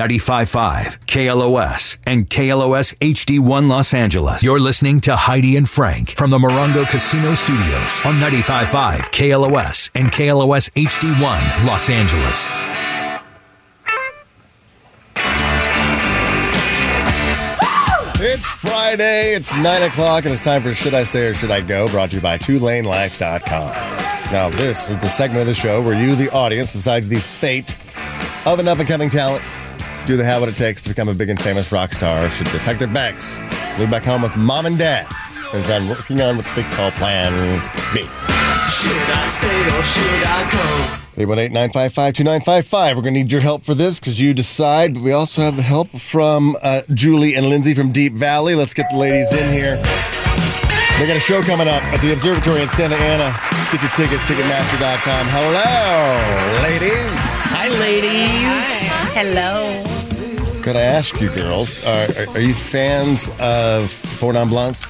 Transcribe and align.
95.5 0.00 0.98
KLOS 1.06 1.98
and 2.06 2.30
KLOS 2.30 2.94
HD1 2.96 3.68
Los 3.68 3.92
Angeles. 3.92 4.42
You're 4.42 4.58
listening 4.58 5.02
to 5.02 5.14
Heidi 5.14 5.58
and 5.58 5.68
Frank 5.68 6.16
from 6.16 6.30
the 6.30 6.38
Morongo 6.38 6.88
Casino 6.88 7.34
Studios 7.34 8.00
on 8.06 8.14
95.5 8.14 9.10
KLOS 9.12 9.90
and 9.94 10.10
KLOS 10.10 10.70
HD1 10.70 11.66
Los 11.66 11.90
Angeles. 11.90 12.48
It's 18.22 18.46
Friday, 18.46 19.34
it's 19.34 19.54
9 19.54 19.82
o'clock, 19.82 20.24
and 20.24 20.32
it's 20.32 20.42
time 20.42 20.62
for 20.62 20.72
Should 20.72 20.94
I 20.94 21.04
Stay 21.04 21.26
or 21.26 21.34
Should 21.34 21.50
I 21.50 21.60
Go? 21.60 21.88
Brought 21.88 22.08
to 22.10 22.16
you 22.16 22.22
by 22.22 22.38
TwoLaneLife.com. 22.38 24.32
Now, 24.32 24.48
this 24.48 24.88
is 24.88 24.96
the 24.96 25.08
segment 25.08 25.42
of 25.42 25.46
the 25.46 25.54
show 25.54 25.82
where 25.82 26.00
you, 26.00 26.14
the 26.14 26.30
audience, 26.30 26.72
decides 26.72 27.06
the 27.06 27.18
fate 27.18 27.76
of 28.46 28.58
an 28.58 28.68
up 28.68 28.78
and 28.78 28.88
coming 28.88 29.10
talent. 29.10 29.44
Do 30.06 30.16
they 30.16 30.24
have 30.24 30.40
what 30.40 30.48
it 30.48 30.56
takes 30.56 30.80
to 30.82 30.88
become 30.88 31.08
a 31.08 31.14
big 31.14 31.28
and 31.28 31.40
famous 31.40 31.70
rock 31.70 31.92
star? 31.92 32.28
Should 32.30 32.46
they 32.48 32.58
pack 32.60 32.78
their 32.78 32.88
bags, 32.88 33.38
move 33.78 33.90
back 33.90 34.02
home 34.02 34.22
with 34.22 34.36
mom 34.36 34.66
and 34.66 34.78
dad? 34.78 35.06
As 35.52 35.68
I'm 35.68 35.88
working 35.88 36.20
on 36.20 36.36
what 36.36 36.46
they 36.54 36.62
call 36.62 36.90
Plan 36.92 37.32
B. 37.92 38.00
Should 38.00 38.92
I 38.92 39.26
stay 39.26 39.78
or 39.78 39.82
should 39.82 40.26
I 40.26 40.48
go? 40.52 41.00
818 41.22 41.52
955 41.52 42.14
2955. 42.14 42.96
We're 42.96 43.02
going 43.02 43.14
to 43.14 43.20
need 43.20 43.32
your 43.32 43.40
help 43.40 43.64
for 43.64 43.74
this 43.74 43.98
because 44.00 44.18
you 44.20 44.32
decide, 44.32 44.94
but 44.94 45.02
we 45.02 45.12
also 45.12 45.42
have 45.42 45.56
the 45.56 45.62
help 45.62 45.88
from 45.88 46.56
uh, 46.62 46.82
Julie 46.94 47.34
and 47.34 47.46
Lindsey 47.46 47.74
from 47.74 47.90
Deap 47.92 48.14
Vally. 48.14 48.54
Let's 48.54 48.74
get 48.74 48.86
the 48.90 48.96
ladies 48.96 49.32
in 49.32 49.52
here. 49.52 49.76
They 51.00 51.06
got 51.06 51.16
a 51.16 51.20
show 51.20 51.40
coming 51.40 51.66
up 51.66 51.82
at 51.94 52.02
the 52.02 52.12
Observatory 52.12 52.60
in 52.60 52.68
Santa 52.68 52.94
Ana. 52.94 53.34
Get 53.72 53.80
your 53.80 53.90
tickets, 53.92 54.22
Ticketmaster.com. 54.28 55.26
Hello, 55.30 56.62
ladies. 56.62 57.16
Hi, 57.48 57.68
ladies. 57.80 58.92
Hello. 59.14 59.82
Could 60.62 60.76
I 60.76 60.82
ask 60.82 61.18
you, 61.18 61.30
girls, 61.30 61.82
are, 61.86 62.06
are, 62.18 62.28
are 62.34 62.40
you 62.40 62.52
fans 62.52 63.30
of 63.40 63.90
Four 63.90 64.34
Non 64.34 64.50
Blondes? 64.50 64.86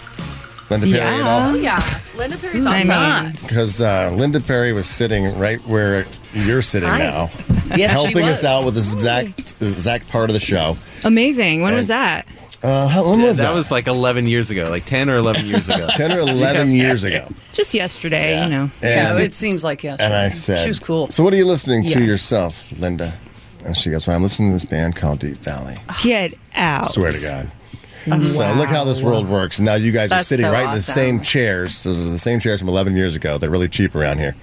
Linda 0.69 0.89
Perry 0.89 0.99
at 0.99 1.23
all? 1.23 1.51
Oh 1.51 1.55
yeah, 1.55 1.81
Linda 2.17 2.37
Perry's 2.39 2.67
I 2.67 2.83
awesome. 2.89 3.27
mean, 3.27 3.33
Because 3.43 3.81
uh, 3.81 4.11
Linda 4.13 4.41
Perry 4.41 4.73
was 4.73 4.89
sitting 4.89 5.39
right 5.39 5.61
where 5.61 6.09
you're 6.33 6.63
sitting 6.63 6.89
Hi. 6.89 6.99
now, 6.99 7.31
yes, 7.77 7.93
helping 7.93 8.25
she 8.25 8.33
us 8.33 8.43
out 8.43 8.65
with 8.65 8.75
this 8.75 8.93
exact, 8.93 9.37
this 9.61 9.73
exact 9.73 10.09
part 10.09 10.29
of 10.29 10.35
the 10.35 10.41
show. 10.41 10.77
Amazing. 11.05 11.63
When 11.63 11.75
was 11.77 11.87
that? 11.87 12.27
Uh, 12.63 12.87
how 12.89 13.03
long 13.03 13.23
was 13.23 13.39
that? 13.39 13.45
that 13.45 13.55
was 13.55 13.71
like 13.71 13.87
11 13.87 14.27
years 14.27 14.51
ago, 14.51 14.69
like 14.69 14.85
10 14.85 15.09
or 15.09 15.17
11 15.17 15.47
years 15.47 15.69
ago. 15.69 15.89
10 15.95 16.13
or 16.13 16.21
11 16.21 16.73
years 16.73 17.05
ago. 17.05 17.27
Just 17.53 17.73
yesterday, 17.73 18.43
you 18.45 18.51
know. 18.51 18.71
Yeah, 18.83 19.13
And, 19.13 19.21
it 19.21 19.33
seems 19.33 19.65
like 19.65 19.83
yes. 19.83 19.99
and 19.99 20.13
I 20.13 20.29
said, 20.29 20.63
she 20.65 20.69
was 20.69 20.79
cool. 20.79 21.09
So, 21.09 21.25
what 21.25 21.33
are 21.33 21.37
you 21.39 21.47
listening 21.47 21.85
to 21.87 21.99
Yes. 22.01 22.07
yourself, 22.09 22.73
Linda? 22.79 23.15
And 23.65 23.77
she 23.77 23.91
goes, 23.91 24.07
Well, 24.07 24.17
I'm 24.17 24.23
listening 24.23 24.51
to 24.51 24.55
this 24.55 24.65
band 24.65 24.97
called 24.97 25.21
Deap 25.21 25.37
Vally. 25.39 25.75
Get 26.03 26.35
out. 26.55 26.89
Swear 26.91 27.13
to 27.13 27.21
God. 27.21 27.51
So, 28.25 28.53
look 28.55 28.69
how 28.69 28.85
this 28.85 29.01
world 29.03 29.29
works. 29.29 29.61
Now, 29.61 29.75
you 29.75 29.93
guys 29.93 30.11
are 30.13 30.23
sitting 30.23 30.47
so 30.47 30.53
right 30.53 30.65
in 30.69 30.75
the 30.75 30.83
same 30.83 31.21
chairs. 31.21 31.75
So, 31.77 31.93
those 31.95 32.07
are 32.07 32.11
the 32.11 32.19
same 32.19 32.41
chairs 32.41 32.61
from 32.61 32.69
11 32.69 32.97
years 32.97 33.17
ago. 33.17 33.39
They're 33.39 33.51
really 33.51 33.69
cheap 33.69 33.95
around 33.95 34.19
here. 34.19 34.35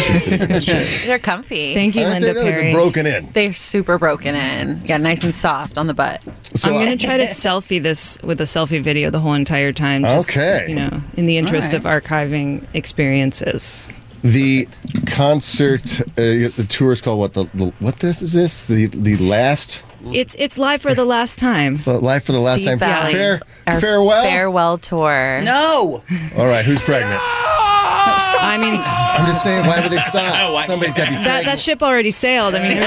She's 0.00 0.24
sitting 0.24 0.40
in 0.42 0.48
those 0.48 0.64
chairs. 0.66 1.06
They're 1.06 1.18
comfy. 1.18 1.74
Thank 1.74 1.96
you, 1.96 2.06
Linda 2.06 2.26
they? 2.26 2.32
They're 2.32 2.60
Perry. 2.60 2.72
broken 2.72 3.06
in. 3.06 3.30
They're 3.32 3.52
super 3.52 3.98
broken 3.98 4.34
in. 4.34 4.82
Yeah, 4.84 4.96
nice 4.96 5.24
and 5.24 5.34
soft 5.34 5.78
on 5.78 5.86
the 5.86 5.94
butt. 5.94 6.20
So, 6.54 6.70
I'm 6.70 6.84
going 6.84 6.96
to 6.96 7.04
try 7.04 7.16
to 7.16 7.26
selfie 7.26 7.82
this 7.82 8.18
with 8.22 8.40
a 8.40 8.44
selfie 8.44 8.82
video 8.82 9.10
the 9.10 9.20
whole 9.20 9.34
entire 9.34 9.72
time. 9.72 10.02
just, 10.02 10.30
Okay. 10.30 10.66
You 10.68 10.74
know, 10.76 11.02
in 11.16 11.26
the 11.26 11.38
interest 11.38 11.72
All 11.72 11.78
of 11.78 11.84
archiving 11.84 12.66
experiences. 12.74 13.90
The 14.22 14.68
concert, 15.06 16.00
uh, 16.00 16.14
the 16.16 16.66
tour 16.68 16.92
is 16.92 17.00
called 17.00 17.18
what? 17.18 17.32
The, 17.34 17.44
the 17.54 17.72
what? 17.80 17.98
This 17.98 18.22
is 18.22 18.34
this 18.34 18.62
the 18.62 18.86
the 18.86 19.16
last 19.16 19.82
It's 20.06 20.34
it's 20.38 20.58
live 20.58 20.82
for 20.82 20.94
the 20.94 21.04
last 21.04 21.38
time. 21.38 21.76
the 21.78 22.00
life 22.00 22.24
for 22.24 22.32
the 22.32 22.40
last 22.40 22.58
Deep 22.60 22.66
time. 22.68 22.78
Valley. 22.78 23.12
Fair 23.12 23.40
Our 23.66 23.80
farewell. 23.80 24.24
Farewell 24.24 24.78
tour. 24.78 25.40
no, 25.44 26.02
All 26.36 26.46
right, 26.46 26.64
who's 26.64 26.80
pregnant? 26.80 27.20
no, 27.22 28.18
stop. 28.18 28.42
I 28.42 28.58
mean, 28.58 28.80
I'm 28.84 29.26
just 29.26 29.42
saying, 29.44 29.64
why 29.66 29.80
would 29.80 29.92
they 29.92 29.98
stop? 30.00 30.60
Somebody's 30.62 30.94
got 30.94 31.04
to 31.04 31.10
be 31.10 31.16
that, 31.18 31.22
pregnant. 31.24 31.46
that 31.46 31.58
ship 31.60 31.82
already 31.82 32.10
sailed. 32.10 32.54
I 32.56 32.58
mean, 32.68 32.78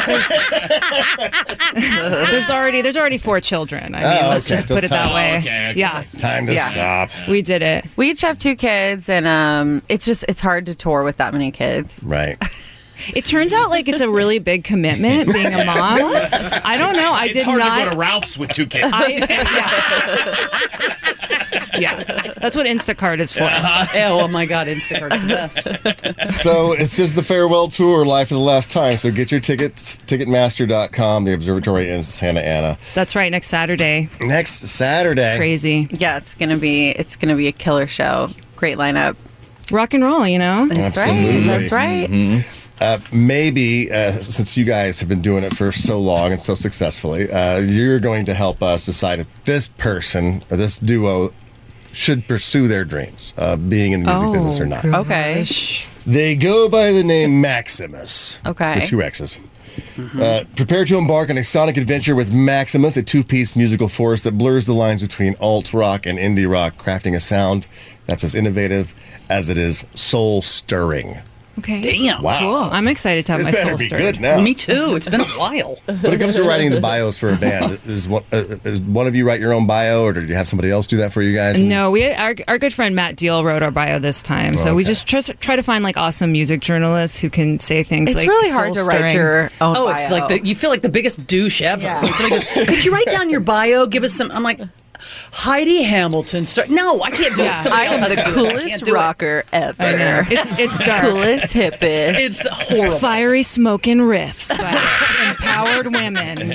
there's, 2.16 2.29
there's 2.31 2.50
already 2.50 2.81
there's 2.81 2.97
already 2.97 3.18
four 3.18 3.39
children. 3.39 3.95
I 3.95 4.00
mean, 4.00 4.07
Oh, 4.25 4.29
let's 4.29 4.47
okay. 4.47 4.56
just 4.57 4.68
So 4.68 4.75
put 4.75 4.84
it 4.84 4.89
that 4.89 5.03
stop. 5.06 5.16
way. 5.16 5.38
Okay, 5.38 5.69
okay. 5.72 5.79
Yeah, 5.79 6.03
Time 6.18 6.45
to 6.47 6.53
Yeah. 6.53 6.68
stop. 6.69 7.09
we 7.28 7.41
did 7.41 7.62
it. 7.62 7.85
We 7.95 8.12
each 8.12 8.22
have 8.22 8.38
two 8.38 8.56
kids, 8.56 9.07
and 9.09 9.25
um, 9.25 9.81
it's 9.89 10.06
just 10.06 10.25
it's 10.28 10.41
hard 10.41 10.66
to 10.68 10.75
tour 10.75 11.03
with 11.03 11.18
that 11.18 11.34
many 11.34 11.51
kids. 11.51 12.01
Right. 12.03 12.38
It 13.13 13.25
turns 13.25 13.53
out 13.53 13.69
like 13.69 13.88
it's 13.88 14.01
a 14.01 14.09
really 14.09 14.39
big 14.39 14.63
commitment 14.63 15.31
being 15.31 15.53
a 15.53 15.66
mom. 15.66 15.75
I 16.63 16.75
don't 16.78 16.95
know. 16.95 17.13
I 17.13 17.25
It's 17.25 17.33
did 17.33 17.45
hard 17.45 17.59
not. 17.59 17.78
to 17.79 17.85
go 17.85 17.91
to 17.91 17.97
Ralph's 17.97 18.38
with 18.38 18.51
two 18.51 18.66
kids. 18.66 18.88
I, 18.94 19.07
yeah. 21.79 21.79
yeah, 21.79 22.03
that's 22.38 22.56
what 22.56 22.66
Instacart 22.66 23.19
is 23.19 23.33
for. 23.33 23.44
Uh-huh. 23.44 23.85
Oh, 24.06 24.22
oh 24.22 24.28
my 24.28 24.45
God, 24.45 24.67
Instacart. 24.67 25.11
So 26.31 26.73
it 26.73 26.88
says 26.88 27.13
the 27.16 27.23
farewell 27.23 27.69
tour, 27.69 28.06
live 28.06 28.28
for 28.28 28.33
the 28.35 28.39
last 28.39 28.69
time. 28.69 28.97
So 28.97 29.09
get 29.12 29.31
your 29.31 29.39
tickets, 29.39 29.97
Ticketmaster.com, 30.01 31.23
the 31.23 31.33
observatory 31.33 31.89
in 31.91 32.03
Santa 32.03 32.41
Ana. 32.41 32.77
That's 32.94 33.16
right. 33.16 33.31
Next 33.31 33.47
Saturday, 33.47 34.09
Next 34.19 34.59
Saturday. 34.67 35.38
crazy 35.38 35.88
Yeah, 35.91 36.17
it's 36.17 36.35
gonna 36.35 36.57
be 36.57 36.89
it's 36.89 37.16
gonna 37.16 37.35
be 37.35 37.47
a 37.47 37.51
killer 37.51 37.88
show. 37.88 38.29
Great 38.56 38.77
lineup. 38.77 39.16
rock 39.72 39.94
and 39.94 40.03
roll. 40.03 40.27
You 40.27 40.39
know. 40.39 40.67
That's 40.67 40.97
Absolutely. 40.97 41.47
right. 41.50 41.59
That's 41.59 41.72
right. 41.72 42.09
Mm-hmm. 42.09 42.35
Mm-hmm. 42.38 42.64
Uh, 42.81 43.00
maybe, 43.13 43.91
uh, 43.91 44.22
since 44.22 44.58
you 44.58 44.66
guys 44.66 45.00
have 45.00 45.08
been 45.08 45.22
doing 45.22 45.44
it 45.44 45.56
for 45.56 45.72
so 45.72 45.97
long 45.97 46.34
and 46.34 46.41
so 46.41 46.56
successfully, 46.56 47.31
uh, 47.31 47.58
you're 47.58 48.00
going 48.00 48.25
to 48.25 48.34
help 48.34 48.62
us 48.62 48.86
decide 48.86 49.19
if 49.19 49.44
this 49.46 49.69
person 49.69 50.44
or 50.52 50.58
this 50.58 50.78
duo 50.78 51.34
should 51.94 52.28
pursue 52.28 52.68
their 52.68 52.84
dreams 52.84 53.34
of 53.38 53.69
being 53.69 53.94
in 53.94 54.03
the 54.03 54.12
music 54.12 54.34
business 54.34 54.59
or 54.59 54.66
not. 54.66 54.84
Okay. 54.84 55.46
They 56.06 56.36
go 56.36 56.68
by 56.68 56.91
the 56.91 57.03
name 57.03 57.40
Maximus. 57.40 58.41
Okay. 58.46 58.75
With 58.75 58.84
two 58.84 59.02
X's. 59.02 59.40
Uh, 59.97 60.44
prepare 60.56 60.86
to 60.86 60.97
embark 60.97 61.30
on 61.30 61.38
a 61.38 61.44
sonic 61.44 61.78
adventure 61.78 62.16
with 62.16 62.34
Maximus, 62.34 62.97
a 62.97 63.03
two 63.03 63.24
piece 63.24 63.56
musical 63.56 63.90
force 63.90 64.24
that 64.24 64.38
blurs 64.38 64.66
the 64.66 64.74
lines 64.74 65.02
between 65.02 65.36
alt 65.40 65.74
rock 65.74 66.06
and 66.06 66.19
indie 66.19 66.50
rock, 66.50 66.78
crafting 66.78 67.16
a 67.16 67.19
sound 67.19 67.66
that's 68.06 68.24
as 68.24 68.36
innovative 68.36 68.94
as 69.30 69.50
it 69.50 69.57
is 69.57 69.86
soul 69.94 70.42
stirring. 70.42 71.16
Okay. 71.59 71.81
Damn. 71.81 72.21
Wow. 72.21 72.39
Cool. 72.39 72.69
I'm 72.71 72.88
excited 72.88 73.25
to 73.27 73.31
have 73.33 73.39
This 73.39 73.45
my 73.45 73.51
better 73.51 73.69
soul 73.69 73.77
be 73.77 73.85
stirred. 73.85 73.99
good 73.99 74.21
now. 74.21 74.41
Me 74.41 74.53
too. 74.53 74.95
It's 74.95 75.07
been 75.07 75.21
a 75.21 75.25
while. 75.25 75.77
When 76.05 76.13
it 76.13 76.19
comes 76.19 76.35
to 76.35 76.43
writing 76.43 76.71
the 76.71 76.81
bios 76.81 77.17
for 77.17 77.29
a 77.31 77.35
band, 77.38 77.79
is 77.85 78.07
one, 78.07 78.23
uh, 78.31 78.43
is 78.63 78.81
one 78.81 79.07
of 79.07 79.16
you 79.16 79.25
write 79.25 79.39
your 79.39 79.53
own 79.53 79.65
bio, 79.65 80.03
or 80.03 80.13
did 80.13 80.27
you 80.29 80.35
have 80.35 80.47
somebody 80.47 80.69
else 80.69 80.85
do 80.88 80.97
that 80.97 81.13
for 81.13 81.21
you 81.21 81.33
guys? 81.33 81.57
No, 81.57 81.91
we 81.91 82.11
our, 82.11 82.35
our 82.47 82.57
good 82.59 82.73
friend 82.73 82.95
Matt 82.95 83.15
Deal 83.15 83.44
wrote 83.44 83.63
our 83.63 83.71
bio 83.71 83.99
this 83.99 84.21
time, 84.21 84.57
so 84.57 84.75
we 84.75 84.83
just 84.83 85.07
try, 85.07 85.21
try 85.21 85.55
to 85.55 85.63
find 85.63 85.83
like 85.83 85.97
awesome 85.97 86.31
music 86.31 86.59
journalists 86.61 87.17
who 87.17 87.29
can 87.29 87.59
say 87.59 87.83
things. 87.83 88.09
It's 88.09 88.17
like 88.17 88.27
really 88.27 88.51
hard 88.51 88.73
to 88.73 88.79
write 88.81 88.85
soul-stirring. 88.99 89.15
your 89.15 89.44
own. 89.61 89.77
Oh, 89.77 89.88
it's 89.89 90.11
like 90.11 90.27
the, 90.27 90.45
you 90.45 90.55
feel 90.55 90.69
like 90.69 90.81
the 90.81 90.89
biggest 90.89 91.25
douche 91.25 91.61
ever. 91.61 91.81
Yeah. 91.83 92.01
Somebody 92.01 92.35
goes, 92.41 92.53
"Could 92.67 92.85
you 92.85 92.91
write 92.91 93.07
down 93.07 93.29
your 93.29 93.39
bio? 93.41 93.85
Give 93.85 94.03
us 94.03 94.13
some." 94.13 94.31
I'm 94.31 94.44
like, 94.44 94.59
Heidi 95.31 95.83
Hamilton. 95.83 96.45
Start. 96.45 96.69
No, 96.69 97.01
I 97.01 97.11
can't 97.11 97.35
do 97.35 97.44
Yeah. 97.44 97.61
it. 97.61 97.72
I 97.72 97.83
am 97.85 98.09
the 98.09 98.16
has 98.16 98.25
to 98.25 98.33
do 98.33 98.45
it. 98.45 98.47
I 98.47 98.50
can't 98.51 98.61
coolest 98.61 98.83
do 98.85 98.91
it. 98.91 98.94
rocker 98.94 99.44
ever. 99.51 99.83
I 99.83 99.91
know. 99.95 100.22
It's 100.29 100.59
it's 100.59 100.85
dark. 100.85 101.01
coolest 101.01 101.53
hippest. 101.53 102.16
It's 102.19 102.47
horrible. 102.69 102.97
Fiery 102.97 103.44
smoking 103.44 104.00
riffs 104.00 104.50
by 104.57 105.29
empowered 105.29 105.88
women. 105.94 106.53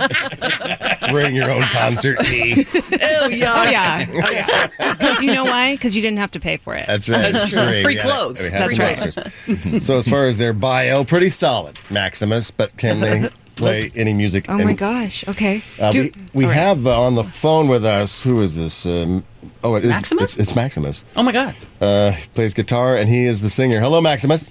Bring 1.11 1.35
your 1.35 1.51
own 1.51 1.63
concert 1.63 2.19
tee. 2.21 2.65
Oh 3.03 3.27
yeah. 3.29 3.55
Oh 3.61 3.71
yeah, 3.71 4.07
oh 4.09 4.31
yeah. 4.31 4.67
Because 4.93 5.21
you 5.23 5.33
know 5.33 5.45
why? 5.45 5.75
Because 5.75 5.95
you 5.97 6.03
didn't 6.03 6.19
have 6.19 6.31
to 6.33 6.41
pay 6.41 6.57
for 6.57 6.75
it. 6.75 6.87
That's 6.87 7.09
right. 7.09 7.33
That's 7.33 7.49
true. 7.51 7.67
We 7.67 7.83
Free 7.83 7.97
clothes. 7.97 8.45
we 8.49 8.57
have 8.57 8.77
That's 8.77 9.17
right. 9.19 9.83
so 9.83 9.99
as 9.99 10.09
far 10.09 10.27
as 10.27 10.39
their 10.39 10.53
bio, 10.53 11.05
pretty 11.05 11.31
solid, 11.31 11.79
Maximus. 11.91 12.51
But 12.51 12.77
can 12.77 13.01
they 13.01 13.29
play 13.61 13.91
any 13.95 14.13
music? 14.13 14.47
oh 14.49 14.59
my 14.59 14.73
gosh. 14.75 15.27
Okay. 15.29 15.63
Uh, 15.79 15.91
Do- 15.93 16.03
we 16.03 16.13
we 16.35 16.45
all 16.45 16.51
right. 16.51 16.57
have 16.57 16.87
uh, 16.87 17.01
on 17.01 17.15
the 17.15 17.25
phone 17.25 17.69
with 17.69 17.85
us. 17.85 18.23
Who 18.23 18.41
is 18.43 18.55
this? 18.55 18.87
Um, 18.87 19.25
oh, 19.63 19.75
it 19.77 19.85
is 19.85 19.91
Maximus? 19.91 20.37
It's, 20.37 20.49
it's 20.49 20.57
Maximus. 20.57 21.05
Oh 21.17 21.23
my 21.23 21.33
god. 21.33 21.55
Uh, 21.81 22.13
he 22.13 22.27
plays 22.35 22.55
guitar 22.55 22.97
and 22.97 23.09
he 23.09 23.25
is 23.25 23.41
the 23.43 23.51
singer. 23.51 23.81
Hello, 23.81 24.01
Maximus. 24.01 24.49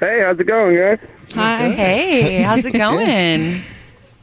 Hey, 0.00 0.20
how's 0.24 0.38
it 0.38 0.44
going, 0.44 0.76
guys? 0.76 0.98
Hi. 1.34 1.70
Hey, 1.70 2.42
how's 2.46 2.64
it 2.64 2.72
going? 2.72 3.60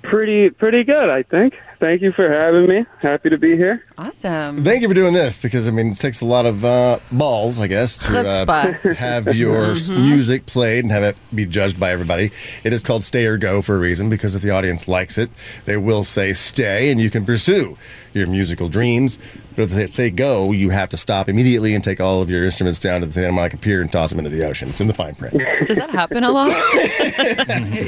Pretty, 0.02 0.50
pretty 0.50 0.84
good, 0.84 1.10
I 1.10 1.24
think. 1.24 1.54
Thank 1.80 2.02
you 2.02 2.12
for 2.12 2.30
having 2.30 2.68
me. 2.68 2.86
Happy 3.00 3.30
to 3.30 3.38
be 3.38 3.56
here. 3.56 3.84
Awesome. 3.98 4.64
Thank 4.64 4.82
you 4.82 4.88
for 4.88 4.94
doing 4.94 5.14
this 5.14 5.38
because 5.38 5.68
I 5.68 5.72
mean 5.72 5.92
it 5.92 5.98
takes 5.98 6.22
a 6.22 6.26
lot 6.26 6.46
of 6.46 6.64
uh, 6.64 7.00
balls, 7.12 7.60
I 7.60 7.68
guess, 7.68 7.98
to 8.12 8.28
uh, 8.28 8.74
have 8.96 9.36
your 9.36 9.76
music 9.90 10.46
played 10.46 10.84
and 10.86 10.92
have 10.92 11.04
it 11.04 11.16
be 11.34 11.46
judged 11.46 11.80
by 11.80 11.92
everybody. 11.92 12.32
It 12.64 12.74
is 12.74 12.84
called 12.84 13.04
Stay 13.04 13.26
or 13.26 13.38
Go 13.38 13.62
for 13.62 13.76
a 13.76 13.80
reason 13.80 14.10
because 14.10 14.36
if 14.36 14.42
the 14.42 14.52
audience 14.52 14.88
likes 14.88 15.18
it, 15.18 15.30
they 15.66 15.78
will 15.78 16.04
say 16.04 16.34
stay, 16.34 16.92
and 16.92 17.00
you 17.00 17.10
can 17.10 17.26
pursue 17.26 17.78
your 18.14 18.28
musical 18.28 18.70
dreams. 18.70 19.18
But 19.56 19.64
if 19.64 19.72
they 19.72 19.88
say 19.88 20.10
go, 20.10 20.52
you 20.52 20.70
have 20.70 20.90
to 20.90 20.98
stop 20.98 21.28
immediately 21.30 21.76
and 21.76 21.84
take 21.84 22.00
all 22.00 22.22
of 22.22 22.30
your 22.30 22.46
instruments 22.46 22.80
down 22.80 23.02
to 23.02 23.08
the 23.08 23.14
Santa 23.14 23.32
Monica 23.32 23.58
Pier 23.58 23.82
and 23.82 23.92
toss 23.92 24.10
them 24.12 24.20
into 24.20 24.30
the 24.32 24.46
ocean. 24.46 24.70
It's 24.70 24.82
in 24.82 24.88
the 24.88 24.94
fine 24.94 25.16
print. 25.16 25.36
Does 25.66 25.78
that 25.78 25.90
happen 25.90 26.24
a 26.24 26.32
lot? 26.32 26.50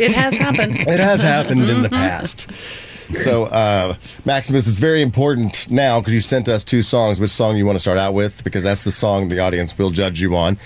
It 0.02 0.12
has 0.12 0.36
happened. 0.36 0.76
It 0.76 1.00
has 1.00 1.22
happened 1.22 1.70
in 1.70 1.82
the 1.82 1.90
past. 1.90 2.50
So, 3.14 3.46
uh, 3.46 3.96
Maximus, 4.26 4.68
it's 4.68 4.80
very 4.80 5.02
important 5.02 5.70
now 5.70 6.00
because 6.00 6.14
you 6.14 6.22
sent 6.22 6.48
us 6.50 6.64
two 6.64 6.82
songs. 6.82 7.20
Which 7.20 7.32
song 7.32 7.58
you 7.58 7.66
want 7.66 7.76
to 7.76 7.80
start 7.80 7.98
out 7.98 8.14
with? 8.14 8.44
Because 8.44 8.64
that's 8.64 8.84
the 8.84 8.92
song 8.92 9.30
the 9.30 9.40
audience 9.40 9.78
will 9.78 9.92
judge 9.92 10.22
you 10.22 10.36
on. 10.36 10.58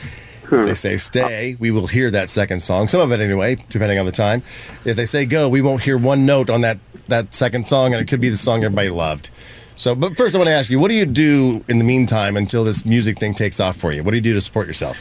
If 0.51 0.65
they 0.67 0.73
say 0.75 0.97
stay, 0.97 1.55
we 1.59 1.71
will 1.71 1.87
hear 1.87 2.11
that 2.11 2.29
second 2.29 2.61
song. 2.61 2.87
Some 2.87 3.01
of 3.01 3.11
it 3.11 3.19
anyway, 3.19 3.55
depending 3.69 3.97
on 3.97 4.05
the 4.05 4.11
time. 4.11 4.43
If 4.85 4.95
they 4.95 5.05
say 5.05 5.25
go, 5.25 5.49
we 5.49 5.61
won't 5.61 5.81
hear 5.81 5.97
one 5.97 6.25
note 6.25 6.51
on 6.51 6.61
that, 6.61 6.77
that 7.07 7.33
second 7.33 7.67
song, 7.67 7.93
and 7.93 8.01
it 8.01 8.07
could 8.07 8.21
be 8.21 8.29
the 8.29 8.37
song 8.37 8.63
everybody 8.63 8.89
loved. 8.89 9.31
So, 9.75 9.95
but 9.95 10.15
first, 10.15 10.35
I 10.35 10.37
want 10.37 10.47
to 10.47 10.53
ask 10.53 10.69
you, 10.69 10.79
what 10.79 10.89
do 10.89 10.95
you 10.95 11.05
do 11.05 11.63
in 11.67 11.79
the 11.79 11.83
meantime 11.83 12.37
until 12.37 12.63
this 12.63 12.85
music 12.85 13.19
thing 13.19 13.33
takes 13.33 13.59
off 13.59 13.75
for 13.75 13.91
you? 13.91 14.03
What 14.03 14.11
do 14.11 14.17
you 14.17 14.21
do 14.21 14.33
to 14.33 14.41
support 14.41 14.67
yourself? 14.67 14.97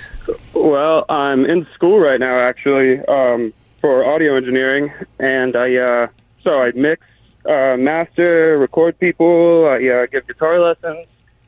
Well, 0.54 1.04
I'm 1.08 1.44
in 1.44 1.66
school 1.74 2.00
right 2.00 2.18
now, 2.18 2.40
actually, 2.40 3.00
um, 3.06 3.52
for 3.80 4.04
audio 4.04 4.36
engineering, 4.36 4.92
and 5.20 5.54
I 5.54 5.76
uh, 5.76 6.06
so 6.42 6.60
I 6.60 6.72
mix, 6.72 7.02
uh, 7.46 7.76
master, 7.76 8.58
record 8.58 8.98
people, 8.98 9.66
I 9.68 9.86
uh, 9.88 10.06
give 10.06 10.26
guitar 10.26 10.58
lessons. 10.60 11.06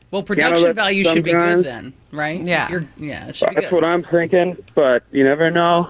Well, 0.09 0.23
production 0.23 0.53
lessons 0.63 0.75
value 0.77 1.03
should 1.03 1.25
be 1.25 1.33
good 1.33 1.63
sometimes. 1.63 1.65
then, 1.65 1.93
right? 2.13 2.39
Yeah. 2.41 2.69
Yeah, 2.97 3.27
it 3.27 3.35
should 3.35 3.49
be 3.49 3.55
That's 3.55 3.67
good. 3.67 3.75
what 3.75 3.83
I'm 3.83 4.03
thinking, 4.05 4.55
but 4.73 5.03
you 5.11 5.25
never 5.25 5.51
know. 5.51 5.89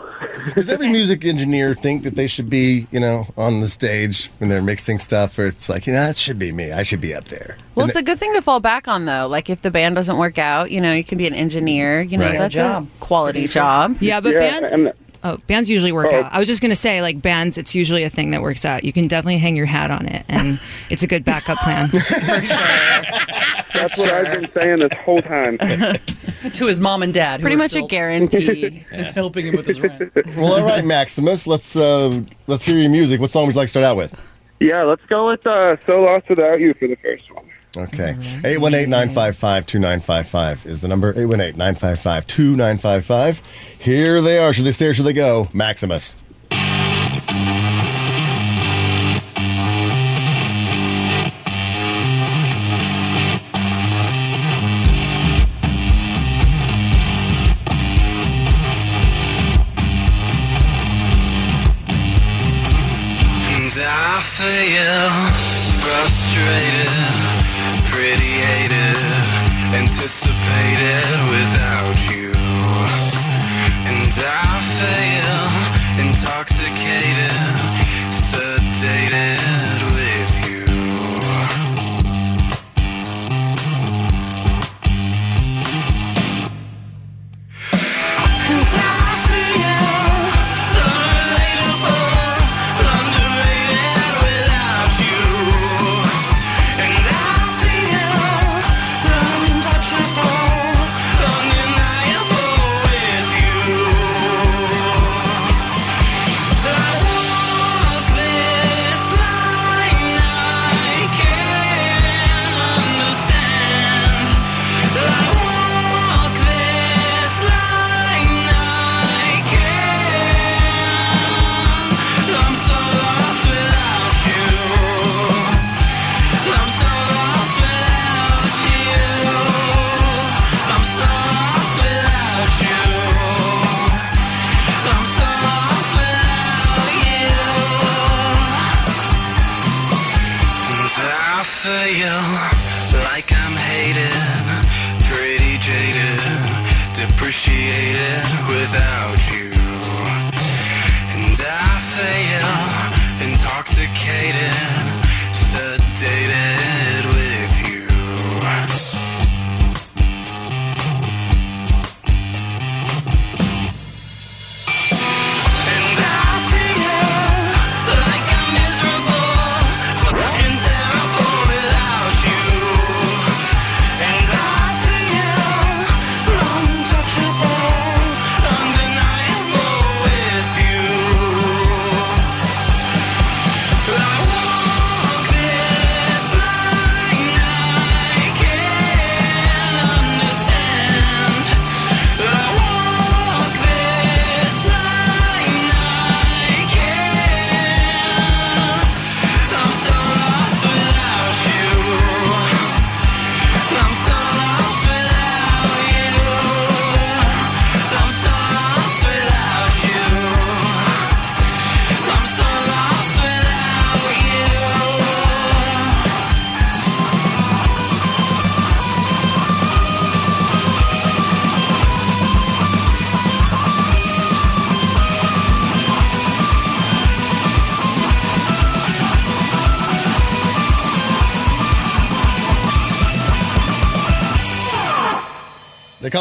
Does 0.55 0.71
every 0.71 0.89
music 0.89 1.23
engineer 1.23 1.75
think 1.75 2.01
that 2.01 2.15
they 2.15 2.25
should 2.25 2.49
be, 2.49 2.87
you 2.89 2.99
know, 2.99 3.27
on 3.37 3.59
the 3.59 3.67
stage 3.67 4.31
when 4.39 4.49
they're 4.49 4.63
mixing 4.63 4.97
stuff, 4.97 5.37
or 5.37 5.45
it's 5.45 5.69
like, 5.69 5.85
you 5.85 5.93
know, 5.93 5.99
that 6.03 6.17
should 6.17 6.39
be 6.39 6.51
me. 6.51 6.71
I 6.71 6.81
should 6.81 6.99
be 6.99 7.13
up 7.13 7.25
there. 7.25 7.57
Well, 7.75 7.83
And 7.83 7.91
it's 7.91 7.99
a 7.99 8.01
good 8.01 8.17
thing 8.17 8.33
to 8.33 8.41
fall 8.41 8.59
back 8.59 8.87
on, 8.87 9.05
though. 9.05 9.27
Like 9.27 9.51
if 9.51 9.61
the 9.61 9.69
band 9.69 9.93
doesn't 9.93 10.17
work 10.17 10.39
out, 10.39 10.71
you 10.71 10.81
know, 10.81 10.93
you 10.93 11.03
can 11.03 11.19
be 11.19 11.27
an 11.27 11.35
engineer. 11.35 12.01
You 12.01 12.17
know, 12.17 12.25
Right. 12.25 12.39
that's 12.39 12.55
Job. 12.55 12.87
a 12.87 12.99
quality 12.99 13.45
job. 13.45 13.97
Yeah, 13.99 14.19
but 14.19 14.33
yeah, 14.33 14.39
bands. 14.39 14.69
and 14.71 14.93
Oh, 15.23 15.37
bands 15.47 15.69
usually 15.69 15.91
work 15.91 16.07
Oh. 16.11 16.23
out. 16.23 16.33
I 16.33 16.39
was 16.39 16.47
just 16.47 16.61
gonna 16.61 16.75
say, 16.75 17.01
like 17.01 17.21
bands, 17.21 17.57
it's 17.57 17.75
usually 17.75 18.03
a 18.03 18.09
thing 18.09 18.31
that 18.31 18.41
works 18.41 18.65
out. 18.65 18.83
You 18.83 18.93
can 18.93 19.07
definitely 19.07 19.37
hang 19.39 19.55
your 19.55 19.65
hat 19.65 19.91
on 19.91 20.05
it, 20.07 20.23
and 20.29 20.59
it's 20.89 21.03
a 21.03 21.07
good 21.07 21.23
backup 21.25 21.57
plan. 21.59 21.89
that's 21.91 23.97
what 23.97 24.11
I've 24.11 24.41
been 24.41 24.49
saying 24.51 24.79
this 24.79 24.93
whole 25.03 25.21
time. 25.21 25.57
to 26.53 26.65
his 26.65 26.79
mom 26.79 27.03
and 27.03 27.13
dad. 27.13 27.41
Pretty 27.41 27.55
are 27.55 27.59
much 27.59 27.67
a 27.73 27.79
still 27.79 27.87
guarantee. 27.87 28.85
helping 29.13 29.47
him 29.47 29.55
with 29.55 29.67
his 29.67 29.79
rent. 29.81 30.11
well, 30.35 30.53
all 30.53 30.63
right, 30.65 30.85
Maximus. 30.85 31.47
Let's 31.47 31.75
uh, 31.75 32.21
let's 32.47 32.63
hear 32.63 32.77
your 32.77 32.89
music. 32.91 33.19
What 33.19 33.29
song 33.29 33.45
would 33.47 33.55
you 33.55 33.59
like 33.59 33.65
to 33.65 33.69
start 33.71 33.85
out 33.85 33.97
with? 33.97 34.15
Yeah, 34.59 34.83
let's 34.83 35.05
go 35.07 35.27
with 35.29 35.45
uh, 35.45 35.77
"So 35.85 36.01
Lost 36.01 36.29
Without 36.29 36.59
You" 36.59 36.73
for 36.73 36.87
the 36.87 36.95
first 36.97 37.31
one. 37.33 37.45
Okay. 37.77 38.13
818-955-2955 38.43 40.65
is 40.65 40.81
the 40.81 40.87
number. 40.87 41.13
818-955-2955. 41.13 43.41
Here 43.79 44.21
they 44.21 44.39
are. 44.39 44.53
Should 44.53 44.65
they 44.65 44.71
stay 44.71 44.87
or 44.87 44.93
should 44.93 45.05
they 45.05 45.13
go? 45.13 45.47
Maximus. 45.53 46.15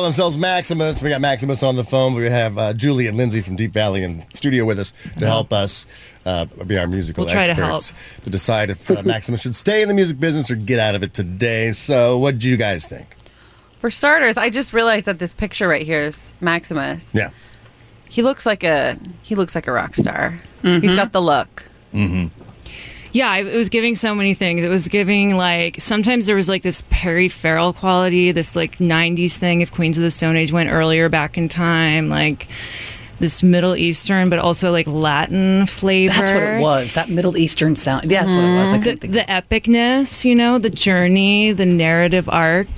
Themselves 0.07 0.39
Maximus. 0.39 1.03
We 1.03 1.09
got 1.09 1.21
Maximus 1.21 1.65
on 1.65 1.75
the 1.75 1.83
phone. 1.83 2.15
We 2.15 2.27
have 2.27 2.57
uh, 2.57 2.73
Julie 2.75 3.09
and 3.09 3.17
Lindsey 3.17 3.41
from 3.41 3.57
Deap 3.57 3.73
Vally 3.73 4.05
in 4.05 4.25
studio 4.33 4.65
with 4.65 4.79
us 4.79 4.93
to 5.19 5.27
help 5.27 5.53
us 5.53 5.85
uh, 6.25 6.45
be 6.65 6.79
our 6.79 6.87
musical 6.87 7.25
We'll 7.25 7.35
try 7.35 7.47
to 7.47 7.51
experts 7.51 7.93
to, 8.23 8.31
decide 8.31 8.71
if 8.71 8.89
uh, 8.89 9.03
Maximus 9.05 9.41
should 9.41 9.57
stay 9.57 9.83
in 9.83 9.89
the 9.89 9.95
music 9.95 10.21
business 10.21 10.49
or 10.49 10.55
get 10.55 10.79
out 10.79 10.95
of 10.95 11.03
it 11.03 11.13
today. 11.13 11.73
So, 11.73 12.19
what 12.19 12.39
do 12.39 12.49
you 12.49 12.57
guys 12.57 12.87
think? 12.87 13.09
For 13.81 13.91
starters, 13.91 14.37
I 14.39 14.49
just 14.49 14.73
realized 14.73 15.07
that 15.07 15.19
this 15.19 15.33
picture 15.33 15.67
right 15.67 15.85
here 15.85 16.03
is 16.03 16.33
Maximus. 16.41 17.13
Yeah. 17.13 17.31
He 18.09 18.23
looks 18.23 18.47
like 18.47 18.63
a 18.63 18.97
he 19.25 19.35
looks 19.35 19.57
like 19.57 19.67
a 19.67 19.73
rock 19.73 19.97
star. 19.97 20.41
He's 20.63 20.95
got 20.95 21.11
the 21.11 21.21
look. 21.21 21.69
Yeah, 23.17 23.37
it 23.37 23.57
was 23.57 23.71
giving 23.71 23.95
so 23.95 24.15
many 24.15 24.35
things. 24.35 24.63
It 24.63 24.69
was 24.69 24.89
giving 24.89 25.39
like 25.39 25.81
sometimes 25.81 26.27
there 26.27 26.37
was 26.37 26.51
like 26.51 26.61
this 26.61 26.83
Perry 26.91 27.31
Farrell 27.31 27.73
quality, 27.73 28.31
this 28.31 28.55
like 28.55 28.77
'90s 28.77 29.39
thing. 29.39 29.63
If 29.63 29.73
Queens 29.73 29.97
of 29.97 30.03
the 30.05 30.11
Stone 30.11 30.37
Age 30.37 30.53
went 30.53 30.69
earlier 30.69 31.09
back 31.09 31.39
in 31.39 31.49
time, 31.49 32.11
like 32.11 32.47
this 33.19 33.43
Middle 33.43 33.77
Eastern, 33.77 34.29
but 34.29 34.39
also 34.39 34.71
like 34.71 34.87
Latin 34.87 35.67
flavor. 35.67 36.15
That's 36.15 36.31
what 36.31 36.43
it 36.43 36.61
was. 36.63 36.93
That 36.95 37.09
Middle 37.09 37.37
Eastern 37.37 37.77
sound. 37.77 38.11
Yeah, 38.11 38.25
that's 38.25 38.35
what 38.35 38.45
it 38.45 38.55
was. 38.57 38.73
I 38.73 38.79
The, 38.95 39.07
the 39.09 39.21
epicness, 39.29 40.25
you 40.25 40.35
know, 40.35 40.59
the 40.59 40.71
journey, 40.71 41.53
the 41.53 41.67
narrative 41.67 42.29
arc. 42.29 42.69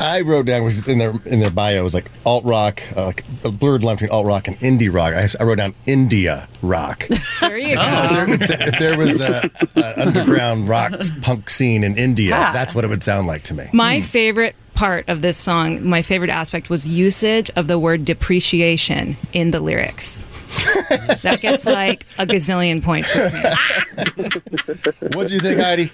I 0.00 0.22
wrote 0.22 0.46
down 0.46 0.64
was 0.64 0.86
in 0.88 0.98
their 0.98 1.12
in 1.26 1.38
their 1.40 1.50
bio 1.50 1.82
was 1.84 1.94
like 1.94 2.10
alt 2.26 2.44
rock, 2.44 2.82
uh, 2.96 3.06
like 3.06 3.24
a 3.44 3.52
blurred 3.52 3.84
line 3.84 3.96
between 3.96 4.10
alt 4.10 4.26
rock 4.26 4.48
and 4.48 4.58
indie 4.60 4.92
rock. 4.92 5.14
I, 5.14 5.28
I 5.40 5.44
wrote 5.46 5.58
down 5.58 5.74
India 5.86 6.48
rock. 6.62 7.06
There 7.40 7.56
you 7.56 7.76
go. 7.76 7.82
if, 8.28 8.48
there, 8.48 8.68
if 8.68 8.78
there 8.78 8.98
was 8.98 9.20
a, 9.20 9.48
a 9.76 10.02
underground 10.06 10.68
rock 10.68 10.92
punk 11.22 11.48
scene 11.50 11.84
in 11.84 11.96
India, 11.96 12.30
Yeah. 12.30 12.52
that's 12.52 12.74
what 12.74 12.84
it 12.84 12.88
would 12.88 13.02
sound 13.02 13.26
like 13.28 13.42
to 13.44 13.54
me. 13.54 13.64
My 13.72 14.00
favorite 14.00 14.56
part 14.80 15.06
of 15.10 15.20
this 15.20 15.36
song, 15.36 15.86
my 15.86 16.00
favorite 16.00 16.30
aspect 16.30 16.70
was 16.70 16.88
usage 16.88 17.50
of 17.54 17.66
the 17.66 17.78
word 17.78 18.02
depreciation 18.02 19.14
in 19.34 19.50
the 19.50 19.60
lyrics. 19.60 20.24
that 21.20 21.40
gets 21.42 21.66
like 21.66 22.04
a 22.16 22.24
gazillion 22.24 22.82
points 22.82 23.14
with 23.14 23.34
me. 23.34 25.10
What 25.12 25.28
do 25.28 25.34
you 25.34 25.40
think, 25.40 25.60
Heidi? 25.60 25.90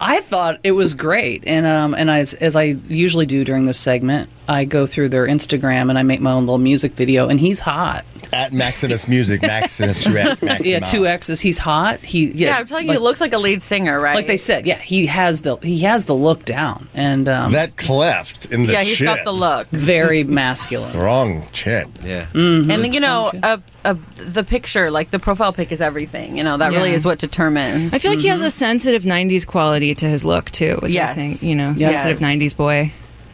I 0.00 0.20
thought 0.20 0.60
it 0.62 0.72
was 0.72 0.94
great, 0.94 1.44
and 1.46 1.66
um, 1.66 1.94
and 1.94 2.10
I, 2.10 2.18
as 2.20 2.54
I 2.56 2.62
usually 2.88 3.26
do 3.26 3.44
during 3.44 3.64
this 3.66 3.78
segment, 3.78 4.30
I 4.48 4.64
go 4.64 4.86
through 4.86 5.08
their 5.10 5.26
Instagram 5.26 5.90
and 5.90 5.98
I 5.98 6.02
make 6.02 6.20
my 6.20 6.32
own 6.32 6.44
little 6.46 6.58
music 6.58 6.92
video, 6.92 7.28
and 7.28 7.40
he's 7.40 7.60
hot. 7.60 8.04
At 8.32 8.52
Maximus 8.52 9.08
Music, 9.08 9.40
Maximus 9.42 10.04
two 10.04 10.16
X, 10.16 10.42
Maximus. 10.42 10.68
Yeah, 10.68 10.80
two 10.80 11.06
X's. 11.06 11.40
He's 11.40 11.58
hot. 11.58 12.00
He 12.00 12.26
yeah. 12.26 12.50
Yeah, 12.50 12.58
I'm 12.58 12.66
telling 12.66 12.86
you, 12.86 12.92
he 12.92 12.98
looks 12.98 13.20
like 13.20 13.32
a 13.32 13.38
lead 13.38 13.62
singer, 13.62 13.98
right? 14.00 14.14
like 14.14 14.26
they 14.26 14.36
said. 14.36 14.66
Yeah, 14.66 14.76
he 14.76 15.06
has 15.06 15.40
the 15.40 15.56
he 15.56 15.78
has 15.80 16.04
the 16.04 16.14
look 16.14 16.44
down, 16.44 16.88
and 16.94 17.28
um, 17.28 17.52
That 17.52 17.76
cleft 17.76 18.46
in 18.52 18.66
the 18.66 18.74
yeah, 18.74 18.82
he's 18.82 18.98
chin. 18.98 19.06
got 19.06 19.24
the 19.24 19.32
look. 19.32 19.66
very 19.68 20.24
masculine. 20.24 20.96
Wrong 20.98 21.48
chin. 21.52 21.90
Yeah. 22.04 22.28
And 22.34 22.68
then, 22.70 22.92
you 22.92 23.00
know, 23.00 23.30
a, 23.42 23.60
a, 23.84 23.96
the 24.18 24.44
picture, 24.44 24.90
like 24.90 25.10
the 25.10 25.18
profile 25.18 25.52
pic, 25.52 25.72
is 25.72 25.80
everything. 25.80 26.36
You 26.36 26.44
know, 26.44 26.56
that 26.58 26.72
really 26.72 26.92
is 26.92 27.04
what 27.04 27.18
determines. 27.18 27.94
I 27.94 27.98
feel 27.98 28.10
like 28.12 28.20
he 28.20 28.28
has 28.28 28.40
mm-hmm. 28.40 28.46
a 28.46 28.50
sensitive 28.50 29.02
90s 29.04 29.46
quality 29.46 29.94
to 29.96 30.06
his 30.06 30.24
look 30.24 30.50
too, 30.50 30.78
which 30.82 30.92
I 30.92 30.94
Yes. 30.94 31.14
think, 31.16 31.42
you 31.42 31.54
know, 31.54 31.74
Yes. 31.76 32.02
sensitive 32.02 32.18
90s 32.20 32.56
boy. 32.56 32.92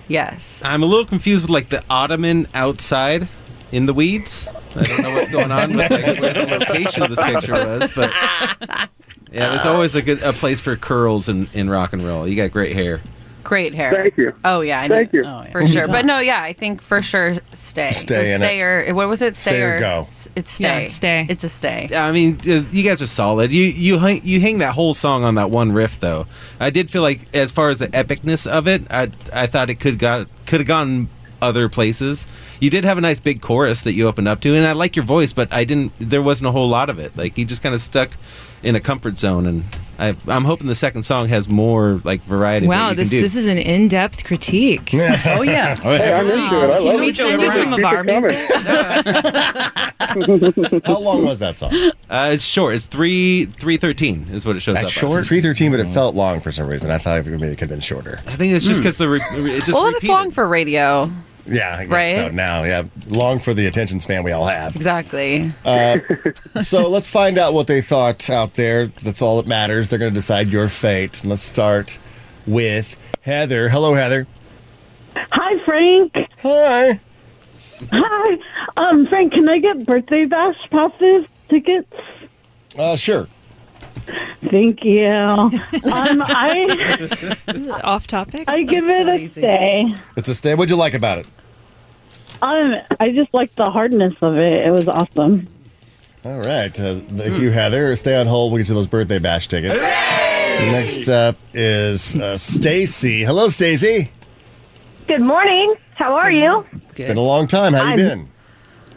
yes. 0.09 0.61
I'm 0.65 0.83
a 0.83 0.87
little 0.87 1.05
confused 1.07 1.45
with 1.45 1.51
like 1.51 1.69
the 1.71 1.83
ottoman 1.91 2.47
outside 2.55 3.29
in 3.73 3.87
the 3.87 3.95
weeds. 3.95 4.49
I 4.77 4.83
don't 4.83 5.03
know 5.03 5.15
what's 5.15 5.31
going 5.31 5.51
on 5.53 5.75
with 5.77 5.91
like, 5.91 6.21
where 6.21 6.33
the 6.33 6.47
location 6.59 7.03
of 7.03 7.11
this 7.11 7.21
picture 7.21 7.53
was, 7.53 7.93
but 7.93 8.11
yeah, 9.33 9.51
there's 9.51 9.67
always 9.67 9.95
a 9.95 10.03
good 10.03 10.23
a 10.23 10.33
place 10.33 10.61
for 10.61 10.77
curls 10.77 11.29
in, 11.29 11.49
in 11.53 11.71
rock 11.71 11.93
and 11.93 12.05
roll. 12.05 12.27
You 12.29 12.37
got 12.37 12.51
great 12.53 12.73
hair. 12.75 13.01
Great 13.45 13.75
hair. 13.75 13.93
Thank 13.93 14.17
you. 14.17 14.35
Oh, 14.45 14.63
yeah. 14.63 14.81
I 14.81 14.89
Thank 14.89 15.13
know. 15.13 15.21
you. 15.21 15.27
Oh, 15.27 15.43
yeah. 15.43 15.53
For 15.53 15.67
sure. 15.67 15.87
But 15.87 16.07
no, 16.07 16.19
yeah, 16.19 16.43
I 16.43 16.55
think 16.55 16.81
for 16.81 17.03
sure 17.03 17.37
stay. 17.53 17.93
Stay 17.93 18.35
in 18.35 18.43
it. 18.43 18.45
stay 18.45 18.61
or, 18.63 18.95
what 18.95 19.09
was 19.09 19.21
it? 19.23 19.37
Stay, 19.37 19.51
Stay 19.51 19.63
or 19.63 19.81
go. 19.81 20.09
It's 20.35 20.53
stay. 20.53 20.83
Yeah, 20.83 20.89
stay. 20.89 21.27
It's 21.29 21.45
a 21.45 21.49
stay. 21.49 21.89
Yeah, 21.91 22.07
I 22.07 22.13
mean, 22.13 22.39
uh, 22.49 22.65
you 22.73 22.83
guys 22.83 23.03
are 23.03 23.07
solid. 23.07 23.53
You 23.53 23.65
you 23.65 23.99
hang, 23.99 24.23
you 24.25 24.41
hang 24.41 24.59
that 24.59 24.75
whole 24.75 24.95
song 24.95 25.25
on 25.25 25.35
that 25.35 25.51
one 25.51 25.73
riff 25.73 26.01
though. 26.01 26.27
I 26.59 26.71
did 26.71 26.91
feel 26.91 27.03
like 27.03 27.21
as 27.35 27.53
far 27.53 27.69
as 27.69 27.79
the 27.79 27.89
epicness 27.89 28.51
of 28.51 28.67
it, 28.67 28.83
I 28.91 29.11
I 29.33 29.47
thought 29.47 29.69
it 29.71 29.77
could 29.77 29.99
got 29.99 30.27
could 30.47 30.61
have 30.61 30.67
gone 30.67 31.09
other 31.43 31.69
places. 31.69 32.27
You 32.61 32.71
did 32.71 32.85
have 32.85 32.97
a 32.97 33.03
nice 33.03 33.21
big 33.21 33.43
chorus 33.43 33.83
that 33.83 33.93
you 33.93 34.09
opened 34.09 34.29
up 34.29 34.41
to, 34.41 34.55
and 34.55 34.67
I 34.67 34.73
like 34.73 34.97
your 34.97 35.05
voice, 35.05 35.35
but 35.35 35.53
I 35.53 35.65
didn't. 35.65 35.93
There 35.99 36.23
wasn't 36.23 36.49
a 36.49 36.53
whole 36.53 36.69
lot 36.69 36.89
of 36.89 36.99
it. 36.99 37.15
Like 37.17 37.37
you 37.37 37.45
just 37.45 37.63
kind 37.63 37.75
of 37.75 37.81
stuck 37.83 38.11
in 38.63 38.75
a 38.75 38.81
comfort 38.81 39.19
zone, 39.19 39.47
and 39.47 39.65
I, 39.99 40.15
I'm 40.29 40.45
hoping 40.45 40.67
the 40.67 40.75
second 40.75 41.03
song 41.05 41.29
has 41.29 41.49
more 41.49 42.01
like 42.05 42.21
variety. 42.23 42.67
Wow, 42.67 42.93
this 42.95 43.11
this 43.11 43.37
is 43.37 43.47
an 43.49 43.59
in-depth 43.59 44.25
critique. 44.25 44.93
Oh 45.27 45.43
yeah. 45.43 45.77
Hey, 45.77 46.13
I'm 46.13 46.27
into 46.31 46.65
it. 46.65 46.71
I 46.71 46.83
Can 46.83 47.01
we 47.01 47.13
send 47.13 47.41
you 47.41 47.51
some 47.51 47.73
of 47.73 47.85
our 47.85 48.01
it 48.01 48.07
music? 48.07 48.37
How 50.85 50.99
long 50.99 51.25
was 51.25 51.39
that 51.41 51.57
song? 51.57 51.73
uh, 52.11 52.31
it's 52.33 52.45
short. 52.45 52.75
It's 52.75 52.87
three 52.87 53.47
three 53.47 53.77
thirteen 53.77 54.27
is 54.33 54.45
what 54.47 54.57
it 54.57 54.61
shows 54.61 54.75
That's 54.75 54.85
up. 54.85 54.89
as. 54.89 54.93
short. 54.93 55.27
Three 55.27 55.41
thirteen, 55.41 55.71
but 55.71 55.81
it 55.81 55.93
felt 55.95 56.15
long 56.15 56.41
for 56.41 56.53
some 56.53 56.67
reason. 56.67 56.91
I 56.91 56.99
thought 56.99 57.25
maybe 57.27 57.47
it 57.47 57.51
could 57.51 57.61
have 57.61 57.69
been 57.71 57.81
shorter. 57.81 58.17
I 58.27 58.37
think 58.37 58.53
it's 58.55 58.67
just 58.67 58.81
because 58.81 58.99
the 58.99 59.09
re- 59.09 59.21
it 59.33 59.61
just 59.65 59.73
well, 59.73 59.87
it's 59.87 60.07
long 60.07 60.31
for 60.31 60.47
radio. 60.47 61.11
Yeah, 61.47 61.77
I 61.79 61.85
guess 61.85 61.93
Right? 61.93 62.15
so. 62.15 62.29
Now, 62.31 62.65
yeah, 62.65 62.85
long 63.09 63.39
for 63.39 63.53
the 63.55 63.67
attention 63.67 64.01
span 64.01 64.23
we 64.25 64.33
all 64.33 64.47
have. 64.47 64.75
Exactly. 64.77 65.53
so 66.63 66.89
let's 66.89 67.07
find 67.09 67.37
out 67.39 67.53
what 67.55 67.67
they 67.67 67.83
thought 67.83 68.31
out 68.31 68.55
there. 68.55 68.87
That's 68.87 69.21
all 69.21 69.37
that 69.37 69.47
matters. 69.47 69.89
They're 69.89 69.99
going 69.99 70.13
to 70.13 70.19
decide 70.19 70.49
your 70.49 70.69
fate. 70.69 71.21
And 71.21 71.31
let's 71.31 71.43
start 71.43 71.99
with 72.47 72.97
Heather. 73.23 73.69
Hello, 73.69 73.95
Heather. 73.95 74.27
Hi, 75.17 75.65
Frank. 75.65 76.13
Hi. 76.43 77.01
Hi. 77.93 78.39
Um, 78.77 79.07
Frank, 79.09 79.33
can 79.33 79.49
I 79.49 79.59
get 79.59 79.85
birthday 79.85 80.25
bash 80.25 80.57
passes 80.71 81.27
tickets? 81.49 81.93
Uh, 82.79 82.97
sure. 82.97 83.29
Thank 84.51 84.85
you. 84.85 85.07
Um, 85.07 85.51
I 86.27 87.81
Off 87.85 88.07
topic. 88.07 88.45
I 88.49 88.63
give 88.63 88.87
That's 88.87 89.01
it 89.01 89.07
so 89.07 89.13
a 89.13 89.17
easy. 89.17 89.41
stay. 89.41 89.95
It's 90.17 90.29
a 90.29 90.35
stay. 90.35 90.55
What'd 90.55 90.71
you 90.71 90.77
like 90.77 90.95
about 90.95 91.19
it? 91.19 91.27
Um, 92.43 92.75
I 93.01 93.11
just 93.13 93.33
like 93.33 93.55
the 93.55 93.71
hardness 93.71 94.15
of 94.21 94.35
it. 94.37 94.67
It 94.67 94.71
was 94.71 94.89
awesome. 94.89 95.49
All 96.25 96.39
right. 96.41 96.79
Uh, 96.79 97.01
thank 97.01 97.41
you, 97.41 97.51
Heather. 97.51 97.95
Stay 97.97 98.17
on 98.17 98.27
hold. 98.27 98.53
We'll 98.53 98.59
get 98.63 98.69
you 98.69 98.75
those 98.75 98.87
birthday 98.87 99.19
bash 99.19 99.49
tickets. 99.49 99.83
Next 99.83 101.09
up 101.09 101.37
is 101.53 102.17
uh, 102.17 102.37
Stacy. 102.37 103.23
Hello, 103.25 103.49
Stacy. 103.49 104.11
Good 105.09 105.21
morning. 105.23 105.75
How 105.95 106.15
are 106.17 106.31
you? 106.31 106.67
It's 106.91 106.99
been 107.01 107.17
a 107.17 107.21
long 107.23 107.47
time. 107.47 107.73
How 107.73 107.83
you 107.83 107.89
I'm- 107.89 107.97
been? 107.97 108.31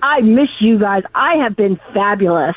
I 0.03 0.21
miss 0.21 0.49
you 0.59 0.77
guys. 0.77 1.03
I 1.15 1.35
have 1.37 1.55
been 1.55 1.79
fabulous. 1.93 2.55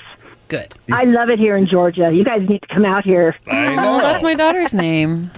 Good. 0.51 0.75
I 0.93 1.05
love 1.05 1.31
it 1.31 1.39
here 1.39 1.55
in 1.55 1.69
Georgia. 1.69 2.11
You 2.13 2.25
guys 2.25 2.41
need 2.49 2.61
to 2.63 2.75
come 2.75 2.85
out 2.85 3.05
here. 3.05 3.37
I 3.47 3.73
oh, 3.73 3.77
know. 3.77 4.01
That's 4.01 4.21
my 4.21 4.35
daughter's 4.35 4.75
name. 4.75 5.31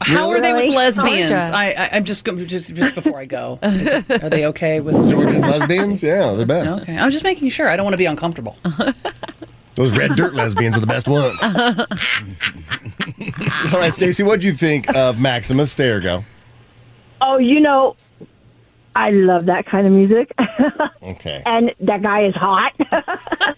How 0.00 0.30
are 0.30 0.40
they 0.40 0.54
with 0.54 0.62
Really? 0.62 0.76
lesbians? 0.76 1.28
Georgia. 1.28 1.50
I, 1.52 1.72
I 1.72 1.88
I'm 1.92 2.04
just 2.04 2.24
go- 2.24 2.34
just 2.34 2.72
just 2.72 2.94
before 2.94 3.20
I 3.20 3.26
go. 3.26 3.58
Is 3.62 3.92
it- 3.92 4.22
are 4.22 4.30
they 4.30 4.46
okay 4.46 4.80
with 4.80 4.94
Georgian 5.10 5.42
lesbians? 5.42 6.02
Yeah, 6.02 6.32
they're 6.32 6.46
best. 6.46 6.80
Okay, 6.82 6.96
I'm 6.96 7.10
just 7.10 7.24
making 7.24 7.50
sure. 7.50 7.68
I 7.68 7.76
don't 7.76 7.84
want 7.84 7.92
to 7.92 7.98
be 7.98 8.06
uncomfortable. 8.06 8.56
Those 9.74 9.94
red 9.94 10.16
dirt 10.16 10.34
lesbians 10.34 10.78
are 10.78 10.80
the 10.80 10.86
best 10.86 11.08
ones. 11.08 11.38
All 13.74 13.80
right, 13.80 13.92
Stacy, 13.92 14.22
what 14.22 14.40
do 14.40 14.46
you 14.46 14.54
think 14.54 14.88
of 14.96 15.20
Maximus? 15.20 15.72
Stay 15.72 15.90
or 15.90 16.00
go? 16.00 16.24
Oh, 17.20 17.36
you 17.36 17.60
know, 17.60 17.96
I 18.98 19.10
love 19.10 19.46
that 19.46 19.64
kind 19.66 19.86
of 19.86 19.92
music. 19.92 20.32
Okay. 21.02 21.42
and 21.46 21.72
that 21.80 22.02
guy 22.02 22.24
is 22.26 22.34
hot. 22.34 22.72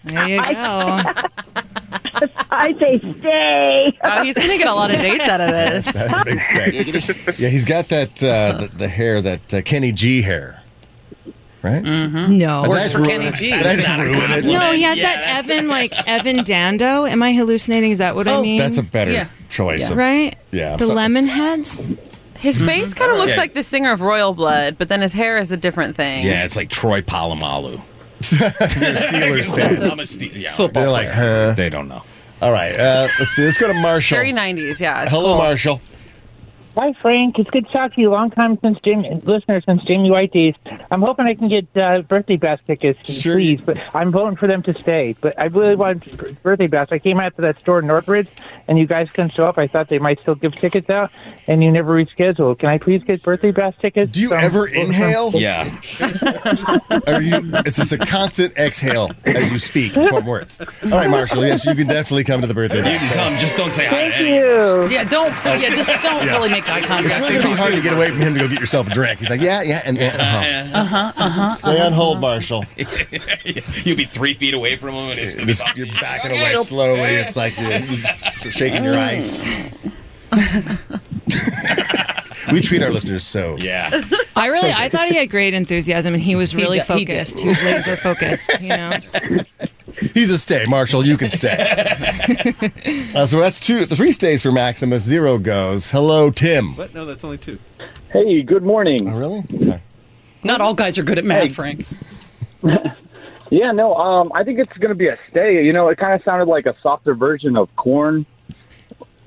There 0.03 0.27
you 0.29 0.37
go. 0.41 1.01
I 2.51 2.73
say 2.79 2.99
stay. 3.19 3.97
Oh, 4.03 4.23
he's 4.23 4.35
going 4.35 4.49
to 4.51 4.57
get 4.57 4.67
a 4.67 4.73
lot 4.73 4.89
of 4.91 4.97
dates 4.97 5.23
out 5.25 5.41
of 5.41 5.49
this. 5.49 5.85
That's 5.93 6.13
a 6.13 6.23
big 6.23 6.41
stay. 6.41 7.33
yeah, 7.43 7.49
he's 7.49 7.65
got 7.65 7.89
that 7.89 8.23
uh, 8.23 8.57
the, 8.59 8.67
the 8.77 8.87
hair, 8.87 9.21
that 9.21 9.53
uh, 9.53 9.61
Kenny 9.63 9.91
G 9.91 10.21
hair, 10.21 10.63
right? 11.61 11.81
No. 11.83 12.63
Did 12.63 12.75
I 12.75 12.83
just 12.83 12.95
for 12.95 13.01
ruin 13.01 13.11
Kenny 13.11 13.25
it? 13.27 13.33
G. 13.35 13.49
Did 13.51 13.65
I 13.65 13.75
just 13.75 13.87
ruin 13.87 14.31
it? 14.31 14.45
No, 14.45 14.71
he 14.71 14.83
has 14.83 15.01
that 15.01 15.23
Evan 15.45 15.67
like 15.67 15.93
Evan 16.07 16.43
Dando. 16.45 17.05
Am 17.05 17.21
I 17.21 17.33
hallucinating? 17.33 17.91
Is 17.91 17.97
that 17.97 18.15
what 18.15 18.27
I 18.27 18.35
Oh, 18.35 18.41
mean? 18.41 18.57
that's 18.57 18.77
a 18.77 18.83
better 18.83 19.11
Yeah. 19.11 19.27
choice. 19.49 19.89
of- 19.91 19.97
right. 19.97 20.35
Yeah, 20.51 20.77
The 20.77 20.85
sorry. 20.85 20.97
Lemonheads. 20.99 21.97
His 22.41 22.61
face 22.61 22.93
kind 22.93 23.11
of 23.11 23.17
looks 23.17 23.31
Yeah. 23.31 23.37
like 23.37 23.53
the 23.53 23.63
singer 23.63 23.91
of 23.91 24.01
Royal 24.01 24.33
Blood, 24.33 24.77
but 24.77 24.87
then 24.89 25.01
his 25.01 25.13
hair 25.13 25.37
is 25.37 25.51
a 25.51 25.57
different 25.57 25.95
thing. 25.95 26.25
Yeah, 26.25 26.43
it's 26.43 26.55
like 26.55 26.69
Troy 26.69 27.01
Polamalu. 27.01 27.81
Steelers 28.21 29.55
fan. 29.55 29.91
I'm 29.91 29.99
a 29.99 30.05
Ste- 30.05 30.35
yeah, 30.35 30.51
Football 30.51 30.83
They're 30.83 30.91
like, 30.91 31.09
huh? 31.09 31.53
They 31.53 31.69
don't 31.69 31.87
know. 31.87 32.03
All 32.41 32.51
right, 32.51 32.73
uh, 32.79 33.07
let's 33.19 33.31
see. 33.31 33.43
Let's 33.45 33.57
go 33.59 33.67
to 33.67 33.73
Marshall. 33.81 34.17
Very 34.17 34.31
90s, 34.33 34.79
yeah. 34.79 35.03
it's 35.03 35.11
Hello, 35.11 35.33
cool. 35.33 35.37
Marshall. 35.37 35.81
Hi, 36.77 36.93
Frank. 37.01 37.37
It's 37.37 37.49
good 37.49 37.65
to 37.67 37.71
talk 37.73 37.93
to 37.95 38.01
you. 38.01 38.09
Long 38.09 38.31
time 38.31 38.57
since 38.61 38.79
Jamie, 38.83 39.19
listener 39.23 39.61
since 39.61 39.83
Jamie 39.83 40.09
White 40.09 40.31
days. 40.31 40.55
I'm 40.89 41.01
hoping 41.01 41.25
I 41.25 41.35
can 41.35 41.49
get 41.49 41.67
uh, 41.75 42.01
birthday 42.03 42.37
bash 42.37 42.59
tickets, 42.65 43.11
Sure. 43.11 43.35
please. 43.35 43.59
But 43.59 43.83
I'm 43.93 44.09
voting 44.09 44.37
for 44.37 44.47
them 44.47 44.63
to 44.63 44.73
stay. 44.79 45.15
But 45.19 45.37
I 45.37 45.45
really 45.45 45.75
want 45.75 46.07
birthday 46.41 46.67
bash. 46.67 46.87
I 46.91 46.97
came 46.99 47.19
out 47.19 47.35
to 47.35 47.41
that 47.41 47.59
store 47.59 47.79
in 47.79 47.87
Northridge, 47.87 48.29
and 48.69 48.79
you 48.79 48.87
guys 48.87 49.09
couldn't 49.11 49.33
show 49.33 49.45
up. 49.47 49.57
I 49.57 49.67
thought 49.67 49.89
they 49.89 49.99
might 49.99 50.21
still 50.21 50.33
give 50.35 50.55
tickets 50.55 50.89
out, 50.89 51.11
and 51.45 51.61
you 51.61 51.71
never 51.71 51.93
rescheduled. 51.93 52.59
Can 52.59 52.69
I 52.69 52.77
please 52.77 53.03
get 53.03 53.21
birthday 53.21 53.51
bash 53.51 53.75
tickets? 53.81 54.11
Do 54.13 54.21
you 54.21 54.29
from- 54.29 54.39
ever 54.39 54.65
inhale? 54.67 55.31
Yeah. 55.33 55.63
Are 57.07 57.21
you? 57.21 57.53
Is 57.65 57.75
this 57.75 57.91
a 57.91 57.97
constant 57.97 58.57
exhale 58.57 59.11
as 59.25 59.51
you 59.51 59.59
speak 59.59 59.91
from 59.91 60.25
words? 60.25 60.59
All 60.83 60.89
right, 60.89 61.09
Marshall. 61.09 61.45
Yes, 61.45 61.65
you 61.65 61.75
can 61.75 61.87
definitely 61.87 62.23
come 62.23 62.39
to 62.41 62.47
the 62.47 62.53
birthday. 62.53 62.77
You 62.77 62.83
bash. 62.83 63.09
can 63.09 63.17
come, 63.31 63.37
just 63.37 63.57
don't 63.57 63.71
say 63.71 63.85
hi 63.87 64.05
to 64.05 64.09
Thank 64.11 64.15
anyone. 64.15 64.89
you. 64.89 64.95
Yeah, 64.95 65.03
don't. 65.03 65.31
Yeah, 65.45 65.69
just 65.75 65.89
don't 66.01 66.25
Yeah. 66.25 66.31
really 66.31 66.49
make 66.49 66.60
eye 66.67 66.81
It's 67.03 67.19
really 67.19 67.37
gonna 67.37 67.55
be 67.55 67.59
hard 67.59 67.73
to 67.73 67.81
get 67.81 67.93
away 67.93 68.09
from 68.09 68.19
him 68.19 68.33
to 68.33 68.39
go 68.39 68.47
get 68.47 68.59
yourself 68.59 68.87
a 68.87 68.89
drink. 68.91 69.19
He's 69.19 69.29
like, 69.29 69.41
yeah, 69.41 69.61
yeah, 69.61 69.81
and 69.85 69.97
uh 69.97 70.11
huh. 70.17 70.71
Uh 70.73 70.83
huh. 70.83 71.13
Uh 71.15 71.29
huh. 71.29 71.53
Stay 71.53 71.81
on 71.81 71.93
hold, 71.93 72.19
Marshall. 72.21 72.65
You'll 72.77 73.97
be 73.97 74.05
three 74.05 74.33
feet 74.33 74.53
away 74.53 74.75
from 74.77 74.89
him, 74.89 75.11
and 75.11 75.19
it's 75.19 75.35
be 75.35 75.45
Just, 75.45 75.63
you're 75.75 75.87
backing 75.87 76.31
away 76.31 76.53
slowly. 76.55 77.01
It's 77.01 77.35
like 77.35 77.57
you're, 77.57 77.71
you're 77.71 78.51
shaking 78.51 78.83
your 78.83 78.97
ice. 78.97 79.39
we 82.51 82.61
treat 82.61 82.81
our 82.81 82.91
listeners 82.91 83.23
so. 83.23 83.57
Yeah. 83.57 83.89
I 84.35 84.47
really, 84.47 84.71
So 84.71 84.77
I 84.77 84.89
thought 84.89 85.07
he 85.09 85.15
had 85.15 85.29
great 85.29 85.53
enthusiasm, 85.53 86.13
and 86.13 86.21
he 86.23 86.35
was 86.35 86.55
really 86.55 86.79
he 86.79 87.05
did. 87.05 87.25
focused. 87.27 87.39
He, 87.39 87.47
was 87.49 87.63
laser 87.63 87.95
focused. 87.95 88.61
You 88.61 88.69
know. 88.69 88.91
He's 90.13 90.29
a 90.31 90.37
stay, 90.37 90.65
Marshall. 90.67 91.05
You 91.05 91.17
can 91.17 91.29
stay. 91.29 91.49
uh, 93.15 93.25
so 93.27 93.39
that's 93.39 93.59
two, 93.59 93.85
three 93.85 94.11
stays 94.13 94.41
for 94.41 94.51
Maximus. 94.51 95.03
Zero 95.03 95.37
goes. 95.37 95.91
Hello, 95.91 96.31
Tim. 96.31 96.73
But 96.75 96.93
no, 96.93 97.05
that's 97.05 97.23
only 97.23 97.37
two. 97.37 97.59
Hey, 98.11 98.41
good 98.41 98.63
morning. 98.63 99.09
Oh, 99.09 99.17
really? 99.19 99.43
Okay. 99.53 99.81
Not 100.43 100.61
all 100.61 100.73
guys 100.73 100.97
are 100.97 101.03
good 101.03 101.17
at 101.19 101.25
math, 101.25 101.43
Hey. 101.43 101.47
Frank. 101.49 101.85
Yeah, 103.53 103.73
no, 103.73 103.93
um, 103.95 104.31
I 104.33 104.45
think 104.45 104.59
it's 104.59 104.71
going 104.77 104.89
to 104.91 104.95
be 104.95 105.07
a 105.09 105.19
stay. 105.29 105.65
You 105.65 105.73
know, 105.73 105.89
it 105.89 105.97
kind 105.97 106.13
of 106.13 106.23
sounded 106.23 106.47
like 106.47 106.65
a 106.65 106.75
softer 106.81 107.13
version 107.13 107.57
of 107.57 107.67
Korn, 107.75 108.25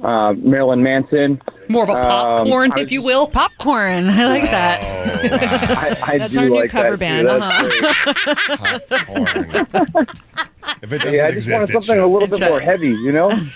uh, 0.05 0.35
Marilyn 0.35 0.83
Manson. 0.83 1.41
More 1.69 1.85
of 1.85 1.89
a 1.89 1.93
Um, 1.95 2.03
popcorn, 2.03 2.73
I 2.77 2.81
if 2.81 2.93
you 2.93 3.01
will. 3.03 3.27
Popcorn. 3.27 4.09
I 4.11 4.27
like 4.27 4.45
that. 4.51 4.81
I, 6.07 6.15
I 6.15 6.19
That's 6.19 6.33
do 6.35 6.41
our 6.41 6.45
new 6.47 6.55
like 6.61 6.71
cover 6.71 6.97
that, 6.97 6.99
band, 6.99 7.29
uh-huh. 7.29 8.79
Popcorn. 8.89 10.07
if 10.83 10.93
it 10.93 10.99
doesn't 11.01 11.15
Yeah, 11.15 11.27
I 11.27 11.33
just 11.33 11.49
exist, 11.49 11.51
wanted 11.53 11.73
something 11.85 11.99
a 11.99 12.07
little 12.07 12.29
bit 12.29 12.41
more 12.41 12.61
heavy, 12.61 12.91
you 12.91 13.13
know? 13.13 13.31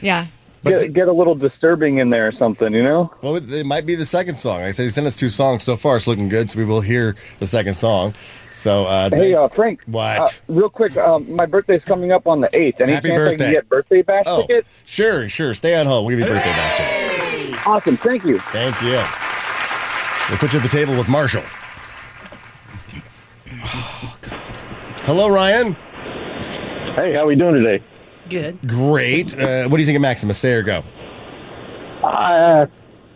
Yeah. 0.00 0.26
But 0.64 0.70
Get, 0.80 0.92
get 0.92 1.08
a 1.08 1.12
little 1.12 1.34
disturbing 1.34 1.98
in 1.98 2.08
there 2.10 2.28
or 2.28 2.32
something, 2.32 2.72
you 2.72 2.84
know? 2.84 3.12
Well, 3.20 3.34
it, 3.34 3.52
it 3.52 3.66
might 3.66 3.84
be 3.84 3.96
the 3.96 4.04
second 4.04 4.36
song. 4.36 4.58
Like 4.60 4.68
I 4.68 4.70
said, 4.70 4.84
he 4.84 4.90
sent 4.90 5.08
us 5.08 5.16
two 5.16 5.28
songs 5.28 5.64
so 5.64 5.76
far. 5.76 5.96
It's 5.96 6.06
looking 6.06 6.28
good, 6.28 6.50
so 6.52 6.58
we 6.58 6.64
will 6.64 6.80
hear 6.80 7.16
the 7.40 7.46
second 7.48 7.74
song. 7.74 8.14
So, 8.52 8.84
uh, 8.86 9.10
Hey, 9.10 9.18
they- 9.18 9.34
uh, 9.34 9.48
Frank. 9.48 9.80
What? 9.86 10.20
Uh, 10.20 10.26
real 10.52 10.68
quick, 10.68 10.96
um, 10.96 11.34
my 11.34 11.46
birthday's 11.46 11.82
coming 11.82 12.12
up 12.12 12.28
on 12.28 12.40
the 12.40 12.48
8th. 12.54 12.80
Any 12.80 12.92
Happy 12.92 13.08
chance 13.08 13.20
I 13.20 13.24
birthday. 13.24 13.44
can 13.44 13.52
get 13.54 13.68
birthday 13.68 14.02
bash 14.02 14.24
oh, 14.26 14.42
tickets? 14.42 14.68
sure, 14.84 15.28
sure. 15.28 15.52
Stay 15.52 15.74
on 15.74 15.86
hold. 15.86 16.06
We'll 16.06 16.16
give 16.18 16.28
you 16.28 16.32
birthday 16.34 16.50
bash 16.52 16.78
tickets. 17.00 17.66
Awesome. 17.66 17.96
Thank 17.96 18.24
you. 18.24 18.38
Thank 18.38 18.80
you. 18.82 19.02
We'll 20.28 20.38
put 20.38 20.52
you 20.52 20.60
at 20.60 20.62
the 20.62 20.68
table 20.68 20.96
with 20.96 21.08
Marshall. 21.08 21.42
Hello, 25.04 25.28
Ryan. 25.28 25.72
Hey, 26.94 27.14
how 27.14 27.20
are 27.22 27.26
we 27.26 27.34
doing 27.34 27.54
today? 27.54 27.82
Good. 28.32 28.66
Great. 28.66 29.38
Uh, 29.38 29.68
what 29.68 29.76
do 29.76 29.82
you 29.82 29.86
think 29.86 29.96
of 29.96 30.02
Maximus? 30.02 30.38
Stay 30.38 30.52
or 30.52 30.62
go? 30.62 30.82
I 32.04 32.62
uh, 32.62 32.66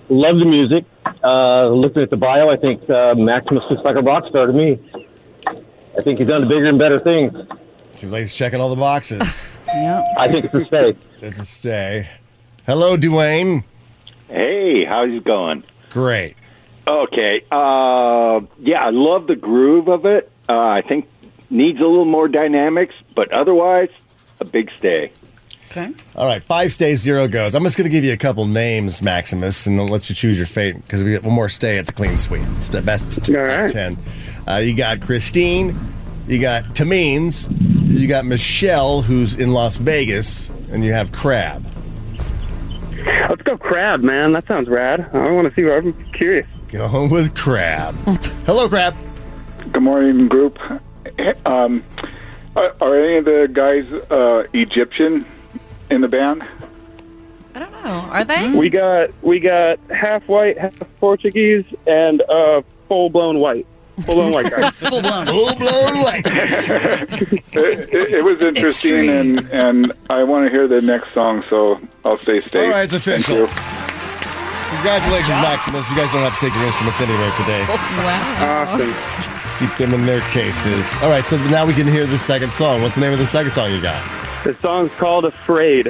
love 0.08 0.38
the 0.38 0.44
music. 0.44 0.84
Uh, 1.24 1.68
looking 1.68 2.02
at 2.02 2.10
the 2.10 2.16
bio, 2.16 2.50
I 2.50 2.56
think 2.56 2.88
uh, 2.90 3.14
Maximus 3.14 3.64
looks 3.70 3.82
like 3.84 3.96
a 3.96 4.02
rock 4.02 4.24
star 4.28 4.46
to 4.46 4.52
me. 4.52 4.78
I 5.46 6.02
think 6.02 6.18
he's 6.18 6.28
done 6.28 6.42
bigger 6.48 6.66
and 6.66 6.78
better 6.78 7.00
things. 7.00 7.32
Seems 7.92 8.12
like 8.12 8.22
he's 8.22 8.34
checking 8.34 8.60
all 8.60 8.70
the 8.70 8.76
boxes. 8.76 9.52
Yeah. 9.66 10.02
I 10.16 10.28
think 10.28 10.46
it's 10.46 10.54
a 10.54 10.64
stay. 10.64 10.96
It's 11.20 11.38
a 11.40 11.44
stay. 11.44 12.08
Hello, 12.66 12.96
Dwayne. 12.96 13.64
Hey, 14.28 14.86
how's 14.86 15.10
it 15.10 15.24
going? 15.24 15.64
Great. 15.90 16.36
Okay. 16.86 17.44
Uh, 17.50 18.40
yeah, 18.58 18.78
I 18.80 18.90
love 18.90 19.26
the 19.26 19.34
groove 19.34 19.88
of 19.88 20.06
it. 20.06 20.30
Uh, 20.48 20.56
I 20.56 20.82
think 20.82 21.08
needs 21.50 21.78
a 21.78 21.82
little 21.82 22.06
more 22.06 22.28
dynamics, 22.28 22.94
but 23.14 23.32
otherwise, 23.32 23.90
a 24.40 24.44
big 24.44 24.70
stay. 24.78 25.12
Okay. 25.70 25.92
All 26.14 26.26
right, 26.26 26.42
five 26.42 26.72
stays, 26.72 27.00
zero 27.00 27.28
goes. 27.28 27.54
I'm 27.54 27.62
just 27.64 27.76
going 27.76 27.84
to 27.90 27.90
give 27.94 28.04
you 28.04 28.12
a 28.12 28.16
couple 28.16 28.46
names, 28.46 29.02
Maximus, 29.02 29.66
and 29.66 29.78
I'll 29.80 29.88
let 29.88 30.08
you 30.08 30.14
choose 30.14 30.38
your 30.38 30.46
fate 30.46 30.76
because 30.76 31.02
we 31.04 31.10
get 31.10 31.22
one 31.22 31.34
more 31.34 31.48
stay. 31.48 31.76
It's 31.76 31.90
a 31.90 31.92
clean 31.92 32.16
sweep. 32.18 32.42
It's 32.56 32.68
the 32.68 32.80
best 32.80 33.24
t- 33.24 33.36
All 33.36 33.42
right. 33.44 33.68
ten. 33.68 33.98
Uh, 34.48 34.56
you 34.56 34.74
got 34.74 35.00
Christine, 35.02 35.76
you 36.28 36.40
got 36.40 36.64
Tamines, 36.66 37.48
you 37.88 38.06
got 38.06 38.24
Michelle, 38.24 39.02
who's 39.02 39.34
in 39.34 39.52
Las 39.52 39.76
Vegas, 39.76 40.50
and 40.70 40.84
you 40.84 40.92
have 40.92 41.12
Crab. 41.12 41.64
Let's 43.28 43.42
go 43.42 43.56
crab, 43.58 44.02
man. 44.02 44.32
That 44.32 44.46
sounds 44.46 44.68
rad. 44.68 45.08
I 45.12 45.30
want 45.30 45.48
to 45.48 45.54
see 45.54 45.64
Where 45.64 45.78
I'm 45.78 45.92
curious. 46.12 46.46
Going 46.68 47.10
with 47.10 47.34
Crab. 47.36 47.94
Hello, 48.46 48.68
Crab. 48.68 48.94
Good 49.72 49.82
morning, 49.82 50.26
group. 50.28 50.58
Um, 51.44 51.84
are, 52.56 52.74
are 52.80 52.98
any 52.98 53.18
of 53.18 53.24
the 53.24 53.48
guys 53.52 53.84
uh, 54.10 54.48
Egyptian 54.52 55.24
in 55.90 56.00
the 56.00 56.08
band? 56.08 56.42
I 57.54 57.58
don't 57.58 57.72
know. 57.72 57.90
Are 58.10 58.24
they? 58.24 58.50
We 58.50 58.68
got 58.68 59.10
we 59.22 59.40
got 59.40 59.78
half 59.90 60.26
white, 60.28 60.58
half 60.58 60.74
Portuguese, 61.00 61.64
and 61.86 62.22
uh, 62.22 62.62
full 62.88 63.08
blown 63.10 63.38
white. 63.38 63.66
Full 64.04 64.14
blown 64.14 64.32
white 64.32 64.50
guy. 64.50 64.70
Full 64.90 65.00
blown. 65.00 65.24
Full 65.24 65.54
blown 65.54 66.02
white. 66.02 66.22
it, 66.26 67.94
it, 67.94 68.14
it 68.14 68.24
was 68.24 68.42
interesting, 68.42 69.08
and, 69.08 69.40
and 69.52 69.92
I 70.10 70.22
want 70.22 70.44
to 70.44 70.50
hear 70.50 70.68
the 70.68 70.82
next 70.82 71.14
song, 71.14 71.42
so 71.48 71.80
I'll 72.04 72.18
stay 72.18 72.42
stay. 72.46 72.64
All 72.66 72.72
right, 72.72 72.92
it's 72.92 72.92
Thank 72.92 73.20
official. 73.20 73.38
you. 73.38 73.46
Congratulations, 74.76 75.28
Maximus. 75.28 75.88
You 75.88 75.96
guys 75.96 76.12
don't 76.12 76.22
have 76.22 76.34
to 76.34 76.40
take 76.40 76.54
your 76.54 76.64
instruments 76.64 77.00
anywhere 77.00 77.30
today. 77.38 77.64
Wow. 77.68 78.66
awesome. 78.68 79.32
Keep 79.58 79.76
them 79.78 79.94
in 79.94 80.04
their 80.04 80.20
cases. 80.32 80.92
All 81.02 81.08
right, 81.08 81.24
so 81.24 81.36
now 81.48 81.64
we 81.64 81.72
can 81.72 81.86
hear 81.86 82.06
the 82.06 82.18
second 82.18 82.52
song. 82.52 82.82
What's 82.82 82.94
the 82.96 83.00
name 83.00 83.12
of 83.12 83.18
the 83.18 83.26
second 83.26 83.52
song 83.52 83.72
you 83.72 83.80
got? 83.80 84.02
The 84.44 84.56
song's 84.60 84.92
called 84.92 85.24
"Afraid." 85.24 85.88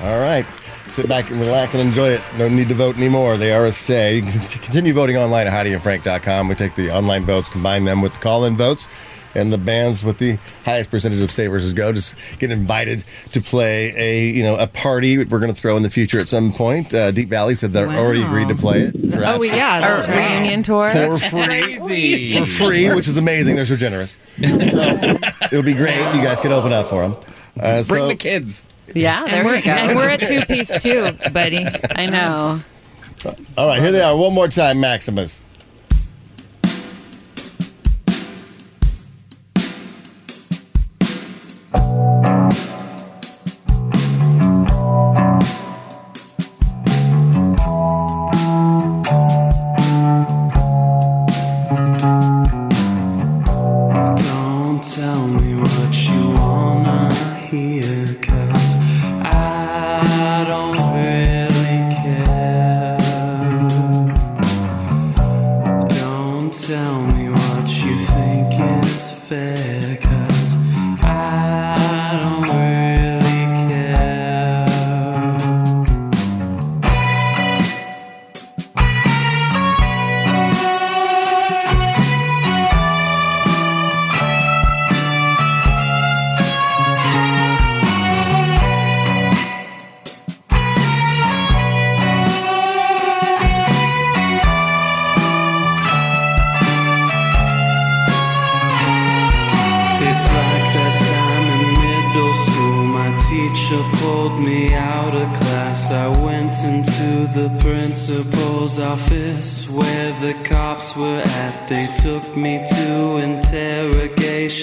All 0.00 0.18
right. 0.18 0.46
Sit 0.86 1.08
back 1.08 1.30
and 1.30 1.40
relax 1.40 1.74
and 1.74 1.82
enjoy 1.82 2.10
it. 2.10 2.20
No 2.36 2.46
need 2.48 2.68
to 2.68 2.74
vote 2.74 2.96
anymore. 2.98 3.36
They 3.38 3.52
are 3.52 3.64
a 3.64 3.72
stay. 3.72 4.16
You 4.16 4.22
can 4.22 4.40
continue 4.60 4.92
voting 4.92 5.16
online 5.16 5.46
at 5.46 5.52
HeidiandFrank.com. 5.66 6.46
We 6.48 6.54
take 6.54 6.74
the 6.74 6.90
online 6.90 7.24
votes, 7.24 7.48
combine 7.48 7.84
them 7.84 8.02
with 8.02 8.12
the 8.14 8.20
call-in 8.20 8.56
votes, 8.58 8.86
and 9.34 9.50
the 9.52 9.56
bands 9.58 10.04
with 10.04 10.18
the 10.18 10.38
highest 10.64 10.90
percentage 10.90 11.20
of 11.20 11.30
stay 11.30 11.46
versus 11.46 11.72
go 11.72 11.90
just 11.92 12.14
get 12.38 12.50
invited 12.52 13.02
to 13.32 13.40
play 13.40 13.92
a 13.96 14.28
you 14.28 14.42
know 14.44 14.56
a 14.56 14.66
party 14.68 15.16
we're 15.18 15.40
going 15.40 15.52
to 15.52 15.58
throw 15.60 15.76
in 15.76 15.82
the 15.82 15.90
future 15.90 16.20
at 16.20 16.28
some 16.28 16.52
point. 16.52 16.92
Uh, 16.94 17.10
Deap 17.10 17.28
Vally 17.30 17.54
said 17.54 17.72
they're 17.72 17.88
already 17.88 18.22
agreed 18.22 18.48
to 18.48 18.54
play 18.54 18.82
it. 18.82 18.92
For 19.10 19.20
Oh, 19.20 19.24
absolute- 19.24 19.52
yeah. 19.56 19.74
Our 19.76 19.80
That's 19.80 20.06
right. 20.08 20.32
reunion 20.38 20.62
tour. 20.62 20.90
for 20.90 21.18
free, 21.18 22.36
for 22.38 22.46
free, 22.46 22.92
which 22.94 23.08
is 23.08 23.16
amazing. 23.16 23.56
They're 23.56 23.64
so 23.64 23.76
generous. 23.76 24.16
So 24.38 24.80
it'll 25.50 25.62
be 25.62 25.72
great. 25.74 25.96
You 26.14 26.22
guys 26.22 26.38
can 26.40 26.52
open 26.52 26.72
up 26.72 26.88
for 26.90 27.02
them. 27.02 27.16
Uh, 27.58 27.82
so, 27.82 27.94
Bring 27.94 28.08
the 28.08 28.14
kids. 28.16 28.62
Yeah, 28.94 29.24
there 29.24 29.36
And 29.36 29.46
we're, 29.46 29.56
we 29.56 29.62
go. 29.62 29.70
and 29.70 29.96
we're 29.96 30.10
a 30.10 30.18
two 30.18 30.42
piece 30.46 30.82
too, 30.82 31.10
buddy. 31.32 31.64
I 31.96 32.06
know. 32.06 32.58
all 33.56 33.66
right, 33.66 33.80
here 33.80 33.92
they 33.92 34.02
are. 34.02 34.16
One 34.16 34.34
more 34.34 34.48
time, 34.48 34.80
Maximus. 34.80 35.43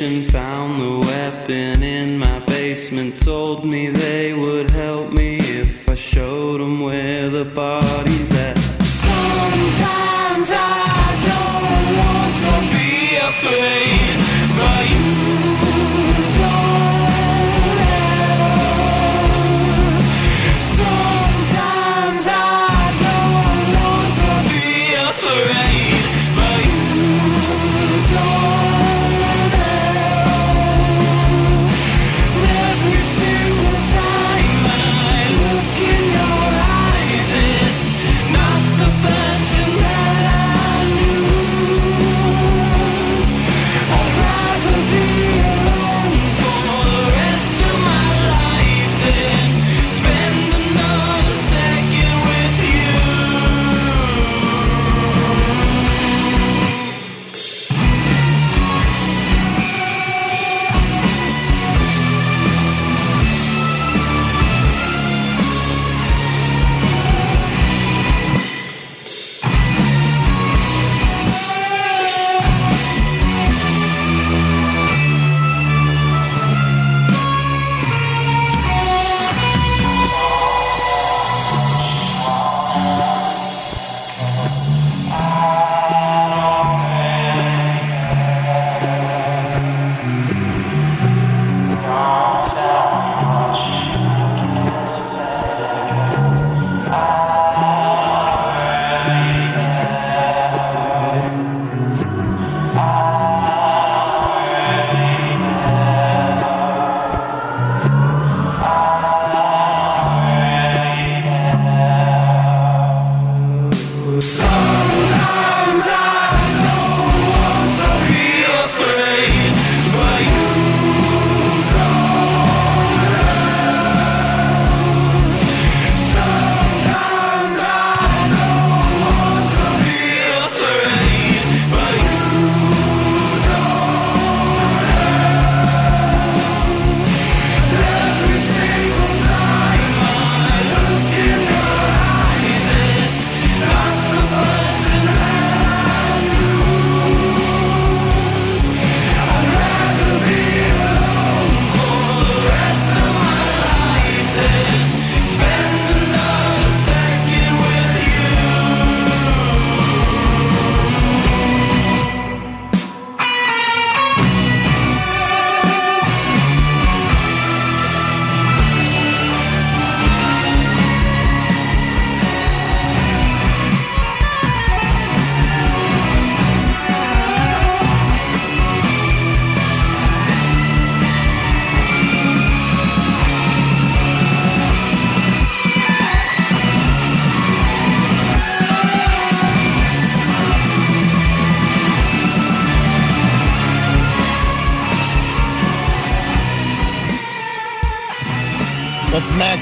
Found 0.01 0.79
the 0.79 0.97
weapon 0.99 1.83
in 1.83 2.17
my 2.17 2.39
basement, 2.39 3.19
told 3.19 3.63
me 3.63 3.89
they 3.89 4.33
would 4.33 4.71
help 4.71 5.11
me 5.11 5.37
if 5.37 5.87
I 5.87 5.93
showed 5.93 6.59
them 6.59 6.79
where 6.79 7.29
the 7.29 7.45
body's 7.45 8.31
at. 8.31 8.60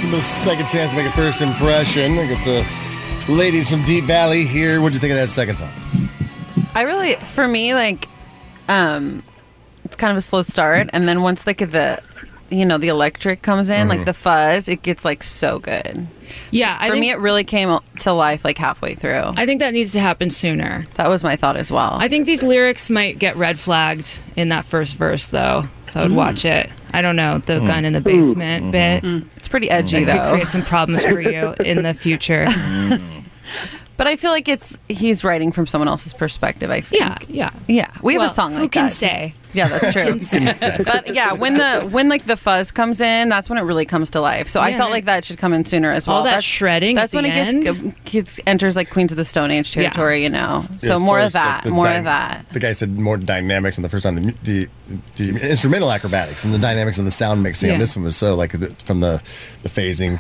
Maximus' 0.10 0.43
second 0.43 0.67
chance 0.69 0.89
to 0.89 0.98
make 0.98 1.06
a 1.06 1.12
first 1.12 1.39
impression. 1.39 2.17
I 2.17 2.28
got 2.28 2.43
the 2.43 3.32
ladies 3.32 3.69
from 3.69 3.84
Deap 3.84 4.06
Vally 4.06 4.43
here. 4.43 4.82
What'd 4.82 4.95
you 4.95 5.00
think 5.00 5.12
of 5.12 5.17
that 5.17 5.30
second 5.30 5.58
song? 5.58 5.69
I 6.74 6.82
really, 6.82 7.13
for 7.13 7.48
me, 7.48 7.76
like, 7.76 8.08
um, 8.67 9.22
it's 9.86 9.95
kind 9.95 10.10
of 10.10 10.17
a 10.17 10.22
slow 10.22 10.41
start, 10.41 10.89
and 10.93 11.08
then 11.08 11.22
once 11.22 11.45
like 11.45 11.60
the, 11.60 12.02
you 12.51 12.65
know, 12.65 12.77
the 12.77 12.88
electric 12.88 13.41
comes 13.41 13.69
in, 13.69 13.88
like 13.88 14.05
the 14.05 14.13
fuzz, 14.13 14.67
it 14.67 14.81
gets 14.81 15.03
like 15.05 15.23
so 15.23 15.59
good. 15.59 16.07
Yeah, 16.51 16.77
I 16.79 16.88
for 16.88 16.93
think- 16.93 17.01
me, 17.01 17.09
it 17.12 17.19
really 17.19 17.43
came 17.43 17.77
to 18.01 18.12
life 18.13 18.45
like 18.45 18.57
halfway 18.57 18.93
through. 18.95 19.23
I 19.35 19.45
think 19.45 19.59
that 19.62 19.73
needs 19.73 19.91
to 19.93 19.99
happen 19.99 20.29
sooner. 20.29 20.85
That 20.95 21.09
was 21.09 21.23
my 21.23 21.35
thought 21.35 21.57
as 21.57 21.71
well. 21.71 21.97
I 21.99 22.07
think 22.07 22.25
these 22.25 22.43
lyrics 22.43 22.89
might 22.89 23.17
get 23.19 23.35
red 23.35 23.59
flagged 23.59 24.21
in 24.35 24.49
that 24.49 24.65
first 24.65 24.95
verse, 24.95 25.27
though. 25.29 25.65
So 25.88 25.99
I 25.99 26.03
would 26.03 26.12
Mm. 26.12 26.15
watch 26.15 26.45
it. 26.45 26.69
I 26.93 27.01
don't 27.01 27.15
know 27.15 27.39
the 27.39 27.59
Mm. 27.59 27.67
gun 27.67 27.85
in 27.85 27.93
the 27.93 28.01
basement 28.01 28.71
bit. 28.71 29.03
Mm. 29.03 29.25
It's 29.38 29.47
pretty 29.47 29.69
edgy, 29.69 30.03
that 30.03 30.13
though. 30.15 30.23
Could 30.23 30.33
create 30.33 30.49
some 30.51 30.63
problems 30.63 31.03
for 31.03 31.19
you 31.19 31.55
in 31.63 31.81
the 31.83 31.93
future. 32.05 32.45
But 33.99 34.07
I 34.07 34.15
feel 34.15 34.31
like 34.31 34.47
it's 34.47 34.77
he's 34.88 35.23
writing 35.23 35.51
from 35.51 35.67
someone 35.67 35.88
else's 35.89 36.13
perspective. 36.13 36.71
I 36.71 36.79
think. 36.81 37.01
Yeah, 37.01 37.17
yeah, 37.27 37.49
yeah. 37.67 37.91
We 38.01 38.13
have 38.13 38.21
Well, 38.21 38.31
a 38.31 38.33
song. 38.33 38.53
who 38.53 38.67
can 38.69 38.85
that. 38.85 38.91
say? 38.93 39.33
Yeah, 39.51 39.67
that's 39.67 39.91
true. 39.93 40.03
Who 40.03 40.09
can 40.12 40.19
say? 40.53 40.77
but 40.85 41.13
yeah, 41.13 41.33
when 41.33 41.55
the 41.55 41.81
when 41.81 42.07
like 42.07 42.25
the 42.25 42.38
fuzz 42.38 42.71
comes 42.71 43.01
in, 43.01 43.27
that's 43.29 43.49
when 43.49 43.57
it 43.59 43.63
really 43.63 43.85
comes 43.85 44.09
to 44.12 44.21
life. 44.21 44.47
So 44.47 44.62
I 44.62 44.73
felt 44.75 44.89
like 44.91 45.03
that 45.05 45.25
should 45.25 45.38
come 45.38 45.53
in 45.53 45.65
sooner 45.65 45.91
as 45.91 46.07
well. 46.07 46.17
All 46.17 46.23
that 46.23 46.35
that's, 46.35 46.45
shredding 46.45 46.95
That's 46.95 47.13
at 47.13 47.17
when 47.17 47.23
the 47.29 47.38
it 47.38 47.63
gets, 47.63 48.12
gets 48.12 48.39
enters 48.47 48.75
like 48.77 48.89
Queens 48.89 49.12
of 49.12 49.17
the 49.17 49.25
Stone 49.25 49.51
Age 49.51 49.75
Yeah. 49.75 49.89
territory. 49.89 50.23
You 50.23 50.29
know. 50.29 50.65
So 50.77 50.93
As 50.93 50.99
more 51.01 51.19
of 51.19 51.25
as, 51.25 51.35
like, 51.35 51.63
that. 51.63 51.69
more 51.69 51.83
dy- 51.83 51.95
of 51.95 52.03
that. 52.05 52.45
The 52.53 52.59
guy 52.62 52.71
said 52.71 52.97
more 52.97 53.17
dynamics 53.17 53.77
on 53.77 53.81
the 53.81 53.89
first 53.89 54.03
time. 54.05 54.15
The, 54.15 54.31
the, 54.43 54.67
the 55.17 55.29
instrumental 55.49 55.91
acrobatics 55.91 56.45
and 56.45 56.53
the 56.53 56.59
dynamics 56.59 56.97
and 56.97 57.05
the 57.05 57.12
sound 57.12 57.43
mixing 57.43 57.69
on 57.71 57.73
Yeah. 57.73 57.79
this 57.79 57.95
one 57.97 58.05
was 58.05 58.15
so 58.15 58.35
like 58.35 58.51
the, 58.51 58.69
from 58.85 59.01
the 59.01 59.21
the 59.63 59.69
phasing 59.69 60.19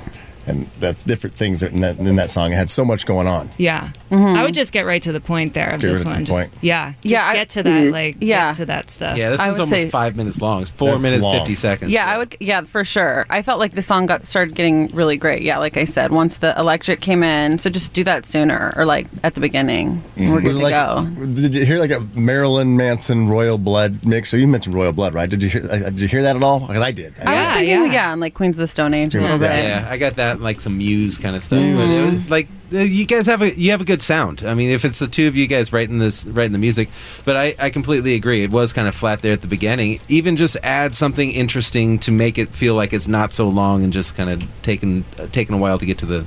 and 0.49 0.65
that 0.79 1.03
different 1.05 1.35
things 1.35 1.63
in 1.63 1.81
that 1.81 1.97
in 1.97 2.15
that 2.17 2.29
song. 2.29 2.51
It 2.51 2.55
had 2.55 2.69
so 2.69 2.83
much 2.83 3.05
going 3.05 3.27
on. 3.27 3.49
Yeah. 3.57 3.89
Mm-hmm. 4.11 4.35
I 4.37 4.43
would 4.43 4.53
just 4.55 4.71
get 4.73 4.85
right 4.85 5.01
to 5.03 5.11
the 5.11 5.21
point 5.21 5.53
there 5.53 5.69
of 5.69 5.81
Get 5.81 5.87
this 5.89 6.03
right 6.03 6.03
to 6.03 6.09
one. 6.09 6.19
the 6.19 6.25
Just, 6.25 6.51
point. 6.51 6.63
Yeah. 6.63 6.91
Just 6.93 7.05
Yeah, 7.05 7.25
I- 7.27 7.35
get 7.35 7.49
to 7.49 7.63
that, 7.63 7.83
Mhm. 7.83 7.91
like, 7.91 8.17
Yeah. 8.19 8.49
get 8.49 8.55
to 8.57 8.65
that 8.65 8.89
stuff. 8.89 9.17
Yeah, 9.17 9.29
this 9.29 9.39
I 9.39 9.47
one's 9.47 9.59
almost 9.59 9.81
say- 9.83 9.89
five 9.89 10.15
minutes 10.15 10.41
long. 10.41 10.61
It's 10.61 10.71
four 10.71 10.97
minutes 10.97 11.23
long. 11.23 11.37
fifty 11.37 11.53
seconds. 11.55 11.91
Yeah, 11.91 12.05
I 12.07 12.17
would. 12.17 12.35
Yeah, 12.39 12.61
for 12.61 12.83
sure. 12.83 13.25
I 13.29 13.41
felt 13.43 13.59
like 13.59 13.75
the 13.75 13.81
song 13.83 14.07
got 14.07 14.25
started 14.25 14.55
getting 14.55 14.87
really 14.87 15.15
great. 15.15 15.43
Yeah, 15.43 15.59
like 15.59 15.77
I 15.77 15.85
said, 15.85 16.11
once 16.11 16.37
the 16.37 16.55
electric 16.57 17.01
came 17.01 17.21
in, 17.23 17.59
so 17.59 17.69
just 17.69 17.93
do 17.93 18.03
that 18.05 18.25
sooner 18.25 18.73
or 18.75 18.85
like 18.85 19.07
at 19.23 19.35
the 19.35 19.41
beginning. 19.41 20.01
and 20.17 20.29
We're 20.31 20.41
Was 20.41 20.55
good 20.55 20.63
it 20.65 20.71
to 20.71 20.75
like, 20.75 21.17
go. 21.17 21.25
Did 21.41 21.53
you 21.53 21.65
hear 21.65 21.77
like 21.79 21.91
a 21.91 22.01
Marilyn 22.15 22.75
Manson 22.75 23.27
Royal 23.29 23.57
Blood 23.59 23.99
mix? 24.03 24.29
So 24.29 24.37
you 24.37 24.47
mentioned 24.47 24.73
Royal 24.75 24.91
Blood, 24.93 25.13
right? 25.13 25.29
Did 25.29 25.43
you 25.43 25.49
hear? 25.49 25.67
uh, 25.69 25.77
Did 25.89 25.99
you 25.99 26.07
hear 26.07 26.23
that 26.23 26.35
at 26.35 26.41
all? 26.43 26.61
'Cause 26.61 26.77
I 26.79 26.91
did. 26.91 27.13
I 27.23 27.41
was 27.41 27.49
thinking, 27.49 27.93
yeah. 27.93 28.11
and 28.11 28.19
like 28.21 28.33
Queens 28.33 28.55
of 28.55 28.59
the 28.59 28.67
Stone 28.67 28.93
Age 28.95 29.13
a 29.15 29.21
little 29.21 29.37
bit. 29.37 29.51
Yeah, 29.51 29.85
I 29.89 29.97
got 29.97 30.15
that 30.15 30.38
like 30.39 30.61
some 30.61 30.77
Muse 30.77 31.17
kind 31.17 31.35
of 31.35 31.43
stuff. 31.43 31.59
But 31.59 31.87
Mhm. 31.89 32.25
it 32.25 32.29
like 32.29 32.47
uh, 32.73 32.77
you 32.79 33.05
guys 33.05 33.25
have 33.25 33.41
a 33.41 33.53
you 33.59 33.71
have 33.71 33.81
a 33.81 33.85
good 33.85 34.01
sound. 34.01 34.43
I 34.45 34.53
mean, 34.53 34.69
if 34.69 34.85
it's 34.85 34.99
the 34.99 35.07
two 35.07 35.27
of 35.27 35.35
you 35.35 35.47
guys 35.47 35.71
writing 35.73 35.97
this 35.99 36.25
writing 36.25 36.53
the 36.53 36.59
music, 36.59 36.89
but 37.25 37.35
I 37.35 37.55
I 37.59 37.69
completely 37.69 38.15
agree. 38.15 38.43
It 38.43 38.51
was 38.51 38.73
kind 38.73 38.87
of 38.87 38.95
flat 38.95 39.21
there 39.21 39.33
at 39.33 39.41
the 39.41 39.47
beginning. 39.47 39.99
Even 40.07 40.35
just 40.35 40.55
add 40.63 40.95
something 40.95 41.31
interesting 41.31 41.99
to 41.99 42.11
make 42.11 42.37
it 42.37 42.49
feel 42.49 42.75
like 42.75 42.93
it's 42.93 43.07
not 43.07 43.33
so 43.33 43.47
long 43.49 43.83
and 43.83 43.91
just 43.91 44.15
kind 44.15 44.29
of 44.29 44.47
taking 44.61 45.03
uh, 45.19 45.27
taking 45.31 45.55
a 45.55 45.57
while 45.57 45.77
to 45.77 45.85
get 45.85 45.97
to 45.99 46.05
the 46.05 46.25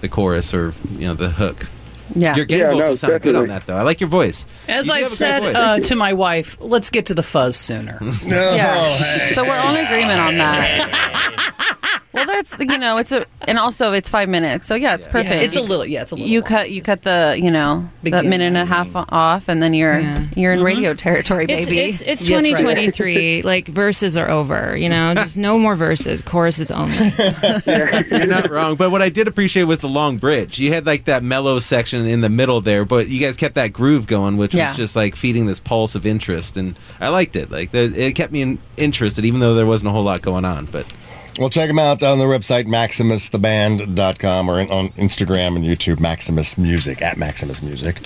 the 0.00 0.08
chorus 0.08 0.54
or 0.54 0.72
you 0.98 1.06
know 1.06 1.14
the 1.14 1.30
hook. 1.30 1.66
Yeah. 2.14 2.36
your 2.36 2.44
game 2.44 2.60
Yeah, 2.60 2.70
no, 2.70 2.78
vocals 2.78 3.00
sounded 3.00 3.22
good 3.22 3.36
on 3.36 3.48
that 3.48 3.66
though. 3.66 3.76
I 3.76 3.82
like 3.82 4.00
your 4.00 4.08
voice. 4.08 4.46
As 4.68 4.86
You 4.86 4.92
I've 4.94 5.02
have 5.04 5.12
a 5.12 5.16
great 5.16 5.16
said 5.16 5.56
uh, 5.56 5.78
to 5.80 5.96
my 5.96 6.12
wife, 6.12 6.56
let's 6.60 6.90
get 6.90 7.06
to 7.06 7.14
the 7.14 7.22
fuzz 7.22 7.56
sooner. 7.56 7.98
Yeah. 8.24 8.82
so 9.34 9.42
we're 9.44 9.56
all 9.56 9.74
in 9.74 9.84
agreement 9.84 10.20
on 10.20 10.36
that. 10.38 11.46
well, 12.12 12.26
that's 12.26 12.56
you 12.58 12.78
know, 12.78 12.98
it's 12.98 13.12
a 13.12 13.24
and 13.42 13.58
also 13.58 13.92
it's 13.92 14.08
five 14.08 14.28
minutes, 14.28 14.66
so 14.66 14.74
yeah, 14.74 14.94
it's 14.94 15.06
perfect. 15.06 15.42
It's 15.42 15.56
a 15.56 15.62
little, 15.62 15.86
yeah, 15.86 16.02
it's 16.02 16.12
a 16.12 16.16
little. 16.16 16.28
You 16.28 16.42
cut 16.42 16.70
you 16.70 16.82
cut 16.82 17.02
the 17.02 17.38
you 17.40 17.50
know 17.50 17.88
that 18.02 18.24
minute 18.24 18.46
and 18.46 18.56
a 18.56 18.64
half 18.66 18.90
off, 18.94 19.48
and 19.48 19.62
then 19.62 19.74
you're 19.74 20.00
you're 20.36 20.52
in 20.52 20.62
radio 20.62 20.92
territory, 20.94 21.46
baby. 21.46 21.78
it's, 21.78 22.02
it's 22.02 22.26
That's 22.26 22.30
right. 22.30 22.44
2023. 22.44 23.42
like 23.44 23.68
verses 23.68 24.16
are 24.16 24.28
over. 24.28 24.76
You 24.76 24.88
know, 24.88 25.14
just 25.14 25.38
no 25.38 25.58
more 25.58 25.76
verses. 25.76 26.20
Choruses 26.22 26.70
only. 26.70 26.96
You're 27.66 28.26
not 28.26 28.50
wrong. 28.50 28.76
But 28.76 28.90
what 28.90 29.02
I 29.02 29.08
did 29.08 29.28
appreciate 29.28 29.64
was 29.64 29.80
the 29.80 29.88
long 29.88 30.16
bridge. 30.18 30.58
You 30.58 30.72
had 30.72 30.86
like 30.86 31.04
that 31.04 31.22
mellow 31.22 31.58
section 31.60 31.99
in 32.06 32.20
the 32.20 32.28
middle 32.28 32.60
there, 32.60 32.84
but 32.84 33.08
you 33.08 33.20
guys 33.20 33.36
kept 33.36 33.54
that 33.56 33.72
groove 33.72 34.06
going, 34.06 34.36
which 34.36 34.54
Yeah. 34.54 34.68
was 34.68 34.76
just 34.76 34.96
like 34.96 35.16
feeding 35.16 35.46
this 35.46 35.60
pulse 35.60 35.94
of 35.94 36.04
interest, 36.06 36.56
and 36.56 36.76
I 37.00 37.08
liked 37.08 37.36
it. 37.36 37.50
Like 37.50 37.70
the, 37.72 37.92
it 37.96 38.14
kept 38.14 38.32
me 38.32 38.42
in, 38.42 38.58
interested, 38.76 39.24
even 39.24 39.40
though 39.40 39.54
there 39.54 39.66
wasn't 39.66 39.88
a 39.88 39.92
whole 39.92 40.04
lot 40.04 40.22
going 40.22 40.44
on. 40.44 40.66
But 40.66 40.86
Well, 41.38 41.48
check 41.48 41.68
them 41.68 41.78
out 41.78 42.02
on 42.02 42.18
their 42.18 42.28
website, 42.28 42.66
maximustheband.com, 42.66 44.48
or 44.50 44.60
in, 44.60 44.70
on 44.70 44.88
Instagram 44.90 45.56
and 45.56 45.64
YouTube, 45.64 46.00
Maximus 46.00 46.58
Music, 46.58 47.00
at 47.02 47.16
Maximus 47.16 47.62
Music. 47.62 48.00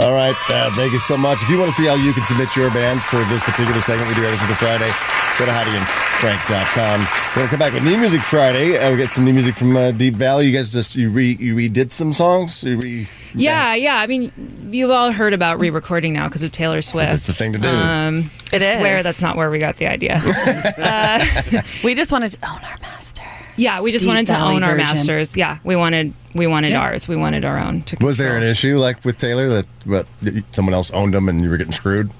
All 0.00 0.12
right, 0.12 0.36
uh, 0.48 0.70
thank 0.74 0.92
you 0.92 0.98
so 1.00 1.16
much. 1.16 1.42
If 1.42 1.48
you 1.50 1.58
want 1.58 1.70
to 1.70 1.76
see 1.76 1.86
how 1.86 1.94
you 1.94 2.12
can 2.12 2.24
submit 2.24 2.54
your 2.56 2.70
band 2.70 3.02
for 3.02 3.18
this 3.24 3.42
particular 3.42 3.80
segment 3.80 4.08
we 4.08 4.14
do 4.14 4.24
every 4.24 4.38
single 4.38 4.56
Friday, 4.56 4.90
go 5.38 5.44
to 5.46 5.52
HeidiandFrank.com. 5.52 7.00
We're 7.00 7.34
going 7.34 7.46
to 7.46 7.50
come 7.50 7.58
back 7.58 7.72
with 7.74 7.84
New 7.84 7.98
Music 7.98 8.20
Friday. 8.20 8.78
Uh, 8.78 8.90
we 8.92 8.96
get 8.96 9.10
some 9.10 9.24
new 9.24 9.32
music 9.32 9.56
from 9.56 9.76
uh, 9.76 9.90
Deap 9.90 10.14
Vally. 10.14 10.46
You 10.46 10.52
guys 10.52 10.72
just, 10.72 10.94
you, 10.96 11.10
re, 11.10 11.36
you 11.38 11.54
redid 11.56 11.90
some 11.90 12.12
songs? 12.12 12.64
You 12.64 12.78
re, 12.78 13.08
Yeah, 13.34 13.74
yeah. 13.74 13.96
I 13.96 14.06
mean, 14.06 14.32
you've 14.70 14.90
all 14.90 15.12
heard 15.12 15.32
about 15.34 15.58
re-recording 15.60 16.12
now 16.12 16.28
because 16.28 16.42
of 16.42 16.52
Taylor 16.52 16.82
Swift. 16.82 17.12
It's 17.14 17.26
the 17.26 17.32
thing 17.32 17.52
to 17.52 17.58
do. 17.58 17.68
Um, 17.68 18.30
It 18.52 18.62
I 18.62 18.78
swear 18.78 18.98
is. 18.98 19.04
that's 19.04 19.20
not 19.20 19.36
where 19.36 19.50
we 19.50 19.58
got 19.58 19.76
the 19.76 19.86
idea. 19.86 20.20
we 21.84 21.94
just 21.94 22.12
wanted 22.12 22.32
to 22.32 22.38
own 22.48 22.60
our 22.64 22.78
master. 22.80 23.22
yeah, 23.56 23.80
we 23.80 23.92
just 23.92 24.04
Deep 24.04 24.08
wanted 24.08 24.26
to 24.28 24.32
Valley 24.34 24.56
own 24.56 24.62
our 24.62 24.76
version. 24.76 24.94
masters. 24.94 25.36
Yeah, 25.36 25.58
we 25.64 25.76
wanted 25.76 26.14
we 26.34 26.46
wanted 26.46 26.70
Yeah. 26.70 26.82
ours. 26.82 27.08
We 27.08 27.16
wanted 27.16 27.44
our 27.44 27.58
own. 27.58 27.82
To 27.82 27.96
Was 28.00 28.16
there 28.18 28.36
an 28.36 28.42
issue 28.42 28.78
like 28.78 29.04
with 29.04 29.18
Taylor 29.18 29.48
that 29.48 29.66
but 29.86 30.06
someone 30.52 30.74
else 30.74 30.90
owned 30.92 31.14
them 31.14 31.28
and 31.28 31.40
you 31.42 31.50
were 31.50 31.56
getting 31.56 31.72
screwed? 31.72 32.10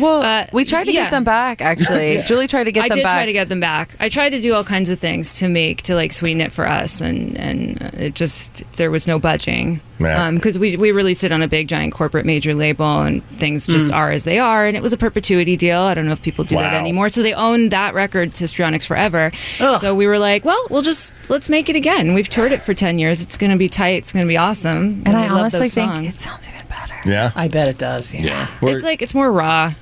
Well, 0.00 0.46
we 0.52 0.64
tried 0.64 0.84
to 0.84 0.92
yeah. 0.92 1.04
get 1.04 1.10
them 1.10 1.24
back. 1.24 1.60
Actually, 1.60 2.20
Julie 2.26 2.46
tried 2.48 2.64
to 2.64 2.72
get 2.72 2.84
I 2.84 2.88
them 2.88 2.96
did 2.98 3.02
back. 3.04 3.12
try 3.12 3.26
to 3.26 3.32
get 3.32 3.48
them 3.48 3.60
back. 3.60 3.96
I 4.00 4.08
tried 4.08 4.30
to 4.30 4.40
do 4.40 4.54
all 4.54 4.64
kinds 4.64 4.90
of 4.90 4.98
things 4.98 5.34
to 5.40 5.48
make 5.48 5.82
to 5.82 5.94
like 5.94 6.12
sweeten 6.12 6.40
it 6.40 6.52
for 6.52 6.66
us, 6.66 7.00
and 7.00 7.36
and 7.38 7.80
it 7.94 8.14
just 8.14 8.62
there 8.74 8.90
was 8.90 9.06
no 9.06 9.18
budging 9.18 9.80
Yeah. 9.98 10.30
because 10.30 10.58
we 10.58 10.76
we 10.76 10.92
released 10.92 11.24
it 11.24 11.32
on 11.32 11.42
a 11.42 11.48
big 11.48 11.68
giant 11.68 11.92
corporate 11.92 12.26
major 12.26 12.54
label, 12.54 13.00
and 13.02 13.22
things 13.24 13.66
just 13.66 13.90
Mm. 13.90 13.94
are 13.96 14.10
as 14.10 14.24
they 14.24 14.38
are, 14.38 14.66
and 14.66 14.76
it 14.76 14.82
was 14.82 14.92
a 14.92 14.96
perpetuity 14.98 15.56
deal. 15.56 15.80
I 15.80 15.94
don't 15.94 16.06
know 16.06 16.12
if 16.12 16.22
people 16.22 16.44
do 16.44 16.56
that 16.56 16.74
anymore, 16.74 17.08
so 17.08 17.22
they 17.22 17.34
own 17.34 17.70
that 17.70 17.94
record, 17.94 18.32
Sistrionics 18.32 18.86
forever. 18.86 19.32
So 19.78 19.94
we 19.94 20.06
were 20.06 20.18
like, 20.18 20.44
well, 20.44 20.62
we'll 20.70 20.82
just 20.82 21.12
let's 21.28 21.48
make 21.48 21.68
it 21.68 21.76
again. 21.76 22.14
We've 22.14 22.28
toured 22.28 22.52
it 22.52 22.62
for 22.62 22.74
ten 22.74 22.98
years. 22.98 23.22
It's 23.22 23.36
going 23.36 23.52
to 23.52 23.58
be 23.58 23.68
tight. 23.68 23.98
It's 23.98 24.12
going 24.12 24.24
to 24.26 24.28
be 24.28 24.36
awesome. 24.36 25.02
And 25.06 25.08
we 25.08 25.14
I 25.14 25.28
love 25.28 25.38
honestly 25.40 25.60
those 25.60 25.74
think 25.74 25.90
songs. 25.90 26.06
it 26.18 26.20
sounds 26.20 26.48
even 26.48 26.66
better. 26.68 26.94
Yeah, 27.04 27.30
I 27.34 27.48
bet 27.48 27.68
it 27.68 27.78
does. 27.78 28.12
Yeah, 28.14 28.46
it's 28.62 28.84
like 28.84 29.02
it's 29.02 29.14
more 29.14 29.30
raw. 29.32 29.72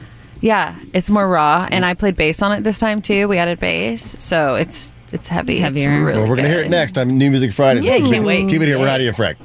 Yeah, 0.47 0.77
it's 0.93 1.11
more 1.11 1.29
raw, 1.29 1.67
and 1.73 1.85
I 1.85 1.95
played 1.95 2.15
bass 2.15 2.41
on 2.41 2.53
it 2.53 2.63
this 2.63 2.79
time 2.79 3.03
too. 3.03 3.27
We 3.27 3.37
added 3.37 3.59
bass, 3.59 4.15
so 4.23 4.55
it's 4.55 4.95
it's 5.11 5.27
heavy. 5.27 5.59
Heavier. 5.59 5.91
It's 5.91 6.07
really 6.07 6.19
well, 6.21 6.29
we're 6.29 6.37
going 6.37 6.49
to 6.49 6.55
hear 6.55 6.61
it 6.61 6.71
next 6.71 6.97
on 6.97 7.19
New 7.19 7.33
Music 7.33 7.53
Friday. 7.53 7.81
Yeah, 7.81 7.99
keep, 7.99 8.13
can't 8.13 8.25
wait. 8.25 8.49
Keep 8.49 8.63
it 8.63 8.67
here. 8.67 8.79
We're 8.79 8.87
out 8.87 9.01
of 9.01 9.09
and 9.09 9.17
Frank. 9.17 9.39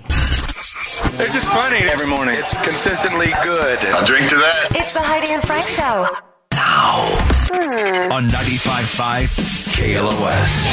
It's 1.19 1.33
just 1.33 1.51
funny 1.51 1.77
every 1.89 2.05
morning. 2.05 2.35
It's 2.37 2.55
consistently 2.57 3.33
good. 3.41 3.79
I'll 3.79 4.05
drink 4.05 4.29
to 4.29 4.35
that. 4.35 4.75
It's 4.75 4.93
the 4.93 5.01
Heidi 5.01 5.31
and 5.31 5.41
Frank 5.41 5.65
Show. 5.65 6.05
Now 6.53 7.01
on 8.13 8.29
95.5 8.29 9.25
KLOS. 9.73 10.65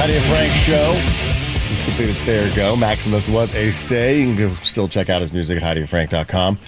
Heidi 0.00 0.16
and 0.16 0.24
Frank 0.24 0.52
show. 0.52 1.33
Just 1.94 2.16
completed 2.16 2.16
Stay 2.16 2.50
or 2.50 2.54
Go. 2.56 2.74
Maximus 2.76 3.28
was 3.28 3.54
a 3.54 3.70
stay. 3.70 4.20
You 4.20 4.34
can 4.34 4.48
go 4.48 4.54
still 4.56 4.88
check 4.88 5.08
out 5.10 5.20
his 5.20 5.32
music 5.32 5.62
at 5.62 5.76
HeidiandFrank.com. 5.76 6.58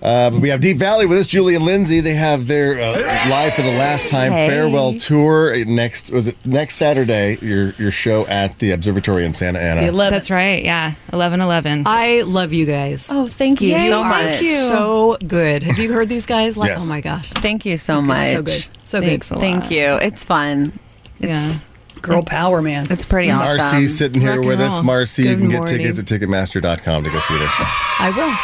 Uh, 0.00 0.30
but 0.30 0.40
we 0.40 0.48
have 0.48 0.60
Deap 0.60 0.78
Vally 0.78 1.04
with 1.04 1.18
us, 1.18 1.26
Julie 1.26 1.54
and 1.54 1.64
Lindsey. 1.64 2.00
They 2.00 2.14
have 2.14 2.46
their 2.46 2.78
uh, 2.80 3.28
live 3.28 3.54
for 3.54 3.60
the 3.62 3.68
last 3.72 4.08
time 4.08 4.32
Hey. 4.32 4.48
farewell 4.48 4.94
tour 4.94 5.62
next. 5.66 6.10
Was 6.10 6.26
it 6.26 6.36
next 6.46 6.76
Saturday? 6.76 7.36
Your 7.42 7.70
your 7.72 7.90
show 7.90 8.26
at 8.26 8.58
the 8.60 8.70
Observatory 8.72 9.26
in 9.26 9.34
Santa 9.34 9.58
Ana. 9.60 9.92
That's 9.92 10.30
right. 10.30 10.64
Yeah, 10.64 10.94
eleven 11.12 11.40
eleven. 11.42 11.82
I 11.86 12.22
love 12.22 12.52
you 12.54 12.64
guys. 12.66 13.08
Oh, 13.12 13.26
thank 13.28 13.60
you 13.60 13.68
Yay, 13.68 13.90
so 13.90 14.02
thank 14.02 14.30
much. 14.30 14.40
you. 14.42 14.54
So 14.68 15.18
good. 15.26 15.62
Have 15.64 15.78
you 15.78 15.92
heard 15.92 16.08
these 16.08 16.24
guys? 16.26 16.56
Like, 16.56 16.70
Yes. 16.70 16.82
oh 16.84 16.88
my 16.88 17.00
gosh. 17.02 17.28
Thank 17.30 17.64
you 17.66 17.76
so 17.78 17.94
You're 17.94 18.02
much. 18.02 18.32
So 18.32 18.42
good. 18.42 18.66
So 18.86 19.00
Thanks 19.02 19.28
good. 19.28 19.36
a 19.36 19.40
Thank 19.40 19.70
you. 19.70 19.84
It's 19.96 20.24
fun. 20.24 20.72
It's, 21.20 21.28
yeah. 21.28 21.54
Girl 22.02 22.22
power, 22.22 22.60
man. 22.60 22.86
It's 22.90 23.04
pretty 23.04 23.28
mm. 23.28 23.38
awesome. 23.38 23.58
Marcy's 23.58 23.96
sitting 23.96 24.20
here 24.20 24.30
Rock 24.32 24.38
and 24.40 24.48
with 24.48 24.60
us. 24.60 24.74
roll. 24.76 24.84
Marcy, 24.84 25.22
you 25.22 25.28
Good 25.30 25.38
can 25.38 25.48
get 25.48 25.56
morning. 25.58 25.78
tickets 25.78 25.98
at 25.98 26.04
Ticketmaster.com 26.04 27.04
to 27.04 27.10
go 27.10 27.20
see 27.20 27.38
their 27.38 27.48
show. 27.48 27.64
I 27.98 28.10
will. 28.16 28.36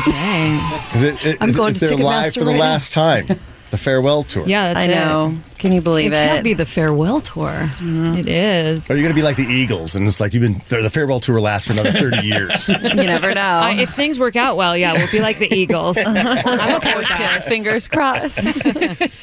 Okay. 0.00 0.98
Is 0.98 1.02
it, 1.02 1.26
it, 1.26 1.38
I'm 1.40 1.48
is, 1.48 1.56
going 1.56 1.72
is 1.72 1.80
to 1.80 1.86
they're 1.86 1.96
live 1.96 2.26
Ticketmaster 2.26 2.34
for 2.34 2.44
the 2.44 2.50
right 2.50 2.60
last 2.60 2.92
time. 2.92 3.26
The 3.70 3.76
farewell 3.76 4.22
tour. 4.22 4.44
Yeah, 4.46 4.72
that's 4.72 4.78
I 4.78 4.86
know. 4.86 5.36
Can 5.58 5.72
you 5.72 5.80
believe 5.82 6.12
it 6.12 6.16
it? 6.16 6.28
can't 6.28 6.44
be 6.44 6.54
the 6.54 6.64
farewell 6.64 7.20
tour. 7.20 7.68
It 7.82 8.26
is. 8.28 8.88
Are 8.90 8.94
you 8.96 9.02
going 9.02 9.12
to 9.14 9.20
be 9.20 9.22
like 9.24 9.36
the 9.36 9.42
Eagles 9.42 9.94
and 9.96 10.06
it's 10.06 10.20
like 10.20 10.32
you've 10.32 10.40
been 10.42 10.62
the 10.82 10.88
farewell 10.88 11.20
tour 11.20 11.38
lasts 11.40 11.66
for 11.66 11.74
another 11.74 11.90
30 11.90 12.26
years? 12.26 12.68
you 12.68 12.78
never 12.94 13.34
know. 13.34 13.40
Uh, 13.64 13.74
if 13.76 13.90
things 13.90 14.18
work 14.18 14.36
out 14.36 14.56
well, 14.56 14.74
yeah, 14.76 14.92
we'll 14.94 15.10
be 15.12 15.20
like 15.20 15.36
the 15.38 15.52
Eagles. 15.52 15.98
I'm 16.06 16.76
okay 16.76 16.94
with 16.96 17.08
that. 17.08 17.44
Fingers 17.44 17.88
crossed. 17.88 18.38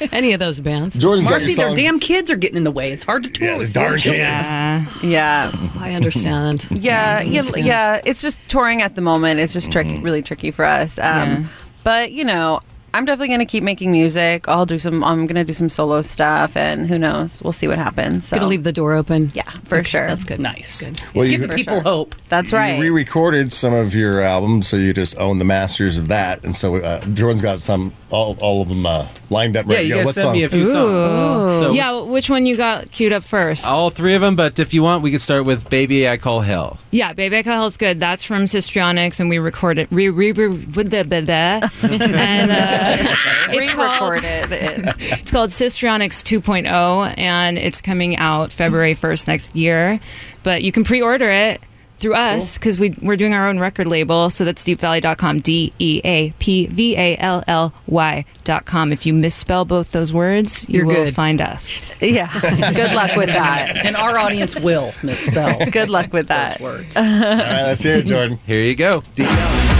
Any 0.12 0.32
of 0.32 0.38
those 0.38 0.60
bands. 0.60 0.96
Jordan's 0.96 1.24
got 1.24 1.30
Marcy, 1.30 1.54
their 1.54 1.74
damn 1.74 1.98
kids 1.98 2.30
are 2.30 2.36
getting 2.36 2.58
in 2.58 2.64
the 2.64 2.70
way. 2.70 2.92
It's 2.92 3.02
hard 3.04 3.24
to 3.24 3.30
tour 3.30 3.48
Yeah, 3.48 3.58
with 3.58 3.68
those 3.68 3.70
darn 3.74 3.88
four 3.98 3.98
kids. 3.98 4.14
Yeah. 4.14 4.84
yeah. 5.02 5.52
I 5.80 5.94
understand. 5.94 6.66
Yeah, 6.70 7.16
I 7.18 7.22
yeah, 7.22 7.38
understand. 7.40 7.66
yeah. 7.66 8.00
It's 8.04 8.20
just 8.22 8.40
touring 8.48 8.82
at 8.82 8.94
the 8.94 9.00
moment. 9.00 9.40
It's 9.40 9.54
just 9.54 9.72
tricky, 9.72 9.98
really 9.98 10.22
tricky 10.22 10.50
for 10.52 10.64
us. 10.64 10.98
Um, 10.98 11.04
Yeah. 11.04 11.44
But 11.82 12.12
you 12.12 12.24
know, 12.24 12.60
I'm 12.96 13.04
definitely 13.04 13.28
going 13.28 13.40
to 13.40 13.44
keep 13.44 13.62
making 13.62 13.92
music. 13.92 14.48
I'll 14.48 14.64
do 14.64 14.78
some. 14.78 15.04
I'm 15.04 15.26
going 15.26 15.36
to 15.36 15.44
do 15.44 15.52
some 15.52 15.68
solo 15.68 16.00
stuff, 16.00 16.56
and 16.56 16.88
who 16.88 16.98
knows? 16.98 17.42
We'll 17.42 17.52
see 17.52 17.68
what 17.68 17.76
happens. 17.76 18.28
So. 18.28 18.36
Gonna 18.36 18.48
leave 18.48 18.64
the 18.64 18.72
door 18.72 18.94
open. 18.94 19.32
Yeah, 19.34 19.50
for 19.64 19.76
Okay, 19.76 19.84
sure. 19.84 20.06
That's 20.06 20.24
good. 20.24 20.40
Nice. 20.40 20.86
Good. 20.86 21.02
Well, 21.14 21.28
Give 21.28 21.42
you, 21.42 21.46
the 21.46 21.54
people 21.54 21.82
hope. 21.82 22.14
That's 22.30 22.54
right. 22.54 22.70
you 22.70 22.74
right. 22.76 22.82
re-recorded 22.84 23.52
some 23.52 23.74
of 23.74 23.94
your 23.94 24.22
albums, 24.22 24.68
so 24.68 24.78
you 24.78 24.94
just 24.94 25.14
own 25.18 25.38
the 25.38 25.44
masters 25.44 25.98
of 25.98 26.08
that. 26.08 26.42
And 26.42 26.56
so 26.56 26.76
uh, 26.76 27.04
Jordan's 27.12 27.42
got 27.42 27.58
some, 27.58 27.92
all, 28.10 28.36
all 28.40 28.62
of 28.62 28.68
them 28.68 28.86
uh, 28.86 29.06
lined 29.30 29.56
up. 29.56 29.66
yeah, 29.66 29.74
ready 29.74 29.84
to 29.84 29.88
you 29.88 29.94
guys 29.96 30.06
What 30.06 30.14
sent 30.14 30.24
song? 30.26 30.32
me 30.34 30.44
a 30.44 30.48
few 30.48 30.62
Ooh. 30.62 30.66
songs. 30.66 31.58
So 31.60 31.72
yeah, 31.72 32.00
which 32.02 32.30
one 32.30 32.46
you 32.46 32.56
got 32.56 32.90
queued 32.92 33.12
up 33.12 33.24
first? 33.24 33.66
all 33.66 33.90
three 33.90 34.14
of 34.14 34.20
them. 34.22 34.36
But 34.36 34.58
if 34.58 34.72
you 34.72 34.82
want, 34.82 35.02
we 35.02 35.10
could 35.10 35.20
start 35.20 35.44
with 35.44 35.68
"Baby 35.68 36.08
I 36.08 36.16
Call 36.16 36.40
Hell." 36.42 36.78
Yeah, 36.92 37.12
Baby 37.12 37.38
I 37.38 37.42
Call 37.42 37.54
Hell's 37.54 37.76
good. 37.76 37.98
That's 37.98 38.22
from 38.22 38.44
Sistrionics, 38.44 39.18
and 39.20 39.28
we 39.28 39.38
recorded 39.38 39.88
re 39.90 40.08
re 40.08 40.32
re 40.32 40.48
with 40.48 40.90
the 40.90 41.02
the 41.02 41.20
the. 41.20 41.70
and 41.82 42.50
uh, 42.50 43.16
it's 43.50 43.74
called 43.74 44.12
Re-recorded 44.14 44.52
it. 44.52 44.94
it's 45.20 45.30
called 45.30 45.50
Sistrionics 45.50 46.22
2.0, 46.22 47.14
and 47.18 47.58
it's 47.58 47.80
coming 47.80 48.16
out 48.16 48.52
February 48.52 48.94
1st 48.94 49.26
next 49.26 49.56
year. 49.56 49.98
But 50.42 50.62
you 50.62 50.70
can 50.72 50.84
pre-order 50.84 51.28
it 51.30 51.60
through 51.98 52.14
us 52.14 52.58
because 52.58 52.78
we 52.80 52.94
we're 53.02 53.16
doing 53.16 53.34
our 53.34 53.48
own 53.48 53.58
record 53.58 53.86
label. 53.86 54.30
So 54.30 54.44
that's 54.44 54.62
deapvally.com, 54.64 55.40
D 55.40 55.72
E 55.78 56.00
A 56.04 56.30
P 56.38 56.66
V 56.68 56.96
A 56.96 57.16
L 57.18 57.42
L 57.46 57.72
Y 57.86 58.24
dot 58.44 58.64
com. 58.66 58.92
If 58.92 59.06
you 59.06 59.12
misspell 59.14 59.64
both 59.64 59.92
those 59.92 60.12
words, 60.12 60.68
you 60.68 60.78
You're 60.78 60.86
will 60.86 61.04
good. 61.06 61.14
find 61.14 61.40
us. 61.40 61.80
Yeah. 62.00 62.30
Good 62.72 62.92
luck 62.94 63.16
with 63.16 63.28
that. 63.30 63.84
And 63.84 63.96
our 63.96 64.18
audience 64.18 64.54
will 64.54 64.92
misspell. 65.02 65.58
Good 65.70 65.88
luck 65.88 66.12
with 66.12 66.28
that. 66.28 66.60
words. 66.60 66.96
All 66.96 67.02
right, 67.02 67.62
let's 67.62 67.82
hear 67.82 67.96
it, 67.96 68.06
Jordan. 68.06 68.38
Here 68.46 68.62
you 68.62 68.76
go. 68.76 69.02
Deap 69.16 69.26
Vally. 69.28 69.75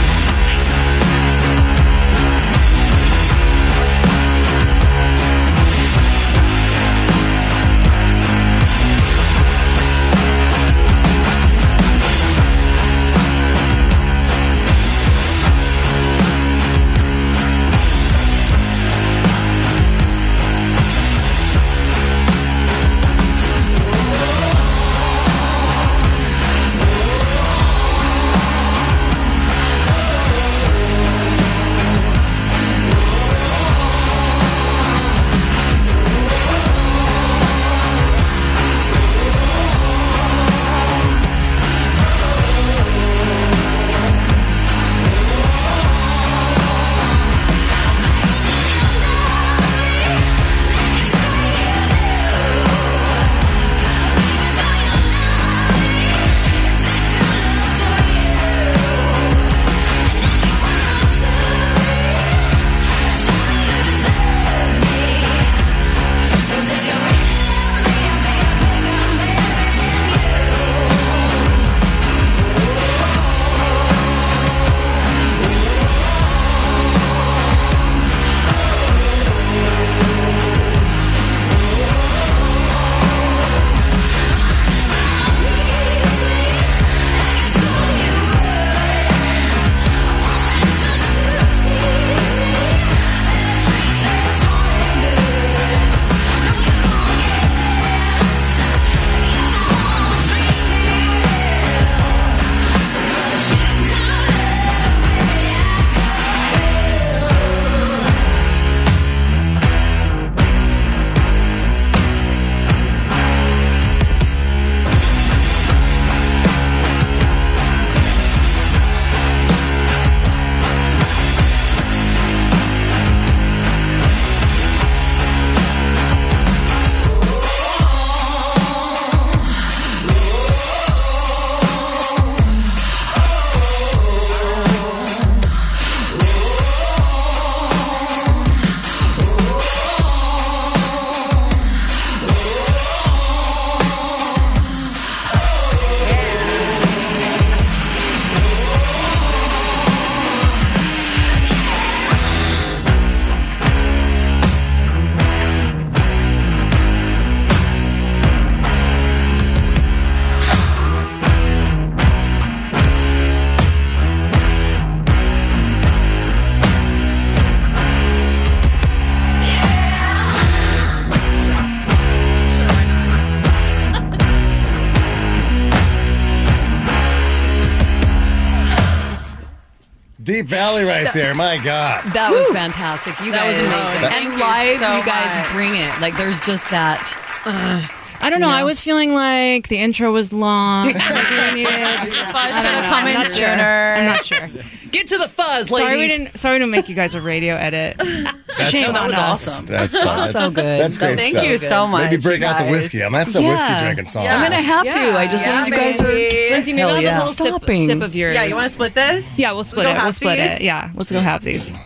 Deap 180.66 180.83
Vally 180.83 180.85
right 180.85 181.12
there. 181.14 181.35
My 181.35 181.59
God. 181.59 182.02
That 182.12 182.31
was 182.31 182.48
fantastic. 182.50 183.18
You 183.20 183.31
That 183.33 183.46
was 183.46 183.57
guys 183.59 183.66
amazing. 183.66 184.02
and 184.02 184.12
Thank 184.12 184.24
you 184.35 184.40
live, 184.40 184.79
so 184.81 184.96
you 184.98 185.05
guys 185.07 185.33
much. 185.37 185.52
bring 185.52 185.74
it. 185.76 185.92
Like 186.00 186.16
there's 186.16 186.40
just 186.46 186.64
that. 186.70 187.02
uh, 187.46 187.87
I 188.20 188.31
don't 188.31 188.40
know. 188.40 188.48
You 188.48 188.55
I 188.55 188.64
was 188.64 188.83
feeling 188.83 189.14
like 189.14 189.68
the 189.68 189.79
intro 189.79 190.12
was 190.12 190.33
long. 190.33 190.87
Maybe 190.92 190.98
we 190.98 191.55
needed. 191.55 191.68
Fuzz 191.72 192.09
should 192.09 192.14
I 192.14 192.62
don't 192.62 192.64
have 192.64 192.85
know. 192.85 192.90
come 192.90 193.05
I'm 193.05 193.07
in 193.09 193.14
not 193.14 193.26
sure. 193.26 193.35
sooner. 193.35 193.94
I'm 193.96 194.05
not 194.07 194.24
sure. 194.24 194.50
Get 194.90 195.07
to 195.09 195.18
the 195.18 195.29
fuzz, 195.29 195.70
ladies. 195.70 195.87
Sorry 195.87 195.96
we 195.98 196.07
didn't. 196.09 196.38
Sorry 196.38 196.59
to 196.61 196.66
make 196.66 196.88
you 196.88 196.94
guys 196.94 197.14
a 197.14 197.20
radio 197.20 197.55
edit. 197.55 197.96
Shame 198.70 198.87
no, 198.87 198.92
that 198.92 199.07
was 199.07 199.14
us. 199.18 199.48
awesome. 199.48 199.66
That's 199.66 199.98
fun. 199.98 200.29
So 200.31 200.50
good. 200.50 200.64
That's 200.64 200.96
great 200.96 201.18
Thank 201.18 201.35
stuff. 201.35 201.46
you 201.46 201.59
so 201.59 201.87
much. 201.87 202.11
Maybe 202.11 202.22
break 202.22 202.40
you 202.40 202.46
out 202.46 202.64
the 202.64 202.70
whiskey. 202.70 203.02
I'm 203.05 203.12
that's 203.12 203.35
a 203.35 203.42
whiskey 203.42 203.79
drinking 203.85 204.07
song. 204.07 204.26
I'm 204.26 204.42
gonna 204.42 204.62
have 204.62 204.85
to. 204.87 204.90
I 205.18 205.26
just 205.26 205.44
Yeah, 205.44 205.52
learned 205.57 205.66
you 205.68 205.74
guys 205.74 206.00
were. 206.00 206.07
baby. 206.07 206.50
Lindsey, 206.55 206.72
maybe 206.72 206.83
I'll 206.83 206.94
have 206.94 207.02
yeah. 207.02 207.16
a 207.16 207.18
little 207.18 207.33
sip, 207.35 207.46
Stopping. 207.48 207.87
sip 207.88 208.00
of 208.02 208.14
yours. 208.14 208.35
Yeah, 208.35 208.44
you 208.44 208.55
want 208.55 208.66
to 208.68 208.72
split 208.72 208.94
this? 208.94 209.38
Yeah, 209.38 209.52
we'll 209.52 209.64
split 209.64 209.85
go 209.85 209.90
it. 209.90 210.02
We'll 210.02 210.12
split 210.12 210.38
it. 210.38 210.62
Yeah, 210.62 210.90
let's 210.94 211.12
go 211.12 211.20
halvesies. 211.20 211.79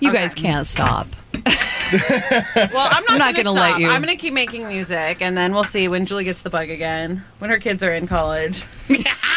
You 0.00 0.12
guys 0.12 0.34
can't 0.34 0.66
stop. 0.66 1.08
Well, 2.72 2.88
I'm 2.90 3.04
not, 3.04 3.10
I'm 3.10 3.18
not 3.18 3.34
gonna, 3.34 3.44
gonna 3.44 3.52
let 3.52 3.68
stop. 3.70 3.80
you. 3.80 3.88
I'm 3.88 4.00
gonna 4.02 4.16
keep 4.16 4.32
making 4.34 4.66
music, 4.66 5.22
and 5.22 5.36
then 5.36 5.54
we'll 5.54 5.62
see 5.64 5.86
when 5.86 6.06
Julie 6.06 6.24
gets 6.24 6.42
the 6.42 6.50
bug 6.50 6.68
again. 6.70 7.22
When 7.38 7.50
her 7.50 7.58
kids 7.58 7.82
are 7.82 7.92
in 7.92 8.06
college. 8.06 8.64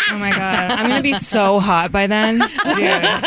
Oh 0.10 0.18
my 0.20 0.32
god, 0.32 0.72
I'm 0.72 0.88
gonna 0.88 1.02
be 1.02 1.12
so 1.12 1.60
hot 1.60 1.92
by 1.92 2.08
then. 2.08 2.42
Yeah, 2.78 3.20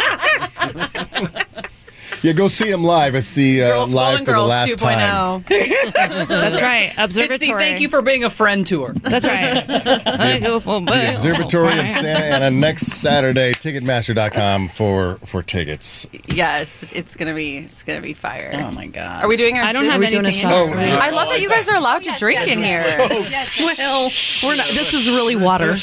go 2.22 2.48
see 2.48 2.70
him 2.70 2.84
live. 2.84 3.14
It's 3.14 3.34
the 3.34 3.62
uh, 3.62 3.68
Girl- 3.68 3.86
live 3.86 4.18
for 4.24 4.32
the 4.32 4.40
last 4.40 4.78
2.0. 4.78 4.80
time. 4.80 5.44
That's 6.28 6.60
right. 6.62 6.90
It's 6.90 6.98
Observatory. 6.98 7.38
the 7.38 7.52
thank 7.58 7.80
you 7.80 7.88
for 7.88 8.02
being 8.02 8.24
a 8.24 8.30
friend 8.30 8.66
tour. 8.66 8.92
That's 8.94 9.26
right. 9.26 9.64
I 10.06 10.38
go 10.40 10.60
for 10.60 10.80
The 10.80 11.12
Observatory 11.14 11.78
in. 11.78 11.88
Santa 11.88 12.24
Ana 12.24 12.50
next 12.50 12.86
Saturday. 12.86 13.52
Ticketmaster.com 13.52 14.68
for 14.68 15.16
for 15.24 15.42
tickets. 15.42 16.06
Yes, 16.26 16.84
it's 16.92 17.16
gonna 17.16 17.34
be 17.34 17.58
it's 17.58 17.82
gonna 17.82 18.00
be 18.00 18.12
fire. 18.14 18.50
Oh 18.54 18.70
my 18.72 18.86
god. 18.86 19.24
Are 19.24 19.28
we 19.28 19.36
doing 19.36 19.56
our? 19.58 19.64
I 19.64 19.72
don't 19.72 19.84
this- 19.84 19.92
have 19.92 20.00
we 20.00 20.08
doing 20.08 20.24
a 20.24 20.28
anything. 20.28 20.42
shot? 20.48 20.68
in 20.68 20.72
Oh, 20.74 20.78
it. 20.80 20.88
I 20.90 21.10
love 21.10 21.28
that 21.28 21.40
you 21.40 21.48
guys 21.48 21.68
are 21.68 21.76
allowed 21.76 22.02
to 22.04 22.14
drink 22.18 22.46
in 22.46 22.62
here. 22.62 22.84
well, 22.98 24.10
we're 24.44 24.56
not. 24.56 24.66
This 24.68 24.92
is 24.94 25.08
really 25.08 25.36
water. 25.36 25.76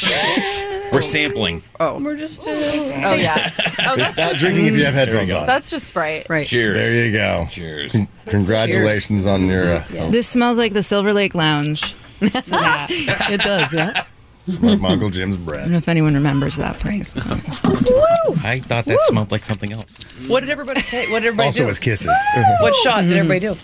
We're 0.93 1.01
sampling. 1.01 1.63
Oh, 1.79 2.01
we're 2.01 2.15
just. 2.15 2.47
Uh, 2.47 2.51
oh 2.53 3.13
yeah. 3.15 3.51
Oh, 3.89 3.93
It's 3.95 4.09
that's, 4.09 4.17
not 4.17 4.35
drinking 4.35 4.67
if 4.67 4.75
you 4.77 4.85
have 4.85 4.93
headphones 4.93 5.33
on. 5.33 5.45
that's 5.45 5.69
just 5.69 5.87
Sprite. 5.87 6.26
Right. 6.29 6.45
Cheers. 6.45 6.77
There 6.77 7.05
you 7.05 7.11
go. 7.13 7.47
Cheers. 7.49 7.91
Con- 7.93 8.07
Congratulations 8.25 9.25
on 9.25 9.47
your 9.47 9.75
uh, 9.75 10.09
This 10.09 10.27
smells 10.27 10.57
like 10.57 10.73
the 10.73 10.83
Silver 10.83 11.13
Lake 11.13 11.33
Lounge. 11.35 11.95
Yeah. 12.21 12.87
It 13.29 13.41
does, 13.41 13.73
yeah. 13.73 14.05
smoke 14.47 14.79
my 14.81 14.89
Uncle 14.93 15.09
Jim's 15.09 15.37
breath. 15.37 15.59
I 15.59 15.63
don't 15.63 15.71
know 15.73 15.77
if 15.77 15.87
anyone 15.89 16.13
remembers 16.13 16.55
that 16.57 16.75
place. 16.77 17.13
I 17.17 18.59
thought 18.59 18.85
that 18.85 18.97
smelled 19.03 19.31
like 19.31 19.45
something 19.45 19.71
else. 19.71 19.95
What 20.27 20.39
did 20.41 20.49
everybody 20.49 20.81
take? 20.81 21.09
What 21.09 21.19
did 21.19 21.27
everybody 21.27 21.47
Also, 21.47 21.59
do? 21.63 21.67
his 21.67 21.79
kisses. 21.79 22.11
what 22.59 22.73
shot 22.75 23.03
did 23.03 23.13
everybody 23.13 23.39
do? 23.39 23.55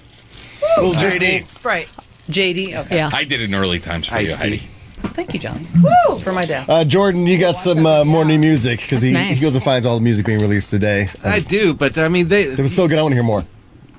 Little 0.77 0.93
JD. 0.93 1.45
Sprite. 1.45 1.89
JD. 2.29 2.75
Okay. 2.85 2.95
Yeah. 2.97 3.09
I 3.13 3.23
did 3.23 3.41
it 3.41 3.45
in 3.45 3.55
early 3.55 3.79
times 3.79 4.07
for 4.07 4.15
Iced 4.15 4.43
you, 4.43 4.49
tea. 4.51 4.57
Heidi. 4.57 4.69
Thank 5.09 5.33
you, 5.33 5.39
Johnny. 5.39 5.67
Woo! 5.81 6.17
For 6.19 6.31
my 6.31 6.45
dad. 6.45 6.69
Uh, 6.69 6.83
Jordan, 6.83 7.25
you 7.27 7.39
got 7.39 7.55
some 7.55 7.85
uh, 7.85 8.03
more 8.03 8.25
new 8.25 8.39
music 8.39 8.81
because 8.81 9.01
he, 9.01 9.13
nice. 9.13 9.37
he 9.37 9.41
goes 9.41 9.55
and 9.55 9.63
finds 9.63 9.85
all 9.85 9.95
the 9.95 10.03
music 10.03 10.25
being 10.25 10.39
released 10.39 10.69
today. 10.69 11.09
I 11.23 11.39
do, 11.39 11.73
but 11.73 11.97
I 11.97 12.07
mean, 12.07 12.27
they. 12.27 12.43
It 12.43 12.59
was 12.59 12.75
so 12.75 12.87
good. 12.87 12.97
I 12.97 13.01
want 13.01 13.11
to 13.11 13.15
hear 13.15 13.23
more. 13.23 13.43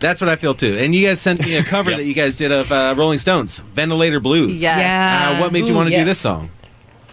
That's 0.01 0.21
what 0.21 0.29
I 0.29 0.37
feel 0.37 0.55
too. 0.55 0.77
And 0.79 0.95
you 0.95 1.07
guys 1.07 1.21
sent 1.21 1.41
me 1.41 1.57
a 1.57 1.63
cover 1.65 1.91
that 1.91 2.05
you 2.05 2.15
guys 2.15 2.37
did 2.37 2.53
of 2.53 2.71
uh, 2.71 2.95
Rolling 2.97 3.19
Stones, 3.19 3.61
"Ventilator 3.61 4.21
Blues." 4.21 4.61
Yes. 4.61 4.79
Yeah. 4.79 5.39
Uh, 5.39 5.41
what 5.41 5.53
made 5.53 5.69
you 5.69 5.75
Ooh, 5.75 5.77
want 5.77 5.89
to 5.89 5.95
do 5.95 5.99
yes. 5.99 6.07
this 6.07 6.21
song? 6.21 6.51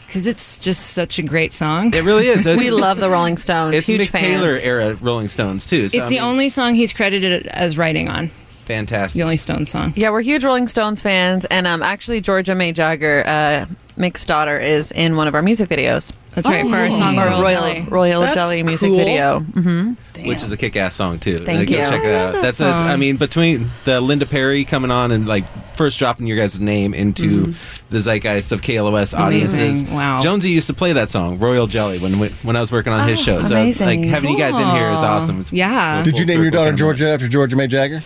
Because 0.05 0.27
it's 0.27 0.57
just 0.57 0.91
such 0.91 1.19
a 1.19 1.21
great 1.21 1.53
song. 1.53 1.93
It 1.93 2.03
really 2.03 2.27
is. 2.27 2.45
we 2.57 2.69
love 2.69 2.97
the 2.97 3.09
Rolling 3.09 3.37
Stones. 3.37 3.75
It's 3.75 3.87
Huge 3.87 4.01
Mick 4.01 4.09
fans. 4.09 4.23
Taylor 4.25 4.55
era 4.55 4.95
Rolling 4.95 5.29
Stones 5.29 5.65
too. 5.65 5.87
So, 5.87 5.97
it's 5.97 6.05
I 6.05 6.09
the 6.09 6.15
mean, 6.15 6.23
only 6.23 6.49
song 6.49 6.75
he's 6.75 6.91
credited 6.91 7.47
as 7.47 7.77
writing 7.77 8.09
on. 8.09 8.29
Fantastic. 8.71 9.19
The 9.19 9.23
only 9.23 9.37
Stones 9.37 9.69
song. 9.69 9.93
Yeah, 9.95 10.09
we're 10.09 10.21
huge 10.21 10.43
Rolling 10.43 10.67
Stones 10.67 11.01
fans, 11.01 11.45
and 11.45 11.67
um, 11.67 11.81
actually 11.81 12.21
Georgia 12.21 12.55
May 12.55 12.71
Jagger, 12.71 13.23
uh, 13.25 13.65
Mick's 13.97 14.25
daughter, 14.25 14.57
is 14.57 14.91
in 14.91 15.15
one 15.15 15.27
of 15.27 15.35
our 15.35 15.41
music 15.41 15.69
videos. 15.69 16.11
That's 16.33 16.47
right, 16.47 16.65
for 16.65 16.77
our 16.77 16.89
song 16.89 17.19
Or 17.19 17.25
Royal 17.25 17.41
Royal 17.41 17.51
Jelly. 17.59 17.85
Royal 17.89 18.21
That's 18.21 18.35
Jelly 18.35 18.63
music 18.63 18.87
cool. 18.89 18.97
video. 18.97 19.39
hmm 19.41 19.93
which 20.23 20.43
is 20.43 20.51
a 20.51 20.57
kick-ass 20.57 20.93
song 20.93 21.17
too. 21.17 21.35
Thank 21.37 21.67
Go 21.67 21.75
you. 21.77 21.81
Check 21.83 22.03
it 22.03 22.13
I 22.13 22.15
out. 22.19 22.33
that 22.35 22.41
That's 22.43 22.59
a. 22.59 22.63
song. 22.65 22.87
I 22.87 22.95
mean, 22.95 23.17
between 23.17 23.71
the 23.85 23.99
Linda 23.99 24.27
Perry 24.27 24.65
coming 24.65 24.91
on 24.91 25.11
and 25.11 25.27
like 25.27 25.45
first 25.75 25.97
dropping 25.97 26.27
your 26.27 26.37
guys' 26.37 26.59
name 26.59 26.93
into 26.93 27.55
the 27.89 27.99
zeitgeist 28.01 28.51
of 28.51 28.61
KLOS 28.61 29.17
audiences. 29.17 29.81
Amazing. 29.81 29.95
Wow. 29.95 30.19
Jonesy 30.21 30.49
used 30.51 30.67
to 30.67 30.75
play 30.75 30.93
that 30.93 31.09
song, 31.09 31.39
Royal 31.39 31.65
Jelly, 31.65 31.97
when 31.97 32.13
when 32.13 32.55
I 32.55 32.61
was 32.61 32.71
working 32.71 32.93
on 32.93 33.07
his 33.09 33.19
Oh, 33.21 33.23
show. 33.23 33.41
So 33.41 33.55
amazing. 33.59 33.87
like 33.87 34.09
having 34.09 34.29
you 34.29 34.37
guys 34.37 34.53
in 34.61 34.69
here 34.69 34.91
is 34.91 35.01
awesome. 35.01 35.41
It's 35.41 35.51
Yeah. 35.51 36.03
Did 36.03 36.19
you 36.19 36.25
name 36.27 36.41
your 36.43 36.51
daughter 36.51 36.71
Georgia 36.73 37.09
after 37.09 37.27
Georgia 37.27 37.55
May 37.55 37.65
Jagger? 37.67 38.03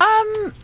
Um, 0.00 0.54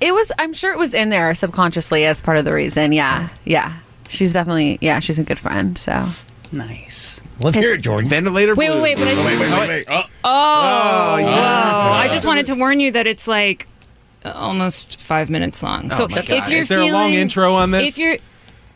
it 0.00 0.12
was. 0.14 0.30
I'm 0.38 0.52
sure 0.52 0.72
it 0.72 0.78
was 0.78 0.92
in 0.94 1.10
there 1.10 1.34
subconsciously 1.34 2.04
as 2.04 2.20
part 2.20 2.36
of 2.36 2.44
the 2.44 2.52
reason. 2.52 2.92
Yeah, 2.92 3.28
yeah. 3.44 3.76
She's 4.08 4.32
definitely. 4.32 4.78
Yeah, 4.80 4.98
she's 5.00 5.18
a 5.18 5.24
good 5.24 5.38
friend. 5.38 5.76
So 5.78 6.06
nice. 6.52 7.20
Let's 7.40 7.56
hear 7.56 7.72
it, 7.72 7.80
Jordan. 7.80 8.08
Ventilator 8.08 8.54
Wait, 8.54 8.70
wait, 8.70 8.80
wait, 8.80 8.96
but 8.98 9.08
I 9.08 9.12
Oh, 9.14 9.24
wait, 9.24 9.38
wait, 9.40 9.50
wait, 9.50 9.68
wait. 9.68 9.84
Oh. 9.88 10.02
Oh, 10.22 11.16
yeah. 11.18 11.26
whoa. 11.26 11.92
I 11.92 12.08
just 12.08 12.26
wanted 12.26 12.46
to 12.46 12.54
warn 12.54 12.78
you 12.78 12.92
that 12.92 13.06
it's 13.08 13.26
like 13.26 13.66
almost 14.24 15.00
five 15.00 15.30
minutes 15.30 15.62
long. 15.62 15.86
Oh 15.86 15.96
so 15.96 16.08
my 16.08 16.18
if 16.20 16.48
you're 16.48 16.60
Is 16.60 16.68
there 16.68 16.78
a 16.80 16.82
long 16.92 17.08
feeling- 17.10 17.14
intro 17.14 17.54
on 17.54 17.70
this? 17.72 17.88
If 17.88 17.98
you're 17.98 18.16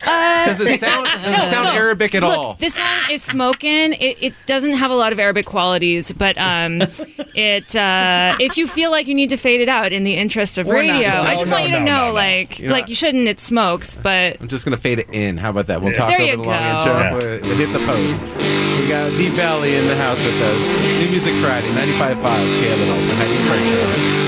uh, 0.06 0.44
Does 0.46 0.60
it 0.60 0.80
sound- 0.80 1.06
does 1.06 1.46
it 1.46 1.50
sound 1.50 1.68
Arabic 1.68 2.14
at 2.14 2.22
Look, 2.22 2.36
all? 2.38 2.54
This 2.54 2.74
song 2.74 2.86
is 3.10 3.22
smoking. 3.22 3.94
It, 3.94 4.16
it 4.22 4.34
doesn't 4.46 4.74
have 4.74 4.90
a 4.90 4.94
lot 4.94 5.12
of 5.12 5.18
Arabic 5.18 5.46
qualities, 5.46 6.12
but 6.12 6.36
um, 6.38 6.82
it 7.34 7.74
uh, 7.76 8.36
if 8.40 8.56
you 8.56 8.66
feel 8.66 8.90
like 8.90 9.06
you 9.06 9.14
need 9.14 9.30
to 9.30 9.36
fade 9.36 9.60
it 9.60 9.68
out 9.68 9.92
in 9.92 10.04
the 10.04 10.14
interest 10.14 10.58
of 10.58 10.66
We're 10.66 10.82
not 10.82 10.92
radio, 10.92 11.08
I 11.08 11.34
just 11.36 11.50
No, 11.50 11.56
want 11.56 11.68
you 11.68 11.74
to 11.74 11.80
no, 11.80 11.84
know, 11.86 11.98
no, 12.00 12.06
no. 12.08 12.12
like, 12.14 12.58
You're 12.58 12.72
like 12.72 12.82
not- 12.84 12.88
you 12.88 12.94
shouldn't. 12.94 13.26
It 13.28 13.40
smokes, 13.40 13.96
but 13.96 14.40
I'm 14.40 14.48
just 14.48 14.64
gonna 14.64 14.76
fade 14.76 14.98
it 15.00 15.08
in. 15.12 15.36
How 15.36 15.50
about 15.50 15.66
that? 15.66 15.82
We'll 15.82 15.94
talk 15.94 16.08
There 16.08 16.20
over 16.20 16.30
you 16.30 16.36
the 16.36 16.42
long 16.42 16.84
go. 16.84 17.14
intro. 17.16 17.18
We'll, 17.18 17.40
we'll 17.42 17.56
hit 17.66 17.72
the 17.72 17.84
post. 17.86 18.22
We 18.22 18.88
got 18.88 19.10
Deap 19.16 19.32
Vally 19.34 19.74
in 19.76 19.86
the 19.88 19.96
house 19.96 20.22
with 20.22 20.34
us. 20.40 20.70
New 20.70 21.10
Music 21.10 21.34
Friday, 21.42 21.68
95.5 21.68 22.14
KLOS, 22.22 23.06
the 23.08 23.14
Heidi 23.16 23.36
and 23.36 24.27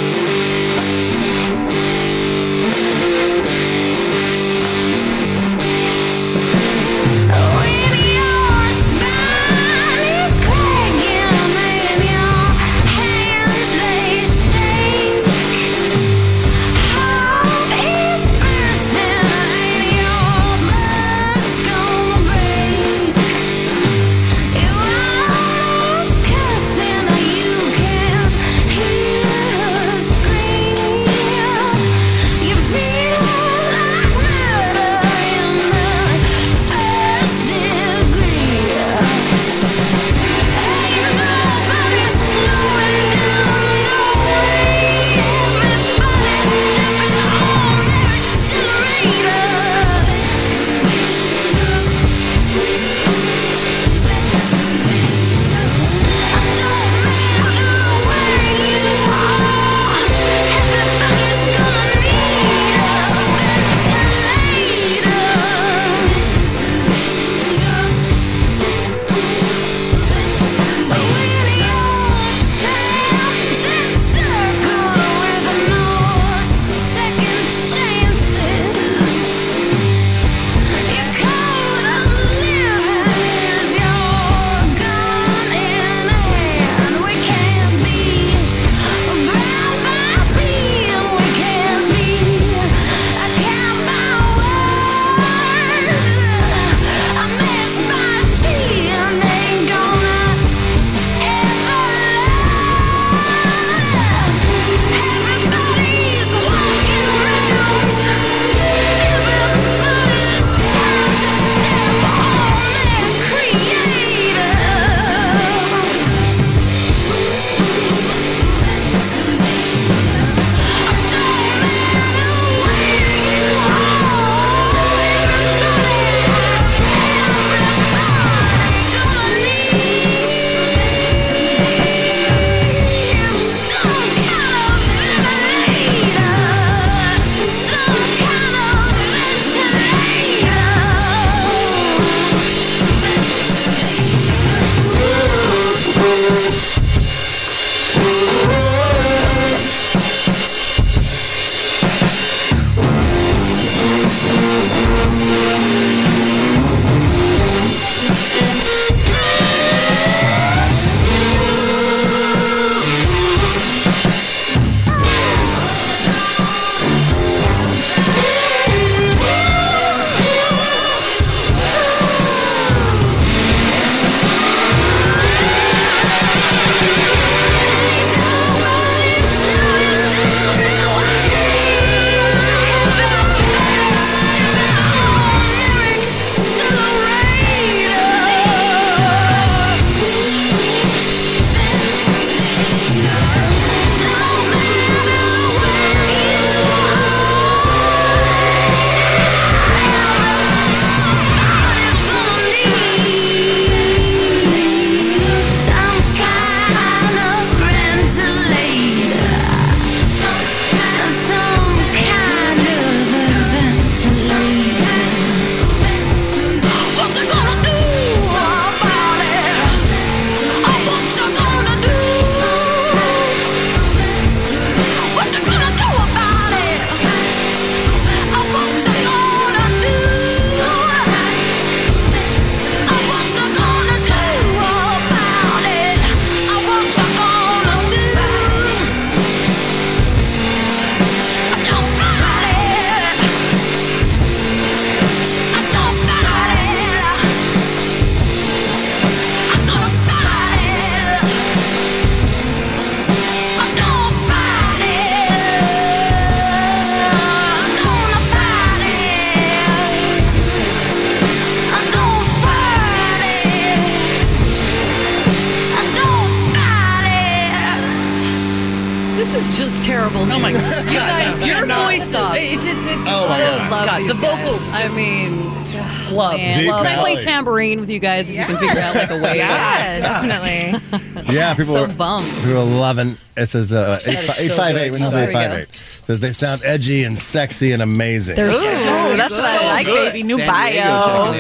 love. 276.11 276.37
man, 276.37 276.57
Deep 276.59 276.69
love. 276.71 276.85
Can 276.87 276.99
I 276.99 277.01
play 277.01 277.17
tambourine 277.17 277.81
with 277.81 277.91
you 277.91 277.99
guys 277.99 278.29
if 278.31 278.37
you 278.37 278.45
can 278.45 278.57
figure 278.59 278.79
out 278.81 278.95
like 278.95 279.11
a 279.11 279.23
way? 279.23 279.37
Yeah, 279.39 279.99
definitely. 280.23 281.35
Yeah, 281.35 281.55
people 281.55 281.75
So 281.75 281.85
are, 281.85 281.89
bummed. 281.89 282.33
people 282.37 282.59
are 282.59 282.65
loving. 282.65 283.17
It 283.37 283.47
says 283.47 283.73
uh, 283.73 283.97
That 284.05 284.07
is 284.07 284.55
so 284.55 284.63
858 284.65 284.85
good. 284.85 284.93
when 284.93 285.01
you 285.01 285.07
Oh, 285.07 285.11
say 285.11 285.17
there 285.21 285.27
we 285.29 285.33
go. 285.33 285.41
858. 285.41 285.75
Says 285.75 286.21
they 286.21 286.33
sound 286.33 286.61
edgy 286.65 287.05
and 287.05 287.19
sexy 287.19 287.73
and 287.73 287.83
amazing. 287.83 288.37
They're 288.37 288.53
so 288.55 289.17
that's 289.17 289.33
what 289.35 289.45
I 289.45 289.59
so 289.61 289.67
like, 289.67 289.87
good. 289.87 290.13
baby. 290.13 290.23
New 290.25 290.39
San 290.39 290.47
bio. 290.49 291.33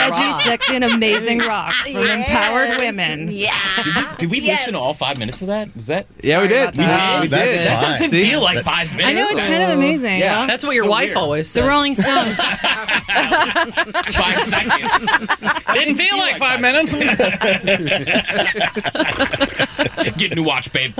Edgy, 0.00 0.27
sexy, 0.40 0.74
and 0.74 0.84
amazing 0.84 1.38
rock 1.40 1.72
from 1.74 1.96
empowered 1.96 2.76
women. 2.78 3.26
Did 3.26 3.36
we, 3.38 4.02
did 4.18 4.30
we 4.30 4.40
listen 4.40 4.72
to 4.74 4.78
all 4.78 4.94
five 4.94 5.18
minutes 5.18 5.40
of 5.40 5.48
that? 5.48 5.74
Was 5.76 5.86
that? 5.86 6.06
Yeah, 6.20 6.42
we 6.42 6.48
did. 6.48 6.62
about 6.62 6.74
that. 6.74 7.20
We 7.22 7.28
That's 7.28 7.44
did. 7.46 7.66
That 7.66 7.80
doesn't 7.82 8.10
See? 8.10 8.24
feel 8.24 8.42
like 8.42 8.62
five 8.64 8.90
minutes. 8.92 9.08
I 9.08 9.12
know 9.12 9.28
it's 9.28 9.42
kind 9.42 9.62
of 9.62 9.70
amazing. 9.70 10.18
Yeah. 10.20 10.46
That's 10.46 10.64
what 10.64 10.74
your 10.74 10.84
So 10.84 10.90
wife 10.90 11.06
weird. 11.08 11.16
always 11.18 11.48
says. 11.48 11.62
The. 11.62 11.68
Rolling 11.68 11.94
Stones. 11.94 12.36
five 14.14 14.38
seconds. 14.46 15.06
Didn't 15.74 15.96
feel 15.96 16.16
like 16.18 16.38
five 16.38 16.60
minutes. 16.60 16.92
Get 20.16 20.32
a 20.32 20.34
new 20.34 20.42
watch, 20.44 20.72
babe. 20.72 20.94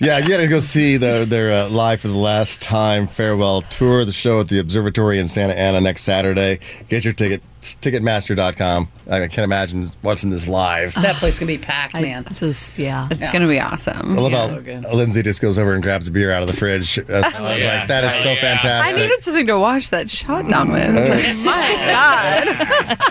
Yeah, 0.00 0.18
you 0.18 0.28
got 0.28 0.36
to 0.38 0.46
go 0.48 0.60
see 0.60 0.96
their 0.96 1.24
their 1.24 1.52
uh, 1.64 1.68
live 1.68 2.00
for 2.00 2.08
the 2.08 2.16
last 2.16 2.60
time 2.62 3.06
farewell 3.06 3.62
tour. 3.62 4.04
The 4.04 4.12
show 4.12 4.40
at 4.40 4.48
the 4.48 4.58
Observatory 4.58 5.18
in 5.18 5.28
Santa 5.28 5.54
Ana 5.54 5.80
next 5.80 6.02
Saturday. 6.02 6.58
Get 6.88 7.04
your 7.04 7.14
ticket. 7.14 7.42
Ticketmaster.com. 7.64 8.88
I 9.10 9.18
can't 9.28 9.38
imagine 9.44 9.90
watching 10.02 10.30
this 10.30 10.48
live. 10.48 10.94
that 10.94 11.16
place 11.16 11.38
can 11.38 11.46
be 11.46 11.58
packed, 11.58 11.96
I 11.98 12.00
man. 12.02 12.24
just 12.32 12.78
yeah. 12.78 13.08
It's 13.10 13.28
gonna 13.30 13.46
be 13.48 13.60
awesome. 13.60 14.16
I 14.18 14.20
love 14.20 14.32
so 14.32 14.48
how 14.48 14.60
good. 14.60 14.84
Lindsey 14.94 15.22
just 15.22 15.40
goes 15.42 15.58
over 15.58 15.72
and 15.74 15.82
grabs 15.82 16.08
a 16.08 16.10
beer 16.10 16.32
out 16.32 16.42
of 16.42 16.48
the 16.48 16.56
fridge. 16.56 16.96
That's- 16.96 17.34
I 17.34 17.40
was 17.40 17.62
yeah. 17.62 17.78
like, 17.80 17.88
that 17.88 18.04
is 18.04 18.14
so 18.22 18.30
Yeah. 18.64 18.80
I 18.84 18.92
needed 18.92 19.22
something 19.22 19.46
to 19.48 19.58
wash 19.58 19.88
that 19.90 20.08
shot 20.08 20.48
down 20.48 20.70
with. 20.70 20.90
My 21.44 21.74
God. 21.90 22.48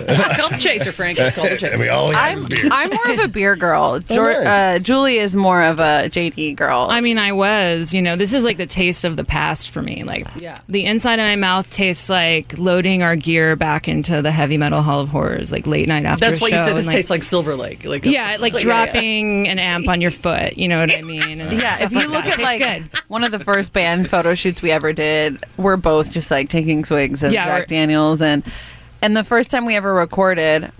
It's 0.09 0.35
called 0.37 0.53
the 0.53 0.57
Chaser, 0.57 0.91
Frank. 0.91 1.19
It's 1.19 1.35
called 1.35 1.47
the 1.47 1.51
and 1.53 1.59
Chaser. 1.59 1.83
we 1.83 1.89
all 1.89 2.11
have 2.11 2.39
I'm, 2.39 2.45
beer. 2.47 2.69
I'm 2.71 2.89
more 2.89 3.11
of 3.13 3.19
a 3.19 3.27
beer 3.27 3.55
girl. 3.55 3.99
Jor- 4.09 4.23
nice. 4.33 4.45
uh, 4.47 4.79
Julie 4.79 5.17
is 5.17 5.35
more 5.35 5.61
of 5.63 5.79
a 5.79 6.09
JD 6.09 6.55
girl. 6.55 6.87
I 6.89 7.01
mean, 7.01 7.17
I 7.17 7.31
was. 7.31 7.93
You 7.93 8.01
know, 8.01 8.15
this 8.15 8.33
is 8.33 8.43
like 8.43 8.57
the 8.57 8.65
taste 8.65 9.05
of 9.05 9.15
the 9.17 9.23
past 9.23 9.69
for 9.71 9.81
me. 9.81 10.03
Like, 10.03 10.27
Yeah. 10.37 10.55
the 10.67 10.85
inside 10.85 11.19
of 11.19 11.25
my 11.25 11.35
mouth 11.35 11.69
tastes 11.69 12.09
like 12.09 12.57
loading 12.57 13.03
our 13.03 13.15
gear 13.15 13.55
back 13.55 13.87
into 13.87 14.21
the 14.21 14.31
heavy 14.43 14.57
metal 14.57 14.81
Hall 14.81 14.99
of 14.99 15.07
Horrors, 15.07 15.53
like 15.53 15.65
late 15.65 15.87
night 15.87 16.03
after. 16.03 16.25
That's 16.25 16.37
a 16.39 16.41
why 16.41 16.49
you 16.49 16.59
said 16.59 16.75
this 16.75 16.85
like- 16.87 16.95
tastes 16.97 17.09
like 17.09 17.23
Silver 17.23 17.55
Lake. 17.55 17.85
Like 17.85 18.03
Yeah, 18.03 18.35
like 18.41 18.51
yeah, 18.51 18.59
yeah. 18.59 18.63
dropping 18.65 19.47
an 19.47 19.57
amp 19.57 19.87
on 19.87 20.01
your 20.01 20.11
foot. 20.11 20.57
You 20.57 20.67
know 20.67 20.81
what 20.81 20.93
I 20.93 21.01
mean? 21.01 21.39
And 21.39 21.57
yeah, 21.57 21.81
if 21.81 21.93
you 21.93 21.99
like 21.99 22.09
look 22.09 22.25
that. 22.25 22.39
at 22.39 22.43
like 22.43 22.59
Tastes 22.59 22.89
good. 22.89 23.09
one 23.09 23.23
of 23.23 23.31
the 23.31 23.39
first 23.39 23.71
band 23.71 24.09
photo 24.13 24.35
shoots 24.35 24.61
we 24.61 24.69
ever 24.71 24.91
did, 24.91 25.41
we're 25.55 25.77
both 25.77 26.11
just 26.11 26.29
like 26.29 26.49
taking 26.49 26.83
swigs 26.83 27.23
of 27.23 27.31
Yeah, 27.31 27.45
Jack 27.45 27.67
Daniels, 27.69 28.21
and 28.21 28.43
and 29.01 29.15
the 29.15 29.23
first 29.23 29.49
time 29.49 29.65
we 29.65 29.77
ever 29.77 29.93
recorded, 29.93 30.71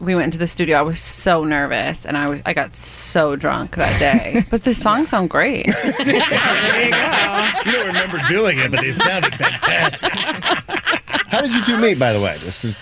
we 0.00 0.14
went 0.16 0.24
into 0.26 0.38
the 0.38 0.48
studio. 0.48 0.76
I 0.78 0.82
was 0.82 1.00
so 1.00 1.44
nervous, 1.44 2.04
and 2.04 2.16
I 2.16 2.28
was 2.28 2.40
I 2.44 2.54
got 2.54 2.74
so 2.74 3.36
drunk 3.36 3.76
that 3.76 3.98
day. 4.00 4.42
but 4.50 4.64
the 4.64 4.74
songs 4.74 5.10
sound 5.10 5.30
great. 5.30 5.66
there 5.66 6.04
you 6.84 6.90
go. 6.90 7.48
You 7.66 7.72
don't 7.72 7.86
remember 7.86 8.18
doing 8.28 8.58
it, 8.58 8.72
but 8.72 8.80
they 8.80 8.90
sounded 8.90 9.32
fantastic. 9.34 10.12
How 11.28 11.40
did 11.42 11.54
you 11.54 11.62
two 11.62 11.76
meet, 11.78 11.98
by 11.98 12.12
the 12.12 12.20
way? 12.20 12.36
This 12.44 12.64
is 12.64 12.76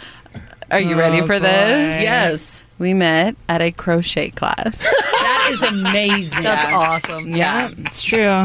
Are 0.70 0.80
you 0.80 0.98
ready 0.98 1.20
Oh, 1.20 1.26
for 1.26 1.34
boy. 1.38 1.40
this? 1.40 2.02
Yes. 2.02 2.64
We 2.78 2.94
met 2.94 3.36
at 3.48 3.62
a 3.62 3.70
crochet 3.70 4.30
class. 4.30 4.76
That 5.24 5.48
is 5.52 5.62
amazing. 5.62 6.42
That's 6.42 6.72
awesome. 6.72 7.30
yeah, 7.34 7.70
It's 7.78 8.02
true. 8.02 8.44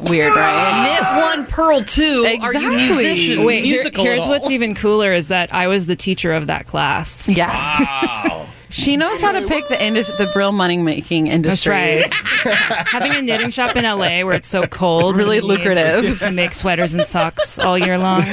weird, 0.00 0.32
right? 0.34 0.82
Knit 0.84 1.22
one, 1.38 1.46
purl 1.46 1.82
two. 1.82 2.24
Are 2.40 2.52
you 2.54 2.72
Exactly. 2.72 2.76
musician? 2.76 3.44
Wait, 3.44 3.64
here- 3.64 3.90
here's 3.94 4.26
what's 4.26 4.48
even 4.50 4.74
cooler 4.76 5.12
is 5.12 5.28
that 5.28 5.52
I 5.52 5.66
was 5.68 5.86
the 5.86 5.96
teacher 5.96 6.32
of 6.32 6.46
that 6.48 6.66
class. 6.66 7.28
Yeah, 7.28 7.48
Wow. 7.48 8.29
She 8.70 8.96
knows 8.96 9.20
how 9.20 9.32
to 9.38 9.46
pick 9.48 9.68
the 9.68 9.82
indus- 9.84 10.08
the 10.16 10.30
real 10.34 10.52
money 10.52 10.78
making 10.78 11.26
industry. 11.26 11.72
That's 11.74 12.04
industry. 12.06 12.50
right. 12.50 12.58
Having 12.88 13.12
a 13.16 13.22
knitting 13.22 13.50
shop 13.50 13.76
in 13.76 13.84
LA 13.84 14.22
where 14.24 14.32
it's 14.32 14.48
so 14.48 14.62
cold, 14.66 15.18
Really 15.18 15.38
and 15.38 15.46
you 15.48 15.52
need 15.56 15.58
lucrative. 15.58 16.18
to 16.20 16.32
make 16.32 16.52
sweaters 16.52 16.94
and 16.94 17.04
socks 17.04 17.58
all 17.58 17.76
year 17.78 17.98
long. 17.98 18.22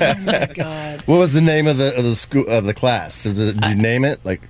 Oh 0.00 0.46
God. 0.54 1.02
what 1.06 1.16
was 1.18 1.32
the 1.32 1.40
name 1.40 1.66
of 1.66 1.78
the 1.78 1.96
of 1.96 2.04
the 2.04 2.14
school 2.14 2.44
of 2.48 2.64
the 2.64 2.74
class? 2.74 3.24
Was 3.24 3.38
it, 3.38 3.60
did 3.60 3.64
you 3.70 3.76
name 3.82 4.04
it? 4.04 4.24
Like 4.24 4.40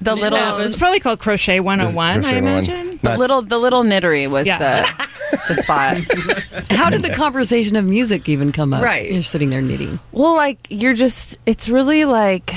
The 0.00 0.14
little 0.14 0.38
No, 0.38 0.58
it's 0.58 0.78
probably 0.78 1.00
called 1.00 1.18
Crochet 1.20 1.60
101, 1.60 2.22
Crochet 2.22 2.38
I 2.38 2.40
101. 2.40 2.64
imagine. 2.64 2.98
the 3.02 3.08
Not- 3.10 3.18
little 3.18 3.42
the 3.42 3.58
little 3.58 3.82
knittery 3.84 4.26
was 4.28 4.46
Yeah. 4.46 4.58
the 4.58 5.08
the 5.48 5.54
spot. 5.62 5.96
How 6.76 6.90
did 6.90 7.02
the 7.02 7.12
conversation 7.14 7.76
of 7.76 7.84
music 7.84 8.28
even 8.28 8.52
come 8.52 8.74
up? 8.74 8.82
Right. 8.82 9.10
You're 9.10 9.22
sitting 9.22 9.50
there 9.50 9.62
knitting. 9.62 9.98
Well, 10.12 10.34
like 10.36 10.66
you're 10.70 10.94
just 10.94 11.38
it's 11.46 11.68
really 11.68 12.04
like 12.04 12.52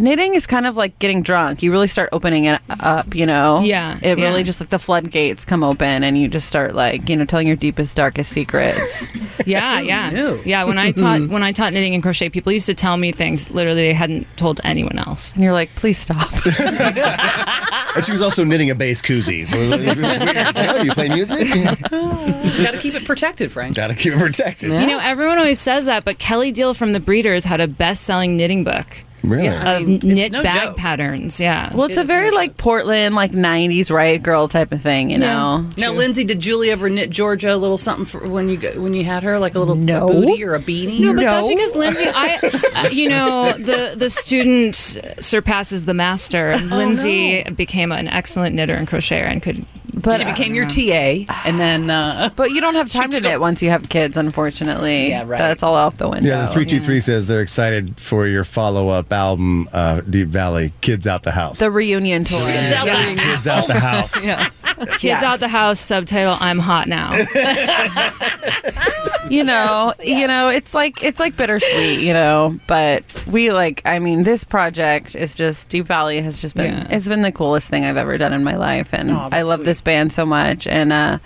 knitting 0.00 0.34
is 0.34 0.46
kind 0.46 0.66
of 0.66 0.76
like 0.76 0.98
getting 0.98 1.22
drunk. 1.22 1.62
You 1.62 1.70
really 1.70 1.86
start 1.86 2.08
opening 2.12 2.46
it 2.46 2.60
up, 2.68 3.14
you 3.14 3.26
know? 3.26 3.60
Yeah, 3.60 3.98
It 4.02 4.18
yeah. 4.18 4.24
really 4.24 4.42
just 4.42 4.60
like 4.60 4.70
the 4.70 4.78
floodgates 4.78 5.44
come 5.44 5.62
open 5.62 6.02
and 6.02 6.18
you 6.18 6.28
just 6.28 6.48
start 6.48 6.74
like, 6.74 7.08
you 7.08 7.16
know, 7.16 7.24
telling 7.24 7.46
your 7.46 7.56
deepest, 7.56 7.96
darkest 7.96 8.32
secrets. 8.32 9.06
Yeah, 9.46 9.80
yeah, 9.80 10.36
yeah. 10.44 10.64
When 10.64 10.76
I 10.76 10.92
taught 10.92 11.22
mm-hmm. 11.22 11.32
when 11.32 11.42
I 11.42 11.52
taught 11.52 11.72
knitting 11.72 11.94
and 11.94 12.02
crochet, 12.02 12.28
people 12.28 12.52
used 12.52 12.66
to 12.66 12.74
tell 12.74 12.96
me 12.98 13.10
things 13.10 13.50
literally 13.50 13.80
they 13.80 13.92
hadn't 13.94 14.26
told 14.36 14.60
anyone 14.64 14.98
else. 14.98 15.34
and 15.34 15.42
you're 15.42 15.54
like, 15.54 15.74
please 15.76 15.96
stop. 15.96 16.30
and 16.60 18.04
she 18.04 18.12
was 18.12 18.20
also 18.20 18.44
knitting 18.44 18.70
a 18.70 18.74
bass 18.74 19.00
koozie. 19.00 19.46
So 19.46 19.56
it 19.56 19.60
was, 19.60 19.72
it 19.72 19.86
was 19.86 19.96
weird. 19.96 20.26
Like, 20.26 20.56
oh, 20.68 20.82
you 20.82 20.92
play 20.92 21.08
music? 21.08 21.48
Got 21.90 22.72
to 22.72 22.78
keep 22.78 22.94
it 22.94 23.04
protected, 23.06 23.50
Frank. 23.50 23.76
Got 23.76 23.88
to 23.88 23.94
keep 23.94 24.12
it 24.12 24.18
protected. 24.18 24.72
You 24.72 24.86
know, 24.86 24.98
everyone 24.98 25.38
always 25.38 25.58
says 25.58 25.86
that, 25.86 26.04
but 26.04 26.18
Kelley 26.18 26.52
Deal 26.52 26.74
from 26.74 26.92
the 26.92 27.00
Breeders 27.00 27.44
had 27.44 27.60
a 27.60 27.66
best-selling 27.66 28.36
knitting 28.36 28.62
book 28.62 28.86
Really? 29.22 29.44
Yeah. 29.44 29.62
I 29.70 29.74
of 29.80 29.86
mean, 29.88 30.00
knit 30.02 30.32
no 30.32 30.42
bag 30.42 30.68
joke. 30.68 30.76
patterns. 30.76 31.38
Yeah. 31.40 31.74
Well, 31.74 31.86
it's 31.88 31.96
It 31.96 32.02
a 32.02 32.04
very 32.04 32.30
no 32.30 32.36
like 32.36 32.56
Portland, 32.56 33.14
like 33.14 33.32
'90s 33.32 33.90
right 33.90 34.22
girl 34.22 34.48
type 34.48 34.72
of 34.72 34.80
thing, 34.80 35.10
you 35.10 35.18
know. 35.18 35.66
Now, 35.76 35.92
Lindsey, 35.92 36.24
did 36.24 36.40
Julie 36.40 36.70
ever 36.70 36.88
knit 36.88 37.10
Georgia 37.10 37.54
a 37.54 37.56
little 37.56 37.78
something 37.78 38.04
for 38.06 38.26
when 38.28 38.48
you 38.48 38.58
when 38.80 38.94
you 38.94 39.04
had 39.04 39.22
her, 39.22 39.38
like 39.38 39.54
a 39.54 39.58
little 39.58 39.74
No. 39.74 40.06
booty 40.08 40.42
or 40.44 40.54
a 40.54 40.60
beanie? 40.60 41.00
No, 41.00 41.10
or- 41.10 41.14
but 41.14 41.22
that's 41.24 41.46
because 41.48 41.74
Lindsey, 41.76 42.04
I, 42.06 42.38
uh, 42.86 42.88
you 42.88 43.08
know, 43.08 43.52
the 43.52 43.94
the 43.96 44.08
student 44.10 44.74
surpasses 45.20 45.84
the 45.84 45.94
master. 45.94 46.56
Lindsey 46.56 47.42
became 47.44 47.92
an 47.92 48.08
excellent 48.08 48.54
knitter 48.54 48.74
and 48.74 48.88
crocheter 48.88 49.24
and 49.24 49.42
could. 49.42 49.64
But 49.92 50.18
she 50.20 50.24
became 50.24 50.54
your 50.54 50.66
TA, 50.66 51.26
and 51.44 51.60
then 51.60 51.90
uh, 51.90 52.30
but 52.36 52.52
you 52.52 52.60
don't 52.62 52.76
have 52.76 52.90
time 52.90 53.10
to 53.10 53.20
knit 53.20 53.38
once 53.40 53.60
you 53.62 53.68
have 53.70 53.88
kids, 53.90 54.16
unfortunately. 54.16 55.08
Yeah, 55.10 55.24
right. 55.26 55.38
That's 55.38 55.62
all 55.62 55.74
off 55.74 55.98
the 55.98 56.08
window. 56.08 56.26
Yeah, 56.28 56.42
the 56.46 56.52
323 56.52 57.00
says 57.00 57.28
they're 57.28 57.42
excited 57.42 57.98
for 58.00 58.26
your 58.26 58.44
follow 58.44 58.88
up 58.88 59.09
album, 59.12 59.68
uh, 59.72 60.00
Deap 60.02 60.28
Vally 60.28 60.72
Kids 60.80 61.06
Out 61.06 61.22
the 61.22 61.32
House. 61.32 61.58
The 61.58 61.70
reunion 61.70 62.24
tour. 62.24 62.38
Kids 62.38 62.72
out 62.72 62.86
Yeah. 62.86 63.14
the 63.14 63.20
Kids 63.20 63.46
Out 63.46 63.66
the 63.66 63.80
House. 63.80 64.24
Yeah. 64.26 64.48
Kids 64.92 65.04
Yes. 65.04 65.22
out 65.22 65.40
the 65.40 65.48
house. 65.48 65.78
Subtitle: 65.78 66.36
I'm 66.40 66.58
hot 66.58 66.88
now. 66.88 67.12
you 69.28 69.44
know 69.44 69.92
you 70.02 70.26
know 70.26 70.48
it's 70.48 70.74
like 70.74 71.04
it's 71.04 71.20
like 71.20 71.36
bittersweet 71.36 72.00
you 72.00 72.12
know 72.12 72.58
but 72.66 73.04
we 73.26 73.52
like 73.52 73.80
i 73.84 73.98
mean 73.98 74.22
this 74.22 74.42
project 74.44 75.14
is 75.14 75.34
just 75.34 75.68
Deap 75.68 75.86
Vally 75.86 76.20
has 76.20 76.40
just 76.40 76.56
been 76.56 76.72
Yeah. 76.72 76.86
it's 76.90 77.06
been 77.06 77.22
the 77.22 77.30
coolest 77.30 77.68
thing 77.68 77.84
i've 77.84 77.96
ever 77.96 78.18
done 78.18 78.32
in 78.32 78.42
my 78.42 78.56
life 78.56 78.92
and 78.92 79.10
Oh, 79.10 79.28
i 79.30 79.42
love 79.42 79.58
sweet. 79.58 79.66
this 79.66 79.80
band 79.80 80.12
so 80.12 80.26
much 80.26 80.66
and 80.66 80.92
uh 80.92 81.18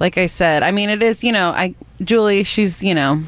like 0.00 0.16
i 0.16 0.26
said 0.26 0.62
i 0.62 0.70
mean 0.70 0.88
it 0.88 1.02
is 1.02 1.22
you 1.22 1.32
know 1.32 1.50
i 1.50 1.74
julie 2.02 2.44
she's 2.44 2.82
you 2.82 2.94
know 2.94 3.20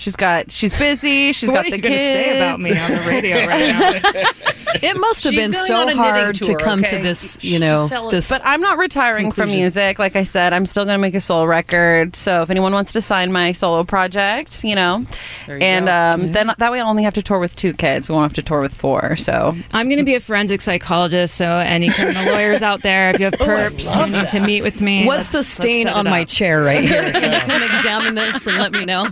she's 0.00 0.16
got 0.16 0.50
she's 0.50 0.76
busy 0.78 1.32
She's 1.32 1.48
what 1.48 1.54
got 1.54 1.66
are 1.66 1.70
the 1.70 1.76
you 1.76 1.82
going 1.82 1.92
to 1.92 1.98
say 1.98 2.24
kids. 2.24 2.36
about 2.36 2.60
me 2.60 2.70
on 2.70 2.90
the 2.90 3.04
radio 3.08 3.46
right 3.46 3.68
now? 4.14 4.50
It 4.82 4.98
must 5.00 5.24
have 5.24 5.32
She's 5.32 5.40
been 5.42 5.50
going 5.52 5.66
so 5.66 5.74
on 5.76 5.82
a 5.82 5.84
knitting 5.86 5.98
hard 5.98 6.34
to 6.36 6.44
tour, 6.44 6.58
come 6.58 6.80
okay? 6.80 6.96
to 6.98 7.02
this, 7.02 7.42
you 7.44 7.58
know, 7.58 7.86
tell 7.86 8.06
us. 8.06 8.12
this. 8.12 8.28
But 8.28 8.42
I'm 8.44 8.60
not 8.60 8.78
retiring 8.78 9.30
from 9.30 9.46
Conclusion. 9.46 9.60
music. 9.60 9.98
Like 9.98 10.16
I 10.16 10.24
said, 10.24 10.52
I'm 10.52 10.66
still 10.66 10.84
going 10.84 10.94
to 10.96 11.00
make 11.00 11.14
a 11.14 11.20
solo 11.20 11.44
record. 11.44 12.14
So 12.16 12.42
if 12.42 12.50
anyone 12.50 12.72
wants 12.72 12.92
to 12.92 13.00
sign 13.00 13.32
my 13.32 13.52
solo 13.52 13.84
project, 13.84 14.62
you 14.64 14.74
know, 14.74 15.04
you 15.48 15.54
and 15.54 15.86
go. 15.86 15.92
um, 16.24 16.32
then 16.32 16.52
that 16.58 16.72
way 16.72 16.80
I'll 16.80 16.88
only 16.88 17.02
have 17.04 17.14
to 17.14 17.22
tour 17.22 17.38
with 17.38 17.56
two 17.56 17.72
kids. 17.72 18.08
We 18.08 18.14
won't 18.14 18.24
have 18.24 18.34
to 18.34 18.42
tour 18.42 18.60
with 18.60 18.74
four. 18.74 19.16
So 19.16 19.56
I'm 19.72 19.86
going 19.88 19.98
to 19.98 20.04
be 20.04 20.14
a 20.14 20.20
forensic 20.20 20.60
psychologist, 20.60 21.34
so 21.36 21.46
any 21.58 21.90
criminal 21.90 22.24
lawyers 22.32 22.62
out 22.62 22.82
there, 22.82 23.10
if 23.10 23.18
you 23.18 23.24
have 23.26 23.34
perps, 23.40 23.94
you 24.06 24.12
need 24.16 24.28
to 24.30 24.40
meet 24.40 24.62
with 24.62 24.80
me. 24.80 25.06
What's 25.06 25.18
Let's- 25.20 25.32
the 25.32 25.38
let's 25.38 25.48
stain 25.48 25.86
set 25.86 25.94
on 25.96 26.04
my 26.04 26.22
up. 26.22 26.28
chair 26.28 26.62
right 26.62 26.84
here? 26.84 27.10
Can 27.12 27.32
you 27.32 27.40
come 27.40 27.62
examine 27.62 28.14
this 28.14 28.46
and 28.46 28.56
let 28.58 28.72
me 28.72 28.84
know? 28.84 29.04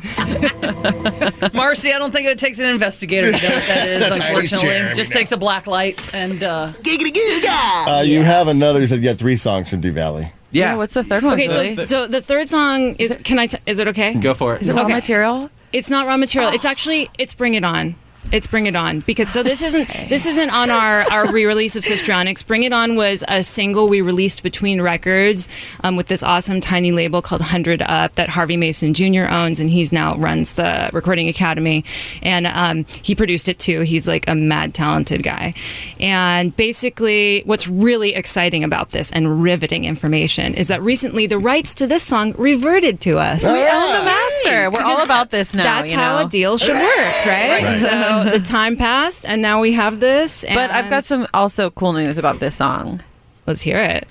Marcy, 1.55 1.93
I 1.93 1.99
don't 1.99 2.13
think 2.13 2.27
it 2.27 2.39
takes 2.39 2.59
an 2.59 2.67
investigator 2.67 3.33
to 3.33 3.33
know 3.33 3.55
what 3.55 3.67
that 3.69 3.89
is. 3.89 4.09
Tiny 4.09 4.25
unfortunately, 4.25 4.69
chair, 4.69 4.89
we 4.91 4.95
just 4.95 5.13
know. 5.13 5.19
takes 5.21 5.33
a 5.33 5.37
black 5.49 5.67
light 5.67 5.99
and 6.15 6.43
uh, 6.43 6.71
Uh, 6.85 8.03
you 8.05 8.23
have 8.23 8.49
another. 8.49 8.81
You 8.81 8.87
said 8.87 9.03
you 9.03 9.09
had 9.09 9.19
three 9.19 9.37
songs 9.37 9.71
from 9.71 9.81
Deap 9.81 9.95
Vally. 9.95 10.31
yeah, 10.51 10.77
what's 10.77 10.93
the 10.93 11.03
third 11.03 11.23
one? 11.25 11.33
Okay, 11.41 11.49
Julie? 11.49 11.75
so 11.77 11.87
so 11.87 12.07
the 12.07 12.21
third 12.21 12.51
song 12.51 12.97
is. 12.97 13.17
Can 13.25 13.39
I? 13.39 13.47
T- 13.47 13.57
is 13.65 13.79
it 13.79 13.89
okay? 13.89 14.13
Go 14.13 14.35
for 14.35 14.57
it. 14.57 14.61
is 14.63 14.69
it 14.69 14.75
raw 14.75 14.83
okay. 14.85 14.93
material? 14.93 15.49
It's 15.73 15.89
not 15.89 16.07
raw 16.07 16.19
material. 16.19 16.53
It's 16.53 16.67
actually 16.67 17.09
it's 17.19 17.33
Bring 17.33 17.55
It 17.55 17.65
On. 17.65 17.95
It's 18.31 18.47
Bring 18.47 18.67
It 18.67 18.77
On 18.77 19.01
because 19.01 19.31
so 19.31 19.43
this 19.43 19.63
isn't 19.63 19.89
this 20.11 20.27
isn't 20.27 20.51
on 20.51 20.71
our 20.71 21.11
our 21.11 21.33
re-release 21.33 21.77
of 21.77 21.83
Sistrionics. 21.83 22.47
Bring 22.47 22.63
It 22.63 22.75
On 22.75 22.95
was 22.95 23.25
a 23.27 23.43
single 23.43 23.89
we 23.89 24.03
released 24.03 24.43
between 24.43 24.83
records 24.83 25.49
um, 25.83 25.97
with 25.97 26.09
this 26.09 26.23
awesome 26.23 26.61
tiny 26.61 26.93
label 26.93 27.23
called 27.23 27.41
Hundred 27.41 27.81
Up 27.83 28.15
that 28.17 28.29
Harvey 28.29 28.59
Mason 28.59 28.93
Jr. 28.93 29.25
owns, 29.25 29.61
and 29.61 29.71
he's 29.71 29.93
now 29.93 30.15
runs 30.17 30.53
the 30.53 30.91
Recording 30.93 31.29
Academy, 31.29 31.85
and 32.23 32.47
um, 32.49 32.85
he 33.03 33.15
produced 33.15 33.49
it 33.49 33.59
too. 33.59 33.81
He's 33.81 34.07
like 34.07 34.29
a 34.29 34.35
mad 34.35 34.75
talented 34.75 35.23
guy, 35.23 35.55
and 35.99 36.55
basically, 36.55 37.43
what's 37.47 37.67
really 37.67 38.15
exciting 38.15 38.63
about 38.63 38.91
this 38.91 39.11
and 39.13 39.43
riveting 39.43 39.87
information 39.87 40.53
is 40.55 40.69
that 40.69 40.83
recently 40.83 41.27
the 41.27 41.39
rights 41.39 41.73
to 41.75 41.87
this 41.87 42.03
song 42.03 42.35
reverted 42.37 43.01
to 43.03 43.19
us. 43.19 43.43
We 43.43 43.49
own 43.49 43.57
the 43.57 44.05
master. 44.05 44.71
We're 44.71 44.83
all 44.83 45.03
about 45.03 45.31
this 45.31 45.55
now. 45.55 45.63
That's 45.63 45.93
you 45.93 45.99
how 45.99 46.19
know? 46.19 46.27
a 46.27 46.29
deal 46.29 46.59
should 46.59 46.77
work, 46.77 47.27
right? 47.27 47.63
Right. 47.63 47.77
So 47.77 47.89
the 48.31 48.39
time 48.45 48.77
passed, 48.77 49.25
and 49.27 49.41
now 49.43 49.61
we 49.61 49.73
have 49.73 50.01
this. 50.01 50.45
But 50.49 50.71
I've 50.71 50.91
got 50.91 51.05
some 51.05 51.27
also 51.35 51.71
cool 51.71 51.93
news 51.93 52.19
about 52.19 52.41
this 52.41 52.57
song. 52.57 53.03
Let's 53.47 53.63
hear 53.63 53.79
it. 53.79 54.07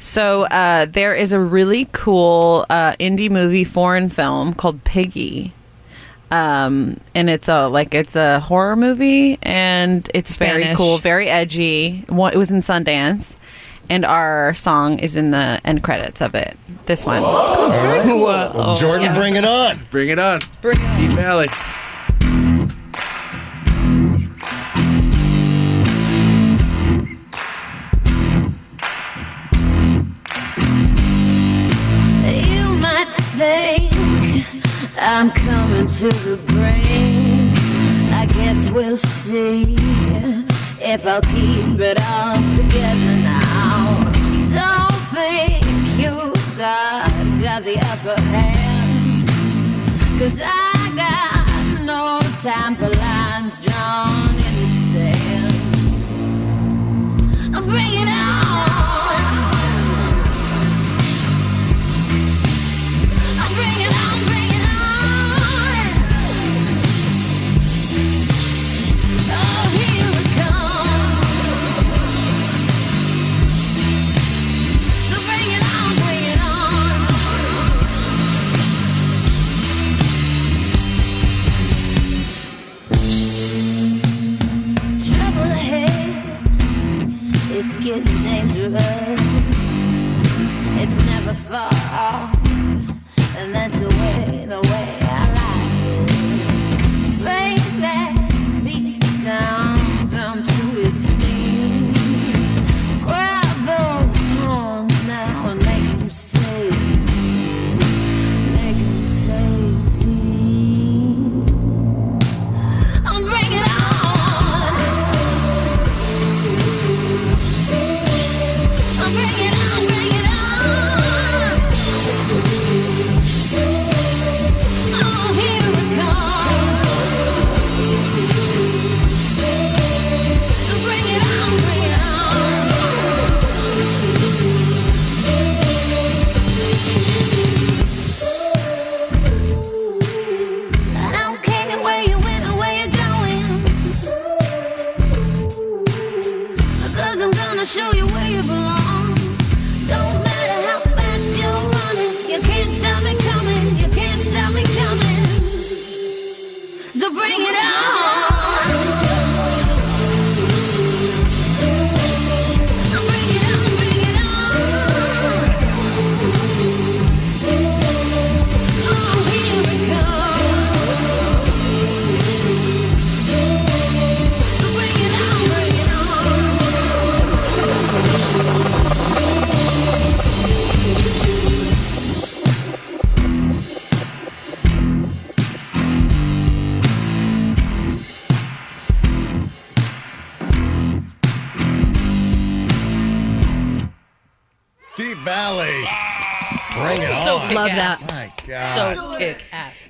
So 0.00 0.42
uh, 0.44 0.86
there 0.86 1.14
is 1.14 1.32
a 1.32 1.38
really 1.40 1.86
cool 1.92 2.64
uh, 2.70 2.92
indie 2.98 3.30
movie 3.30 3.64
foreign 3.64 4.08
film 4.08 4.54
called 4.54 4.82
Piggy. 4.84 5.52
Um, 6.30 7.00
and 7.14 7.28
it's 7.28 7.48
a 7.48 7.66
like 7.66 7.92
it's 7.92 8.14
a 8.14 8.38
horror 8.40 8.76
movie, 8.76 9.36
and 9.42 10.08
it's 10.14 10.36
very 10.36 10.74
cool, 10.76 10.98
very 10.98 11.28
edgy. 11.28 12.04
One- 12.08 12.32
It 12.32 12.36
was 12.36 12.52
in 12.52 12.58
Sundance, 12.58 13.34
and 13.88 14.04
our 14.04 14.54
song 14.54 15.00
is 15.00 15.16
in 15.16 15.32
the 15.32 15.60
end 15.64 15.82
credits 15.82 16.20
of 16.22 16.36
it. 16.36 16.56
This 16.86 17.04
one. 17.04 17.24
All 17.24 17.68
right. 17.70 18.06
Well, 18.06 18.76
Jordan, 18.76 19.12
bring 19.14 19.34
it 19.34 19.44
on. 19.44 19.80
Bring 19.90 20.08
it 20.08 20.20
on. 20.20 20.40
Bring 20.62 20.78
it 20.80 20.84
on. 20.84 20.96
Deap 20.96 21.10
Vally. 21.16 21.48
I'm 35.12 35.32
coming 35.32 35.88
to 35.88 36.08
the 36.08 36.36
brink. 36.46 37.58
I 38.12 38.26
guess 38.32 38.70
we'll 38.70 38.96
see 38.96 39.74
if 40.80 41.04
I'll 41.04 41.20
keep 41.20 41.80
it 41.80 42.00
all 42.00 42.36
together 42.54 43.16
now. 43.18 44.00
Don't 44.58 45.02
think 45.10 45.64
you 45.98 46.14
got, 46.56 47.10
got 47.40 47.64
the 47.64 47.76
upper 47.90 48.20
hand. 48.20 49.28
Cause 50.20 50.40
I 50.44 50.92
got 50.94 51.84
no 51.84 52.20
time 52.40 52.76
for 52.76 52.88
lines 52.88 53.60
drawn 53.66 54.36
in 54.36 54.60
the 54.60 54.68
sand. 54.68 55.52
I'm 57.56 57.66
bring 57.66 57.94
it. 57.94 58.29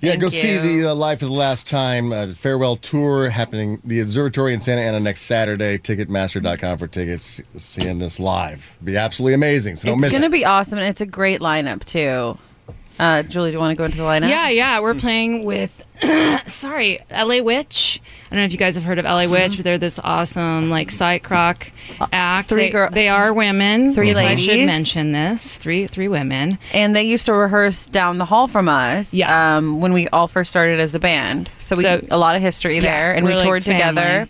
Yeah, 0.03 0.11
Thank 0.13 0.21
go 0.23 0.27
you. 0.29 0.33
see 0.33 0.57
the 0.59 0.91
uh, 0.91 0.95
Life 0.95 1.23
of 1.23 1.29
the 1.29 1.35
Last 1.35 1.67
Time 1.67 2.13
uh, 2.13 2.29
farewell 2.29 2.77
tour 2.77 3.29
happening 3.31 3.81
the 3.85 4.01
Observatory 4.01 4.55
in 4.55 4.61
Santa 4.61 4.81
Ana 4.83 5.01
next 5.01 5.23
Saturday. 5.23 5.79
Ticketmaster.com 5.79 6.79
for 6.79 6.87
tickets. 6.87 7.41
Seeing 7.57 7.99
this 7.99 8.19
live 8.21 8.77
be 8.83 8.97
absolutely 8.97 9.35
amazing. 9.35 9.77
So 9.77 9.89
don't 9.89 9.99
it's 9.99 10.03
miss 10.07 10.13
gonna 10.15 10.27
it. 10.27 10.33
be 10.33 10.45
awesome, 10.45 10.79
and 10.79 10.89
it's 10.89 11.01
a 11.01 11.07
great 11.07 11.41
lineup 11.41 11.85
too. 11.85 12.39
Uh, 13.01 13.23
Julie, 13.23 13.51
do 13.51 13.55
you 13.55 13.59
want 13.61 13.73
to 13.73 13.79
go 13.79 13.85
into 13.85 13.97
the 13.97 14.03
lineup? 14.03 14.29
Yeah, 14.29 14.49
yeah. 14.51 14.81
We're 14.81 14.95
playing 14.95 15.45
with, 15.45 15.83
sorry, 16.47 16.99
LA 17.11 17.41
Witch. 17.41 18.01
I 18.27 18.35
don't 18.35 18.41
know 18.43 18.45
if 18.45 18.53
you 18.53 18.59
guys 18.59 18.75
have 18.75 18.85
heard 18.85 18.99
of 18.99 19.07
LA 19.07 19.27
Witch, 19.27 19.57
but 19.57 19.65
they're 19.65 19.79
this 19.79 19.99
awesome, 20.05 20.69
like, 20.69 20.91
psych 20.91 21.29
rock 21.31 21.69
act. 22.13 22.49
three 22.51 22.65
they, 22.65 22.71
girl- 22.71 22.91
they 22.91 23.09
are 23.09 23.33
women. 23.33 23.95
Three 23.95 24.13
ladies. 24.13 24.49
I 24.49 24.53
should 24.53 24.67
mention 24.67 25.13
this. 25.13 25.57
Three 25.57 25.87
three 25.87 26.09
women. 26.09 26.59
And 26.75 26.95
they 26.95 27.05
used 27.05 27.27
to 27.27 27.33
rehearse 27.33 27.87
down 27.87 28.19
the 28.19 28.27
hall 28.27 28.47
from 28.49 28.69
us. 28.69 29.15
Yeah. 29.15 29.57
Um, 29.57 29.81
when 29.81 29.93
we 29.95 30.07
all 30.09 30.29
first 30.29 30.51
started 30.51 30.79
as 30.79 30.95
a 30.95 30.99
band, 31.01 31.51
so 31.59 31.77
we 31.77 31.83
So- 31.85 32.05
a 32.11 32.19
lot 32.19 32.37
of 32.37 32.43
history 32.43 32.77
Yeah, 32.77 32.83
there, 32.83 33.15
and 33.15 33.25
we 33.25 33.35
like 33.35 33.45
toured 33.45 33.63
together. 33.63 34.29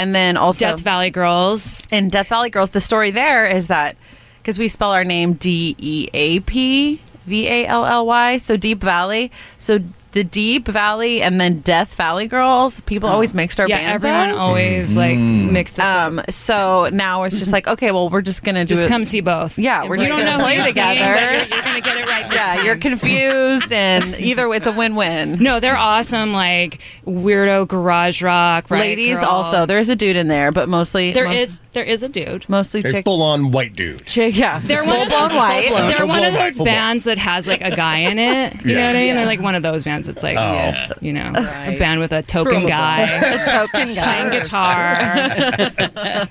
And 0.00 0.14
then 0.14 0.36
also 0.36 0.64
Death 0.66 0.80
Valley 0.80 1.10
Girls. 1.10 1.86
And 1.92 2.10
Death 2.10 2.28
Valley 2.28 2.50
Girls. 2.50 2.70
The 2.70 2.80
story 2.80 3.10
there 3.10 3.46
is 3.46 3.68
that 3.68 3.96
because 4.38 4.58
we 4.58 4.66
spell 4.68 4.90
our 4.90 5.04
name 5.04 5.34
D 5.34 5.76
E 5.78 6.08
A 6.14 6.40
P 6.40 7.00
V 7.26 7.48
A 7.48 7.66
L 7.66 7.86
L 7.86 8.06
Y, 8.06 8.38
so 8.38 8.56
Deap 8.56 8.80
Vally. 8.80 9.30
So 9.58 9.80
the 10.12 10.24
Deap 10.24 10.66
Vally 10.66 11.22
and 11.22 11.40
then 11.40 11.60
Death 11.60 11.94
Valley 11.94 12.26
Girls. 12.26 12.80
People 12.80 13.08
always 13.08 13.32
mixed 13.32 13.60
our 13.60 13.68
Yeah, 13.68 13.76
bands. 13.76 13.94
everyone 14.04 14.30
up. 14.30 14.38
always 14.38 14.96
like 14.96 15.18
mixed 15.18 15.78
us 15.78 16.08
Um, 16.08 16.20
so 16.28 16.88
now 16.92 17.22
it's 17.22 17.38
just 17.38 17.52
like, 17.52 17.68
okay, 17.68 17.92
well, 17.92 18.08
we're 18.08 18.20
just 18.22 18.42
gonna 18.42 18.64
do 18.64 18.74
Just 18.74 18.86
it. 18.86 18.88
come 18.88 19.04
see 19.04 19.20
both. 19.20 19.58
Yeah, 19.58 19.84
we're 19.86 19.96
You 19.96 20.06
just 20.06 20.10
don't 20.10 20.18
gonna 20.20 20.30
know 20.30 20.36
who 20.38 20.42
play 20.44 20.54
you're 20.56 20.64
seeing, 20.64 20.74
together. 20.74 21.20
You're, 21.32 21.32
you're 21.46 21.62
gonna 21.62 21.80
get 21.80 21.96
it 21.98 22.10
right. 22.10 22.32
Yeah, 22.32 22.54
time. 22.56 22.66
you're 22.66 22.76
confused, 22.76 23.72
and 23.72 24.14
either 24.18 24.52
it's 24.52 24.66
a 24.66 24.72
win-win. 24.72 25.38
No, 25.50 25.58
they're 25.60 25.76
awesome. 25.76 26.32
Like 26.32 26.80
weirdo 27.06 27.66
garage 27.68 28.22
rock. 28.22 28.70
Right, 28.70 28.80
Ladies 28.80 29.20
girl? 29.20 29.28
also, 29.28 29.64
there 29.66 29.78
is 29.78 29.88
a 29.88 29.96
dude 29.96 30.16
in 30.16 30.28
there, 30.28 30.52
but 30.52 30.68
mostly 30.68 31.12
There 31.12 31.26
most- 31.26 31.36
is 31.36 31.60
there 31.72 31.84
is 31.84 32.02
a 32.02 32.08
dude. 32.08 32.48
mostly 32.48 32.80
A 32.80 32.90
chick. 32.92 33.04
full 33.04 33.22
on 33.22 33.50
white 33.52 33.74
dude. 33.74 34.04
Chick, 34.06 34.36
yeah, 34.36 34.60
They're 34.62 34.84
one 34.84 35.00
of 35.00 35.08
those, 35.08 35.32
white. 35.34 35.68
They're 35.96 36.06
one 36.06 36.24
of 36.24 36.32
those 36.34 36.58
bands 36.58 37.04
that 37.04 37.18
has 37.18 37.46
like 37.46 37.62
a 37.62 37.74
guy 37.74 37.98
in 37.98 38.18
it. 38.18 38.54
You 38.64 38.72
Yeah. 38.72 38.80
know 38.80 38.86
what 38.88 38.96
I 38.96 38.98
mean? 38.98 39.06
Yeah. 39.08 39.14
They're 39.14 39.26
like 39.26 39.40
one 39.40 39.54
of 39.54 39.62
those 39.62 39.84
bands. 39.84 39.99
It's 40.08 40.22
like, 40.22 40.36
Oh. 40.38 40.72
you 41.00 41.12
know, 41.12 41.30
a 41.34 41.78
band 41.78 42.00
with 42.00 42.12
a 42.12 42.22
token 42.22 42.50
Provable. 42.52 42.68
guy, 42.68 43.02
A 43.08 43.50
token 43.50 43.94
guy. 43.94 44.04
playing 44.04 44.30
guitar. 44.30 44.96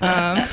um, 0.00 0.48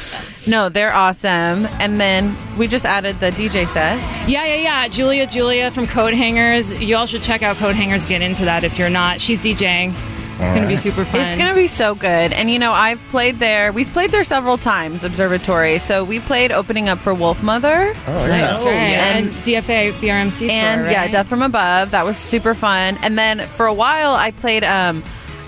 No, 0.47 0.69
they're 0.69 0.93
awesome. 0.93 1.65
And 1.79 1.99
then 1.99 2.35
we 2.57 2.67
just 2.67 2.85
added 2.85 3.19
the 3.19 3.31
DJ 3.31 3.67
set. 3.67 3.97
yeah, 4.29 4.45
yeah, 4.45 4.55
yeah. 4.55 4.87
Julia, 4.87 5.27
Julia 5.27 5.71
from 5.71 5.87
Coathangers. 5.87 6.79
You 6.85 6.95
all 6.95 7.05
should 7.05 7.21
check 7.23 7.43
out 7.43 7.57
Coathangers. 7.57 8.07
Get 8.07 8.21
into 8.21 8.45
that 8.45 8.63
if 8.63 8.77
you're 8.79 8.89
not. 8.89 9.19
She's 9.21 9.43
DJing. 9.43 9.93
It's 10.39 10.55
gonna 10.55 10.67
be 10.67 10.75
super 10.75 11.03
fun. 11.03 11.21
It's 11.21 11.35
going 11.35 11.49
to 11.49 11.55
be 11.55 11.67
so 11.67 11.95
good. 11.95 12.31
And 12.31 12.49
you 12.51 12.59
know, 12.59 12.71
I've 12.71 12.99
played 13.09 13.39
there. 13.39 13.71
We've 13.73 13.91
played 13.91 14.11
there 14.11 14.23
several 14.23 14.57
times, 14.57 15.03
Observatory. 15.03 15.79
So 15.79 16.03
we 16.03 16.19
played 16.19 16.51
opening 16.51 16.89
up 16.89 16.99
for 16.99 17.13
Wolfmother. 17.13 17.95
Oh, 18.07 18.25
yeah. 18.25 18.27
Nice. 18.27 18.63
Oh, 18.63 18.67
Right. 18.69 18.73
yeah. 18.75 19.17
And, 19.17 19.31
DFA 19.43 19.93
BRMC 19.99 20.39
tour, 20.41 20.49
and 20.51 20.81
right? 20.83 20.91
yeah, 20.91 21.07
Death 21.07 21.27
from 21.27 21.41
Above. 21.41 21.91
That 21.91 22.05
was 22.05 22.17
super 22.17 22.53
fun. 22.53 22.97
And 23.01 23.17
then 23.17 23.47
for 23.47 23.65
a 23.65 23.73
while, 23.73 24.13
I 24.13 24.29
played 24.31 24.63
um, 24.63 25.03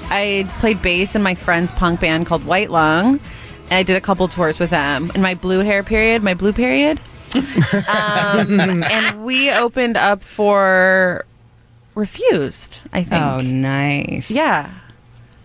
I 0.05 0.47
played 0.59 0.81
bass 0.81 1.15
in 1.15 1.21
my 1.21 1.35
friend's 1.35 1.71
punk 1.71 1.99
band 1.99 2.25
called 2.25 2.43
White 2.45 2.71
Lung, 2.71 3.19
and 3.65 3.73
I 3.73 3.83
did 3.83 3.95
a 3.95 4.01
couple 4.01 4.27
tours 4.27 4.59
with 4.59 4.71
them 4.71 5.11
in 5.13 5.21
my 5.21 5.35
blue 5.35 5.59
hair 5.59 5.83
period, 5.83 6.23
my 6.23 6.33
blue 6.33 6.53
period. 6.53 6.99
um, 7.35 8.83
and 8.83 9.23
we 9.23 9.51
opened 9.51 9.97
up 9.97 10.23
for 10.23 11.25
Refused. 11.95 12.79
I 12.93 13.03
think. 13.03 13.21
Oh, 13.21 13.39
nice. 13.41 14.31
Yeah. 14.31 14.71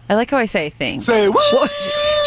I 0.08 0.14
like 0.14 0.30
how 0.30 0.36
I 0.36 0.44
say 0.44 0.68
things. 0.70 1.06
Say 1.06 1.28
what? 1.28 1.70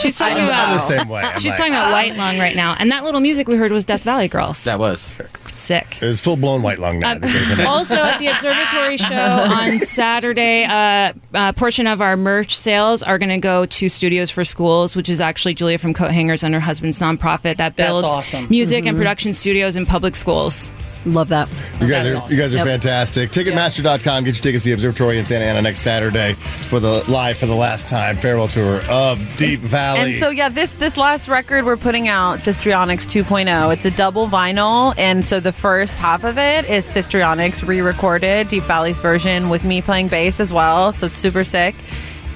She's 0.02 0.18
talking 0.18 0.38
I'm, 0.38 0.46
about 0.46 0.68
I'm 0.70 0.74
the 0.74 0.80
same 0.80 1.10
way. 1.10 1.22
I'm 1.22 1.40
She's 1.40 1.52
like, 1.52 1.58
talking 1.58 1.74
about 1.74 1.92
White 1.92 2.16
Lung 2.16 2.38
right 2.40 2.56
now, 2.56 2.76
and 2.78 2.92
that 2.92 3.04
little 3.04 3.20
music 3.20 3.48
we 3.48 3.56
heard 3.56 3.72
was 3.72 3.86
Death 3.86 4.04
Valley 4.04 4.28
Girls. 4.28 4.64
That 4.64 4.80
was. 4.80 5.14
Sick. 5.48 5.98
It 6.02 6.06
was 6.06 6.20
full 6.20 6.38
blown 6.38 6.62
white 6.62 6.78
lung 6.78 7.00
now. 7.00 7.14
Um, 7.14 7.22
also 7.66 7.96
at 7.96 8.20
the 8.20 8.28
Observatory 8.28 8.98
show 8.98 9.16
on 9.16 9.80
Saturday, 9.80 10.66
uh, 10.66 11.14
a 11.34 11.54
portion 11.54 11.88
of 11.88 12.00
our 12.02 12.16
merch 12.18 12.56
sales 12.56 13.02
are 13.02 13.18
going 13.18 13.30
to 13.30 13.40
go 13.40 13.66
to 13.66 13.90
Studios 13.90 14.30
for 14.30 14.44
Schools, 14.46 14.96
which 14.96 15.10
is 15.10 15.20
actually 15.22 15.54
Julia 15.56 15.78
from 15.80 15.94
Coathangers 15.96 16.44
and 16.44 16.54
her 16.54 16.60
husband's 16.60 17.00
nonprofit 17.00 17.58
that 17.58 17.76
builds 17.76 18.04
awesome. 18.04 18.46
music 18.50 18.86
and 18.86 18.96
Mhm. 18.96 19.00
production 19.00 19.34
studios 19.34 19.76
in 19.76 19.86
public 19.88 20.16
schools. 20.16 20.74
Love 21.14 21.30
that. 21.30 21.48
You 21.80 21.88
guys 21.88 22.04
That's 22.04 22.16
are 22.16 22.18
awesome. 22.18 22.32
you 22.32 22.38
guys 22.38 22.54
are 22.54 22.58
Yep. 22.58 22.66
fantastic. 22.68 23.32
Ticketmaster.com. 23.32 24.24
Get 24.26 24.36
your 24.36 24.42
tickets 24.44 24.64
to 24.64 24.70
the 24.70 24.74
Observatory 24.74 25.18
in 25.20 25.26
Santa 25.26 25.46
Ana 25.46 25.62
next 25.62 25.80
Saturday 25.82 26.34
for 26.34 26.80
the 26.80 27.04
live 27.10 27.38
for 27.38 27.46
the 27.46 27.56
last 27.56 27.88
time 27.88 28.18
farewell 28.18 28.48
tour 28.48 28.82
of 28.90 29.20
Deap 29.38 29.60
Vally. 29.62 30.00
And 30.12 30.20
so 30.20 30.30
yeah, 30.30 30.50
this 30.50 30.74
this 30.74 30.98
last 30.98 31.28
record 31.28 31.66
we're 31.66 31.78
putting 31.78 32.08
out, 32.08 32.40
Sistrionics 32.40 33.06
2.0. 33.06 33.72
It's 33.74 33.86
a 33.86 33.92
double 33.92 34.28
vinyl, 34.28 34.94
and 34.98 35.26
so 35.26 35.40
the 35.40 35.52
first 35.54 35.98
half 36.00 36.24
of 36.24 36.38
it 36.38 36.66
is 36.70 36.86
Sistrionics 36.86 37.66
re-recorded, 37.68 38.50
Deap 38.50 38.64
Vally's 38.64 39.00
version 39.00 39.50
with 39.50 39.64
me 39.64 39.82
playing 39.82 40.08
bass 40.10 40.40
as 40.40 40.52
well. 40.52 40.94
So 40.94 41.08
it's 41.08 41.18
super 41.18 41.44
sick. 41.44 41.76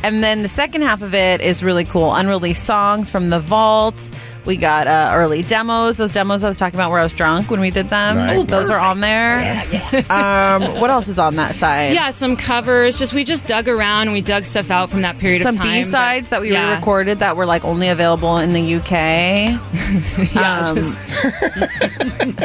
And 0.04 0.24
then 0.24 0.42
the 0.42 0.48
second 0.48 0.82
half 0.82 1.04
of 1.04 1.14
it 1.14 1.42
is 1.42 1.62
really 1.62 1.86
cool, 1.86 2.12
unreleased 2.16 2.64
songs 2.66 3.12
from 3.12 3.30
the 3.30 3.40
vault. 3.40 3.94
We 4.46 4.58
got 4.58 4.88
uh, 4.88 5.12
early 5.14 5.44
demos. 5.44 5.98
Those 5.98 6.12
demos 6.12 6.44
I 6.44 6.48
was 6.48 6.58
talking 6.58 6.76
about 6.80 6.90
where 6.90 7.00
I 7.00 7.04
was 7.04 7.14
drunk 7.14 7.52
when 7.52 7.60
we 7.62 7.70
did 7.70 7.90
them. 7.90 8.16
Nice. 8.16 8.46
Those 8.46 8.70
are 8.72 8.80
on 8.80 9.00
there. 9.02 9.38
um, 10.10 10.64
what 10.82 10.90
else 10.90 11.08
is 11.08 11.20
on 11.20 11.36
that 11.36 11.56
side? 11.56 11.94
Yeah, 11.94 12.10
some 12.10 12.36
covers. 12.36 12.98
Just 12.98 13.14
we 13.14 13.24
just 13.24 13.48
dug 13.48 13.68
around 13.68 14.04
and 14.08 14.14
we 14.14 14.22
dug 14.22 14.44
stuff 14.44 14.72
out 14.72 14.90
from 14.90 15.02
that 15.04 15.20
period 15.20 15.44
Some 15.44 15.56
of 15.56 15.62
time. 15.62 15.68
B 15.68 15.84
sides 15.84 16.30
that 16.30 16.42
we 16.42 16.52
yeah. 16.52 16.70
re-recorded 16.72 17.20
that 17.20 17.36
were 17.36 17.46
like 17.46 17.64
only 17.64 17.90
available 17.90 18.38
in 18.38 18.54
the 18.54 18.76
UK. 18.76 19.60
Yeah, 20.34 20.68
Um, 20.68 20.76
just, 20.76 21.00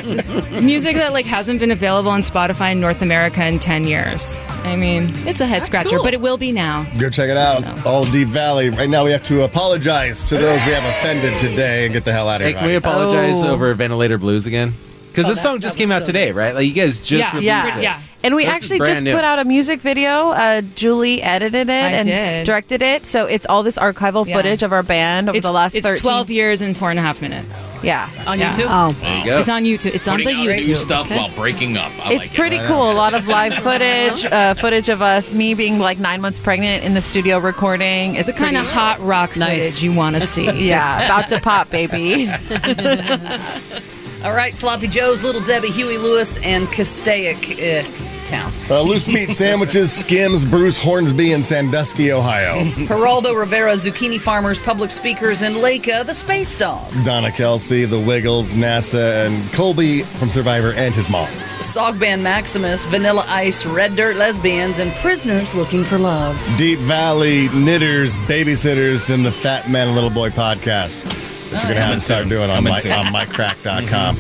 just 0.03 0.51
music 0.63 0.97
that 0.97 1.13
like 1.13 1.27
hasn't 1.27 1.61
been 1.61 1.71
available 1.71 2.11
on 2.11 2.21
Spotify 2.21 2.73
in 2.73 2.81
North 2.81 3.03
America 3.03 3.45
in 3.47 3.59
ten 3.61 3.85
years. 3.85 4.43
I 4.65 4.75
mean, 4.75 5.11
it's 5.27 5.41
a 5.41 5.47
head 5.47 5.65
scratcher, 5.65 5.99
but 6.03 6.13
it 6.13 6.21
will 6.21 6.37
be 6.37 6.51
now. 6.51 6.85
Go 6.99 7.09
check 7.09 7.29
it 7.29 7.37
out. 7.37 7.87
All 7.87 8.05
Deap 8.05 8.29
Vally. 8.29 8.71
Right 8.71 8.91
now, 8.91 9.05
we 9.05 9.13
have 9.13 9.23
to 9.25 9.45
apologize 9.45 10.25
to 10.29 10.37
those 10.37 10.65
we 10.65 10.73
have 10.73 10.85
offended 10.99 11.39
today 11.39 11.86
and 11.87 11.95
get 11.95 12.05
the 12.05 12.13
hell 12.13 12.29
out 12.29 12.41
of 12.41 12.47
Hey, 12.47 12.53
here. 12.53 12.59
can 12.61 12.69
we 12.69 12.75
apologize 12.75 13.43
Oh. 13.43 13.53
over 13.53 13.73
Ventilator 13.75 14.19
Blues 14.19 14.47
again? 14.47 14.75
Because 15.17 15.31
Oh, 15.31 15.35
this 15.35 15.43
song 15.43 15.61
just 15.61 15.79
that 15.79 15.83
came 15.83 15.91
out 15.91 16.01
so 16.03 16.07
today, 16.07 16.31
right? 16.31 16.55
Like 16.55 16.67
you 16.67 16.75
guys 16.75 17.01
just 17.01 17.11
yeah, 17.13 17.31
released 17.33 17.47
yeah, 17.47 17.95
this. 17.95 18.11
And 18.23 18.35
we 18.35 18.45
This 18.45 18.51
is 18.51 18.57
actually 18.63 18.79
brand 18.81 18.93
just 18.97 19.05
new. 19.05 19.15
put 19.15 19.25
out 19.25 19.39
a 19.39 19.45
music 19.47 19.81
video. 19.81 20.31
Uh, 20.31 20.61
Julie 20.75 21.23
edited 21.23 21.71
it 21.71 21.73
I 21.73 21.91
and 21.93 22.07
did. 22.07 22.45
directed 22.45 22.83
it, 22.83 23.07
so 23.07 23.25
it's 23.25 23.47
all 23.47 23.63
this 23.63 23.79
archival 23.79 24.27
Yeah. 24.27 24.37
footage 24.37 24.63
of 24.63 24.73
our 24.73 24.83
band 24.83 25.31
over 25.31 25.39
It's, 25.39 25.47
the 25.47 25.53
last 25.53 25.75
it's 25.75 25.87
13 25.87 26.03
twelve 26.03 26.29
years 26.31 26.61
and 26.61 26.77
four 26.77 26.91
and 26.91 26.99
a 26.99 27.03
half 27.03 27.23
minutes. 27.23 27.65
Yeah, 27.83 28.11
On 28.27 28.39
Yeah. 28.39 28.53
YouTube? 28.53 28.67
Oh. 28.69 28.93
There 28.93 29.19
you 29.21 29.25
go. 29.25 29.39
It's 29.39 29.49
on 29.49 29.65
YouTube. 29.65 29.95
It's 29.95 30.07
on 30.09 30.19
the 30.19 30.25
Putting 30.25 30.41
out 30.41 30.47
YouTube. 30.49 30.67
new 30.67 30.75
stuff 30.75 31.11
while 31.11 31.31
breaking 31.31 31.79
up. 31.79 31.93
I 32.05 32.13
it's 32.15 32.25
like 32.25 32.35
pretty 32.35 32.57
it. 32.57 32.65
cool. 32.67 32.91
A 32.91 32.93
lot 32.93 33.15
of 33.15 33.27
live 33.37 33.55
footage, 33.55 34.25
uh, 34.27 34.53
footage 34.55 34.91
of 34.91 35.01
us, 35.01 35.33
me 35.33 35.55
being 35.55 35.79
like 35.79 35.99
nine 35.99 36.21
months 36.21 36.39
pregnant 36.39 36.85
in 36.85 36.93
the 36.93 37.01
studio 37.03 37.39
recording. 37.39 38.17
It's 38.17 38.27
the 38.27 38.33
kind 38.35 38.57
of 38.59 38.65
pretty- 38.65 38.79
hot 38.79 39.01
rock 39.01 39.35
Nice. 39.37 39.65
footage 39.67 39.83
you 39.83 39.93
want 39.95 40.15
to 40.17 40.21
see. 40.35 40.51
yeah, 40.67 41.07
about 41.07 41.29
to 41.31 41.41
pop, 41.41 41.71
baby. 41.71 42.31
All 44.27 44.33
right, 44.33 44.57
Sloppy 44.57 44.89
Joe's, 44.89 45.23
Little 45.23 45.41
Debbie, 45.41 45.71
Huey 45.71 45.99
Lewis, 45.99 46.37
and 46.39 46.67
Castaic 46.67 47.39
uh, 47.63 48.27
Town. 48.27 48.53
Uh, 48.69 48.83
loose 48.83 49.07
meat 49.07 49.31
sandwiches, 49.31 49.93
Skims, 49.97 50.45
Bruce 50.45 50.77
Hornsby 50.77 51.31
in 51.31 51.45
Sandusky, 51.45 52.11
Ohio. 52.11 52.65
Geraldo 52.89 53.39
Rivera, 53.39 53.75
Zucchini 53.75 54.21
Farmers, 54.21 54.59
Public 54.59 54.91
Speakers, 54.91 55.43
and 55.43 55.55
Laika, 55.55 56.05
the 56.05 56.13
Space 56.13 56.57
Dog. 56.57 56.93
Donna 57.05 57.31
Kelsey, 57.31 57.85
The 57.85 58.01
Wiggles, 58.01 58.53
NASA, 58.53 59.27
and 59.29 59.53
Colby 59.53 60.03
from 60.03 60.29
Survivor 60.29 60.73
and 60.73 60.93
his 60.93 61.09
mom. 61.09 61.29
Sog 61.61 62.01
Band 62.01 62.25
Maximus, 62.25 62.85
Vanilla 62.87 63.25
Ice, 63.29 63.65
Red 63.65 63.95
Dirt 63.95 64.17
Lesbians, 64.17 64.81
and 64.81 64.93
Prisoners 64.97 65.55
Looking 65.55 65.85
for 65.85 65.99
Love. 65.99 66.37
Deap 66.59 66.81
Vally, 66.81 67.49
Knitters, 67.51 68.17
Babysitters, 68.27 69.09
and 69.09 69.25
the 69.25 69.31
Fat 69.31 69.71
Man 69.71 69.87
and 69.87 69.95
Little 69.95 70.11
Boy 70.11 70.31
podcast 70.31 71.36
that 71.57 71.69
you're 71.69 71.75
going 71.75 71.87
to 71.87 71.93
have 71.93 71.95
to 71.95 72.05
start 72.05 72.29
doing 72.29 72.51
on, 72.51 72.65
my, 72.65 72.79
soon. 72.79 72.93
on 72.93 73.07
mycrack.com. 73.07 74.19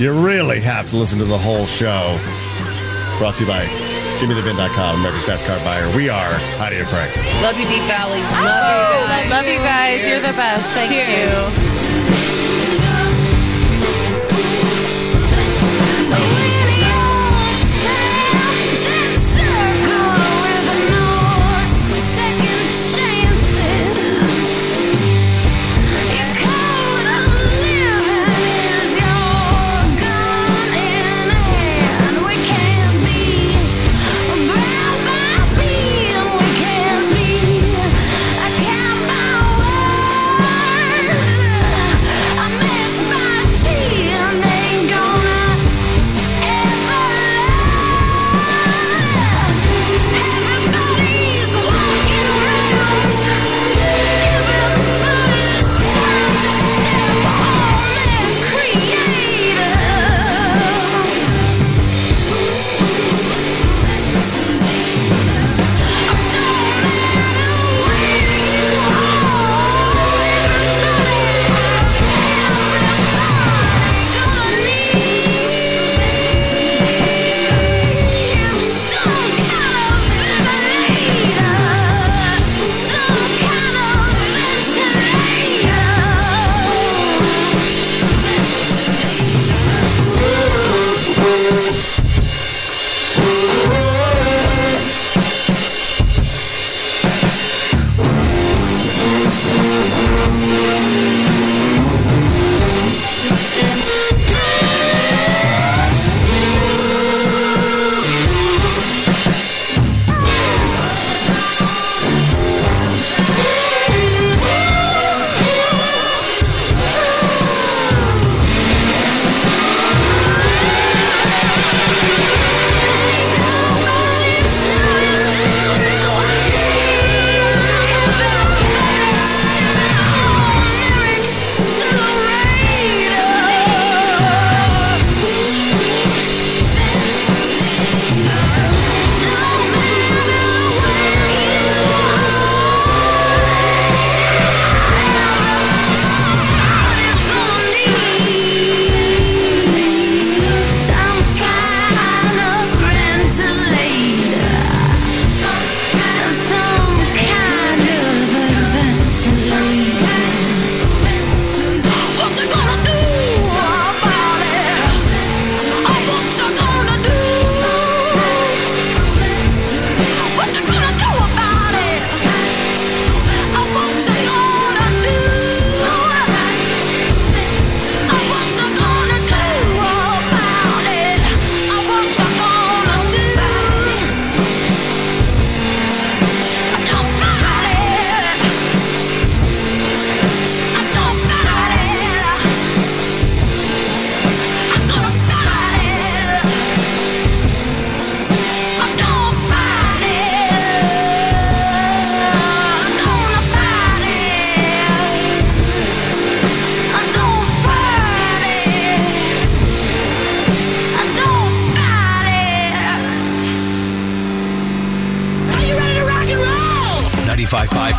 You 0.00 0.12
really 0.12 0.60
have 0.60 0.88
to 0.88 0.96
listen 0.96 1.18
to 1.18 1.24
the 1.24 1.38
whole 1.38 1.66
show. 1.66 2.18
Brought 3.18 3.36
to 3.36 3.44
you 3.44 3.48
by 3.48 3.66
GiveMeTheVin.com, 4.20 5.00
America's 5.00 5.26
Best 5.26 5.46
Car 5.46 5.58
Buyer. 5.58 5.94
We 5.96 6.08
are 6.08 6.32
Heidi 6.56 6.76
and 6.76 6.88
Frank. 6.88 7.14
Love 7.42 7.58
you, 7.58 7.66
Deap 7.66 7.82
Vally. 7.82 8.20
Love 8.20 8.32
you 8.32 8.88
oh, 8.88 9.06
guys. 9.08 9.30
Love 9.30 9.46
you 9.46 9.58
guys. 9.58 10.06
You're 10.06 10.20
the 10.20 10.36
best. 10.36 10.66
Thank 10.72 10.90
you. 10.90 11.75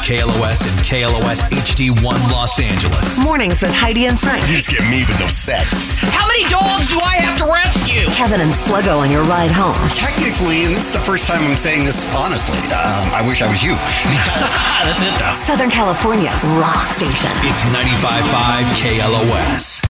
KLOS 0.08 0.64
and 0.64 0.80
KLOS 0.88 1.44
HD1 1.52 2.32
Los 2.32 2.62
Angeles. 2.62 3.20
Mornings 3.20 3.62
with 3.62 3.76
Heidi 3.76 4.06
and 4.06 4.18
Frank. 4.18 4.48
You 4.48 4.56
just 4.56 4.70
get 4.70 4.80
me 4.90 5.04
with 5.04 5.20
those 5.20 5.36
sets. 5.36 5.98
How 6.00 6.26
many 6.26 6.48
dogs 6.48 6.88
do 6.88 6.98
I 6.98 7.20
have 7.20 7.38
to 7.40 7.44
rescue? 7.44 8.06
Kevin 8.16 8.40
and 8.40 8.54
Sluggo 8.54 9.00
on 9.00 9.12
your 9.12 9.26
ride 9.26 9.52
home. 9.52 9.76
Technically, 9.92 10.64
and 10.64 10.72
this 10.72 10.88
is 10.88 10.94
the 10.94 11.04
first 11.04 11.28
time 11.28 11.42
I'm 11.44 11.58
saying 11.58 11.84
this 11.84 12.08
honestly, 12.16 12.56
um, 12.72 13.12
I 13.12 13.22
wish 13.28 13.42
I 13.42 13.50
was 13.52 13.62
you. 13.62 13.76
Because 13.76 14.56
that's 14.88 15.04
it, 15.04 15.12
though. 15.20 15.36
Southern 15.44 15.70
California's 15.70 16.40
rock 16.56 16.88
station. 16.88 17.28
It's 17.44 17.68
95.5 17.68 18.64
KLOS. 18.80 19.77